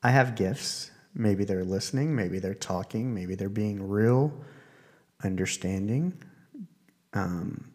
I 0.03 0.11
have 0.11 0.35
gifts. 0.35 0.91
Maybe 1.19 1.45
they're 1.45 1.65
listening, 1.65 2.15
maybe 2.15 2.41
they're 2.41 2.53
talking, 2.53 3.15
maybe 3.15 3.35
they're 3.35 3.49
being 3.49 3.89
real, 3.89 4.39
understanding. 5.25 6.13
Um, 7.17 7.71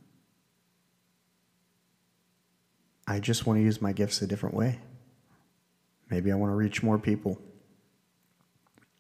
I 3.08 3.20
just 3.20 3.48
want 3.48 3.58
to 3.58 3.64
use 3.64 3.82
my 3.82 3.92
gifts 3.92 4.22
a 4.22 4.28
different 4.28 4.54
way. 4.56 4.80
Maybe 6.12 6.32
I 6.32 6.36
want 6.36 6.52
to 6.52 6.56
reach 6.56 6.84
more 6.84 7.00
people. 7.00 7.42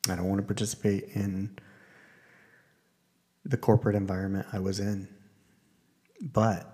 I 0.09 0.15
don't 0.15 0.27
want 0.27 0.41
to 0.41 0.47
participate 0.47 1.03
in 1.13 1.55
the 3.45 3.57
corporate 3.57 3.95
environment 3.95 4.47
I 4.51 4.57
was 4.59 4.79
in. 4.79 5.07
But, 6.19 6.67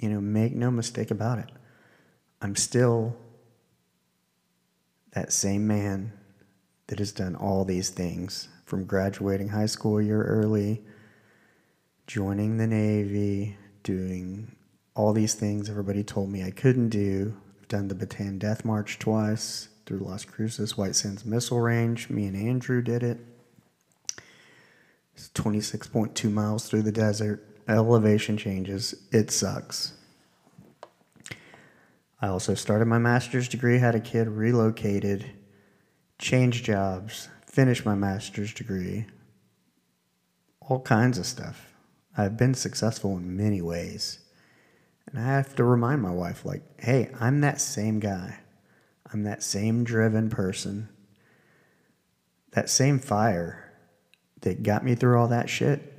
you 0.00 0.08
know, 0.08 0.20
make 0.20 0.54
no 0.54 0.70
mistake 0.70 1.10
about 1.10 1.38
it. 1.38 1.50
I'm 2.40 2.56
still 2.56 3.16
that 5.12 5.32
same 5.32 5.66
man 5.66 6.12
that 6.86 7.00
has 7.00 7.12
done 7.12 7.36
all 7.36 7.66
these 7.66 7.90
things 7.90 8.48
from 8.64 8.84
graduating 8.84 9.48
high 9.48 9.66
school 9.66 9.98
a 9.98 10.02
year 10.02 10.22
early, 10.22 10.82
joining 12.06 12.56
the 12.56 12.66
Navy, 12.66 13.56
doing 13.82 14.54
all 14.94 15.12
these 15.12 15.34
things 15.34 15.68
everybody 15.68 16.04
told 16.04 16.30
me 16.30 16.44
I 16.44 16.50
couldn't 16.50 16.90
do. 16.90 17.36
I've 17.60 17.68
done 17.68 17.88
the 17.88 17.94
Bataan 17.94 18.38
Death 18.38 18.64
March 18.64 18.98
twice 18.98 19.68
through 19.84 19.98
Las 19.98 20.24
Cruces 20.24 20.76
White 20.76 20.94
Sands 20.94 21.24
Missile 21.24 21.60
Range. 21.60 22.08
Me 22.08 22.26
and 22.26 22.36
Andrew 22.36 22.80
did 22.80 23.02
it. 23.02 23.18
It's 25.14 25.30
26.2 25.30 26.30
miles 26.30 26.68
through 26.68 26.82
the 26.82 26.92
desert. 26.92 27.44
Elevation 27.68 28.36
changes. 28.36 28.94
It 29.10 29.30
sucks. 29.32 29.92
I 32.20 32.28
also 32.28 32.54
started 32.54 32.86
my 32.86 32.98
master's 32.98 33.48
degree, 33.48 33.78
had 33.78 33.94
a 33.94 34.00
kid, 34.00 34.28
relocated, 34.28 35.30
changed 36.18 36.64
jobs, 36.64 37.28
finished 37.46 37.84
my 37.84 37.94
master's 37.94 38.54
degree, 38.54 39.06
all 40.60 40.80
kinds 40.80 41.18
of 41.18 41.26
stuff. 41.26 41.65
I've 42.16 42.36
been 42.36 42.54
successful 42.54 43.16
in 43.16 43.36
many 43.36 43.60
ways. 43.60 44.20
And 45.06 45.18
I 45.18 45.26
have 45.26 45.54
to 45.56 45.64
remind 45.64 46.02
my 46.02 46.10
wife, 46.10 46.44
like, 46.44 46.62
hey, 46.80 47.10
I'm 47.20 47.40
that 47.42 47.60
same 47.60 48.00
guy. 48.00 48.40
I'm 49.12 49.22
that 49.24 49.42
same 49.42 49.84
driven 49.84 50.30
person. 50.30 50.88
That 52.52 52.70
same 52.70 52.98
fire 52.98 53.72
that 54.40 54.62
got 54.62 54.84
me 54.84 54.94
through 54.94 55.18
all 55.18 55.28
that 55.28 55.48
shit 55.48 55.92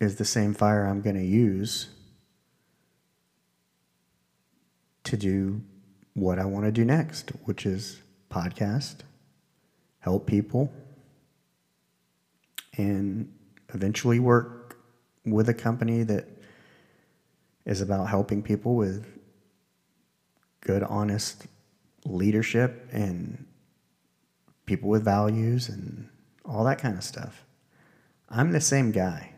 is 0.00 0.16
the 0.16 0.24
same 0.24 0.54
fire 0.54 0.86
I'm 0.86 1.02
going 1.02 1.16
to 1.16 1.24
use 1.24 1.88
to 5.04 5.16
do 5.16 5.62
what 6.14 6.38
I 6.38 6.44
want 6.44 6.66
to 6.66 6.72
do 6.72 6.84
next, 6.84 7.30
which 7.44 7.66
is 7.66 8.00
podcast, 8.30 8.96
help 10.00 10.26
people, 10.26 10.72
and 12.76 13.32
eventually 13.74 14.20
work 14.20 14.57
with 15.30 15.48
a 15.48 15.54
company 15.54 16.02
that 16.04 16.28
is 17.64 17.80
about 17.80 18.08
helping 18.08 18.42
people 18.42 18.76
with 18.76 19.06
good, 20.60 20.82
honest 20.82 21.46
leadership 22.04 22.88
and 22.92 23.46
people 24.66 24.88
with 24.88 25.04
values 25.04 25.68
and 25.68 26.08
all 26.44 26.64
that 26.64 26.78
kind 26.78 26.96
of 26.96 27.04
stuff. 27.04 27.44
I'm 28.28 28.52
the 28.52 28.60
same 28.60 28.92
guy. 28.92 29.34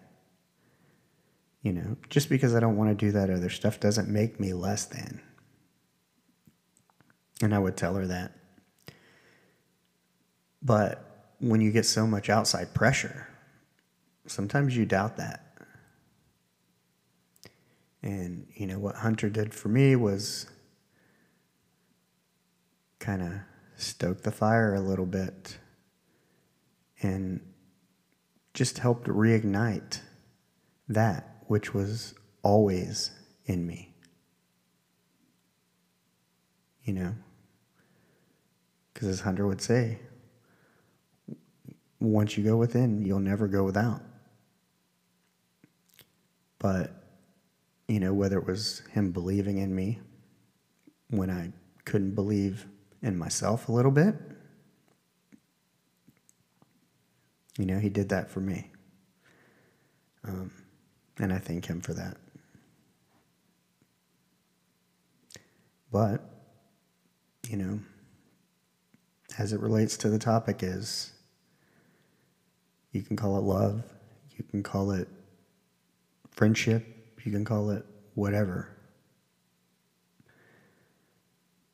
You 1.62 1.72
know, 1.72 1.97
just 2.09 2.28
because 2.28 2.55
I 2.55 2.61
don't 2.61 2.76
want 2.76 2.91
to 2.91 3.07
do 3.07 3.12
that 3.12 3.28
other 3.28 3.51
stuff 3.51 3.80
doesn't 3.80 4.09
make 4.09 4.41
me 4.41 4.55
less 4.55 4.86
than. 4.86 5.20
And 7.43 7.55
I 7.55 7.59
would 7.59 7.76
tell 7.76 7.95
her 7.95 8.07
that. 8.07 8.32
But 10.62 11.34
when 11.38 11.61
you 11.61 11.70
get 11.70 11.86
so 11.86 12.07
much 12.07 12.28
outside 12.28 12.74
pressure, 12.74 13.28
sometimes 14.26 14.76
you 14.76 14.86
doubt 14.86 15.16
that. 15.18 15.39
And, 18.03 18.46
you 18.55 18.66
know, 18.66 18.78
what 18.78 18.96
Hunter 18.96 19.28
did 19.28 19.53
for 19.53 19.68
me 19.68 19.94
was 19.96 20.46
kind 22.98 23.22
of 23.22 23.32
stoke 23.76 24.22
the 24.22 24.30
fire 24.30 24.74
a 24.74 24.80
little 24.80 25.07
bit 25.07 25.59
and 27.03 27.40
just 28.55 28.78
helped 28.78 29.07
reignite 29.07 30.01
that 30.88 31.44
which 31.46 31.74
was 31.74 32.14
always 32.42 33.11
in 33.46 33.66
me. 33.66 33.94
You 36.84 36.94
know? 36.94 37.14
Because 38.92 39.09
as 39.09 39.20
Hunter 39.20 39.46
would 39.46 39.61
say, 39.61 39.98
once 42.01 42.36
you 42.36 42.44
go 42.44 42.57
within, 42.57 43.05
you'll 43.05 43.20
never 43.20 43.46
go 43.46 43.64
without. 43.64 44.01
But, 46.59 46.99
you 47.91 47.99
know, 47.99 48.14
whether 48.14 48.38
it 48.38 48.47
was 48.47 48.82
him 48.93 49.11
believing 49.11 49.59
in 49.59 49.74
me 49.74 49.99
when 51.09 51.28
I 51.28 51.51
couldn't 51.84 52.14
believe 52.14 52.66
in 53.03 53.18
myself 53.18 53.68
a 53.68 53.72
little 53.72 53.91
bit, 53.91 54.14
you 57.59 57.66
know, 57.66 57.80
he 57.80 57.88
did 57.88 58.11
that 58.11 58.30
for 58.30 58.38
me. 58.38 58.70
Um, 60.22 60.53
and 61.18 61.32
I 61.32 61.38
thank 61.38 61.66
him 61.66 61.80
for 61.80 61.93
that. 61.95 62.16
But, 65.91 66.20
you 67.49 67.57
know, 67.57 67.80
as 69.36 69.53
it 69.53 69.59
relates 69.59 69.97
to 69.97 70.11
the 70.11 70.18
topic 70.20 70.62
is 70.62 71.11
you 72.93 73.03
can 73.03 73.16
call 73.16 73.36
it 73.36 73.43
love, 73.43 73.82
you 74.38 74.45
can 74.45 74.62
call 74.62 74.93
it 74.93 75.09
friendship, 76.30 76.99
you 77.26 77.32
can 77.32 77.44
call 77.44 77.70
it 77.70 77.84
whatever. 78.14 78.76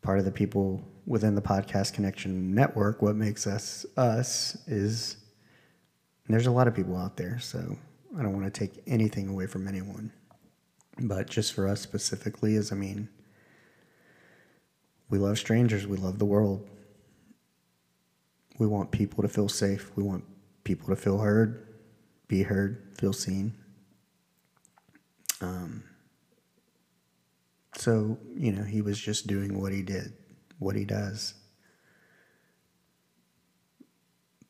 part 0.06 0.20
of 0.20 0.24
the 0.24 0.30
people 0.30 0.80
within 1.04 1.34
the 1.34 1.42
podcast 1.42 1.92
connection 1.92 2.54
network. 2.54 3.02
What 3.02 3.16
makes 3.16 3.44
us 3.44 3.84
us 3.96 4.56
is 4.68 5.16
there's 6.28 6.46
a 6.46 6.52
lot 6.52 6.68
of 6.68 6.76
people 6.76 6.96
out 6.96 7.16
there, 7.16 7.40
so 7.40 7.76
I 8.16 8.22
don't 8.22 8.32
want 8.32 8.44
to 8.44 8.56
take 8.56 8.80
anything 8.86 9.28
away 9.28 9.48
from 9.48 9.66
anyone. 9.66 10.12
But 11.00 11.28
just 11.28 11.54
for 11.54 11.66
us 11.66 11.80
specifically, 11.80 12.54
is 12.54 12.70
I 12.70 12.76
mean, 12.76 13.08
we 15.10 15.18
love 15.18 15.40
strangers, 15.40 15.88
we 15.88 15.96
love 15.96 16.20
the 16.20 16.24
world. 16.24 16.68
We 18.58 18.68
want 18.68 18.92
people 18.92 19.22
to 19.22 19.28
feel 19.28 19.48
safe. 19.48 19.90
We 19.96 20.04
want 20.04 20.24
people 20.62 20.86
to 20.88 20.96
feel 20.96 21.18
heard, 21.18 21.66
be 22.28 22.44
heard, 22.44 22.94
feel 22.96 23.12
seen. 23.12 23.54
Um, 25.40 25.84
so, 27.76 28.18
you 28.34 28.52
know, 28.52 28.64
he 28.64 28.80
was 28.80 28.98
just 28.98 29.26
doing 29.26 29.60
what 29.60 29.72
he 29.72 29.82
did, 29.82 30.14
what 30.58 30.76
he 30.76 30.84
does. 30.84 31.34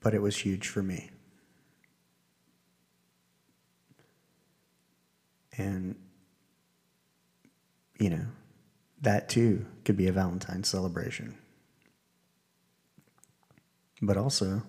But 0.00 0.14
it 0.14 0.22
was 0.22 0.36
huge 0.36 0.68
for 0.68 0.82
me. 0.82 1.10
And, 5.58 5.96
you 7.98 8.10
know, 8.10 8.26
that 9.00 9.28
too 9.28 9.66
could 9.84 9.96
be 9.96 10.06
a 10.06 10.12
Valentine's 10.12 10.68
celebration. 10.68 11.36
But 14.02 14.16
also, 14.16 14.62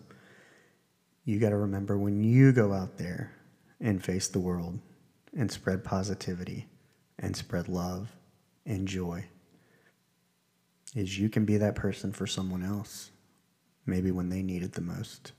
you 1.26 1.39
got 1.39 1.49
to 1.49 1.57
remember 1.57 1.97
when 1.97 2.24
you 2.24 2.53
go 2.53 2.74
out 2.74 2.97
there 2.97 3.34
and 3.80 4.03
face 4.03 4.30
the 4.30 4.39
world 4.39 4.80
and 5.38 5.52
spread 5.52 5.84
positivity 5.84 6.68
and 7.20 7.36
spread 7.36 7.70
love 7.70 8.12
and 8.66 8.88
joy, 8.88 9.26
is 10.96 11.20
you 11.20 11.30
can 11.30 11.46
be 11.46 11.58
that 11.58 11.76
person 11.76 12.12
for 12.12 12.26
someone 12.26 12.64
else, 12.64 13.12
maybe 13.86 14.12
when 14.12 14.30
they 14.30 14.42
need 14.42 14.64
it 14.64 14.74
the 14.74 14.82
most. 14.82 15.32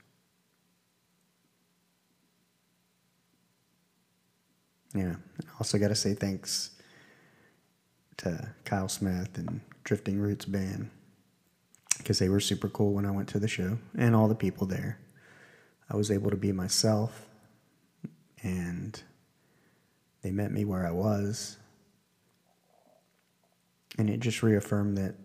Yeah, 4.95 5.15
also 5.59 5.77
got 5.77 5.89
to 5.89 5.95
say 5.95 6.13
thanks 6.13 6.71
to 8.17 8.49
Kyle 8.65 8.89
Smith 8.89 9.37
and 9.37 9.61
Drifting 9.83 10.19
Roots 10.19 10.45
Band 10.45 10.89
because 11.97 12.19
they 12.19 12.29
were 12.29 12.39
super 12.39 12.69
cool 12.69 12.93
when 12.93 13.05
I 13.05 13.11
went 13.11 13.27
to 13.29 13.39
the 13.39 13.47
show 13.47 13.77
and 13.97 14.15
all 14.15 14.27
the 14.27 14.35
people 14.35 14.65
there. 14.65 14.97
I 15.91 15.95
was 15.95 16.09
able 16.09 16.31
to 16.31 16.37
be 16.37 16.51
myself 16.51 17.27
and 18.41 19.01
they 20.21 20.31
met 20.31 20.51
me 20.51 20.65
where 20.65 20.85
I 20.85 20.91
was. 20.91 21.57
And 23.97 24.09
it 24.09 24.19
just 24.19 24.43
reaffirmed 24.43 24.97
that 24.97 25.15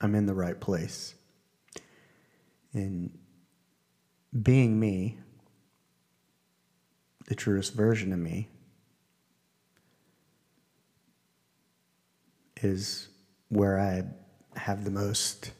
I'm 0.00 0.14
in 0.14 0.26
the 0.26 0.34
right 0.34 0.58
place. 0.58 1.14
And 2.72 3.16
being 4.42 4.78
me, 4.78 5.18
the 7.26 7.34
truest 7.34 7.74
version 7.74 8.12
of 8.12 8.18
me, 8.18 8.48
is 12.62 13.08
where 13.48 13.78
I 13.78 14.04
have 14.58 14.84
the 14.84 14.90
most 14.90 15.52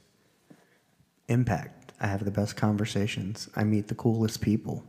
impact. 1.29 1.93
I 2.01 2.07
have 2.07 2.25
the 2.25 2.31
best 2.31 2.57
conversations. 2.57 3.49
I 3.55 3.65
meet 3.65 3.89
the 3.89 3.95
coolest 3.95 4.41
people 4.41 4.85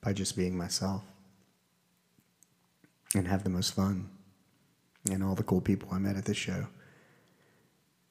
by 0.00 0.12
just 0.12 0.36
being 0.36 0.56
myself 0.56 1.09
and 3.14 3.26
have 3.26 3.44
the 3.44 3.50
most 3.50 3.74
fun 3.74 4.08
and 5.10 5.22
all 5.22 5.34
the 5.34 5.42
cool 5.42 5.60
people 5.60 5.88
I 5.92 5.98
met 5.98 6.16
at 6.16 6.24
this 6.24 6.36
show. 6.36 6.66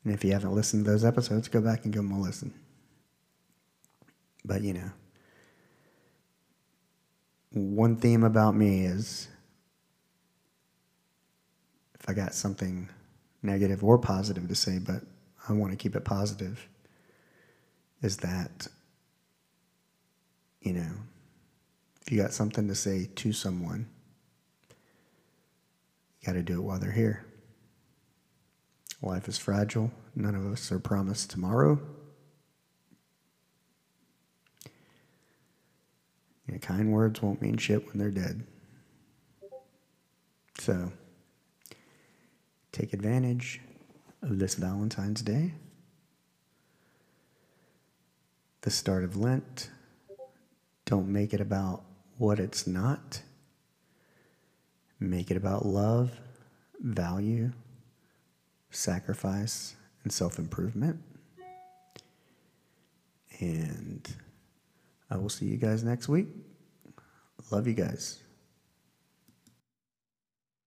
And 0.04 0.14
if 0.14 0.24
you 0.24 0.32
haven't 0.32 0.56
listened 0.56 0.86
to 0.86 0.92
those 0.92 1.06
episodes, 1.06 1.48
go 1.48 1.62
back 1.62 1.84
and 1.84 1.94
give 1.94 2.04
them 2.04 2.12
a 2.12 2.20
listen. 2.20 2.54
But 4.46 4.62
you 4.62 4.74
know, 4.74 4.92
one 7.52 7.96
theme 7.98 8.24
about 8.24 8.56
me 8.56 8.86
is 8.86 9.28
if 12.00 12.10
I 12.10 12.14
got 12.14 12.34
something 12.34 12.90
negative 13.42 13.84
or 13.84 13.98
positive 13.98 14.48
to 14.48 14.56
say, 14.56 14.80
but 14.80 15.04
I 15.48 15.54
want 15.54 15.72
to 15.72 15.78
keep 15.78 15.96
it 15.96 16.06
positive, 16.06 16.68
is 18.02 18.18
that, 18.18 18.68
you 20.62 20.74
know, 20.74 20.92
if 22.02 22.12
you 22.12 22.22
got 22.22 22.34
something 22.34 22.68
to 22.68 22.76
say 22.76 23.10
to 23.16 23.34
someone, 23.34 23.88
got 26.30 26.36
to 26.36 26.44
do 26.44 26.60
it 26.60 26.64
while 26.64 26.78
they're 26.78 26.92
here. 26.92 27.26
Life 29.02 29.28
is 29.28 29.40
fragile. 29.40 29.92
None 30.16 30.36
of 30.36 30.46
us 30.46 30.72
are 30.72 30.78
promised 30.78 31.32
tomorrow. 31.32 31.80
Kind 36.62 36.92
words 36.92 37.20
won't 37.22 37.42
mean 37.42 37.58
shit 37.58 37.88
when 37.88 37.98
they're 37.98 38.12
dead. 38.12 38.44
So, 40.60 40.92
take 42.72 42.94
advantage 42.94 43.62
of 44.22 44.38
this 44.38 44.54
Valentine's 44.54 45.24
Day, 45.24 45.54
the 48.62 48.70
start 48.70 49.04
of 49.04 49.16
Lent. 49.16 49.72
Don't 50.86 51.08
make 51.08 51.34
it 51.34 51.42
about 51.42 51.82
what 52.18 52.40
it's 52.40 52.68
not. 52.68 53.22
Make 55.00 55.32
it 55.32 55.38
about 55.38 55.66
love, 55.66 56.12
value, 56.80 57.52
sacrifice, 58.70 59.76
and 60.04 60.12
self 60.12 60.40
improvement. 60.40 61.02
And 63.40 64.08
I 65.10 65.18
will 65.18 65.30
see 65.30 65.46
you 65.46 65.58
guys 65.58 65.84
next 65.84 66.10
week. 66.10 66.28
Love 67.52 67.68
you 67.68 67.74
guys. 67.74 68.22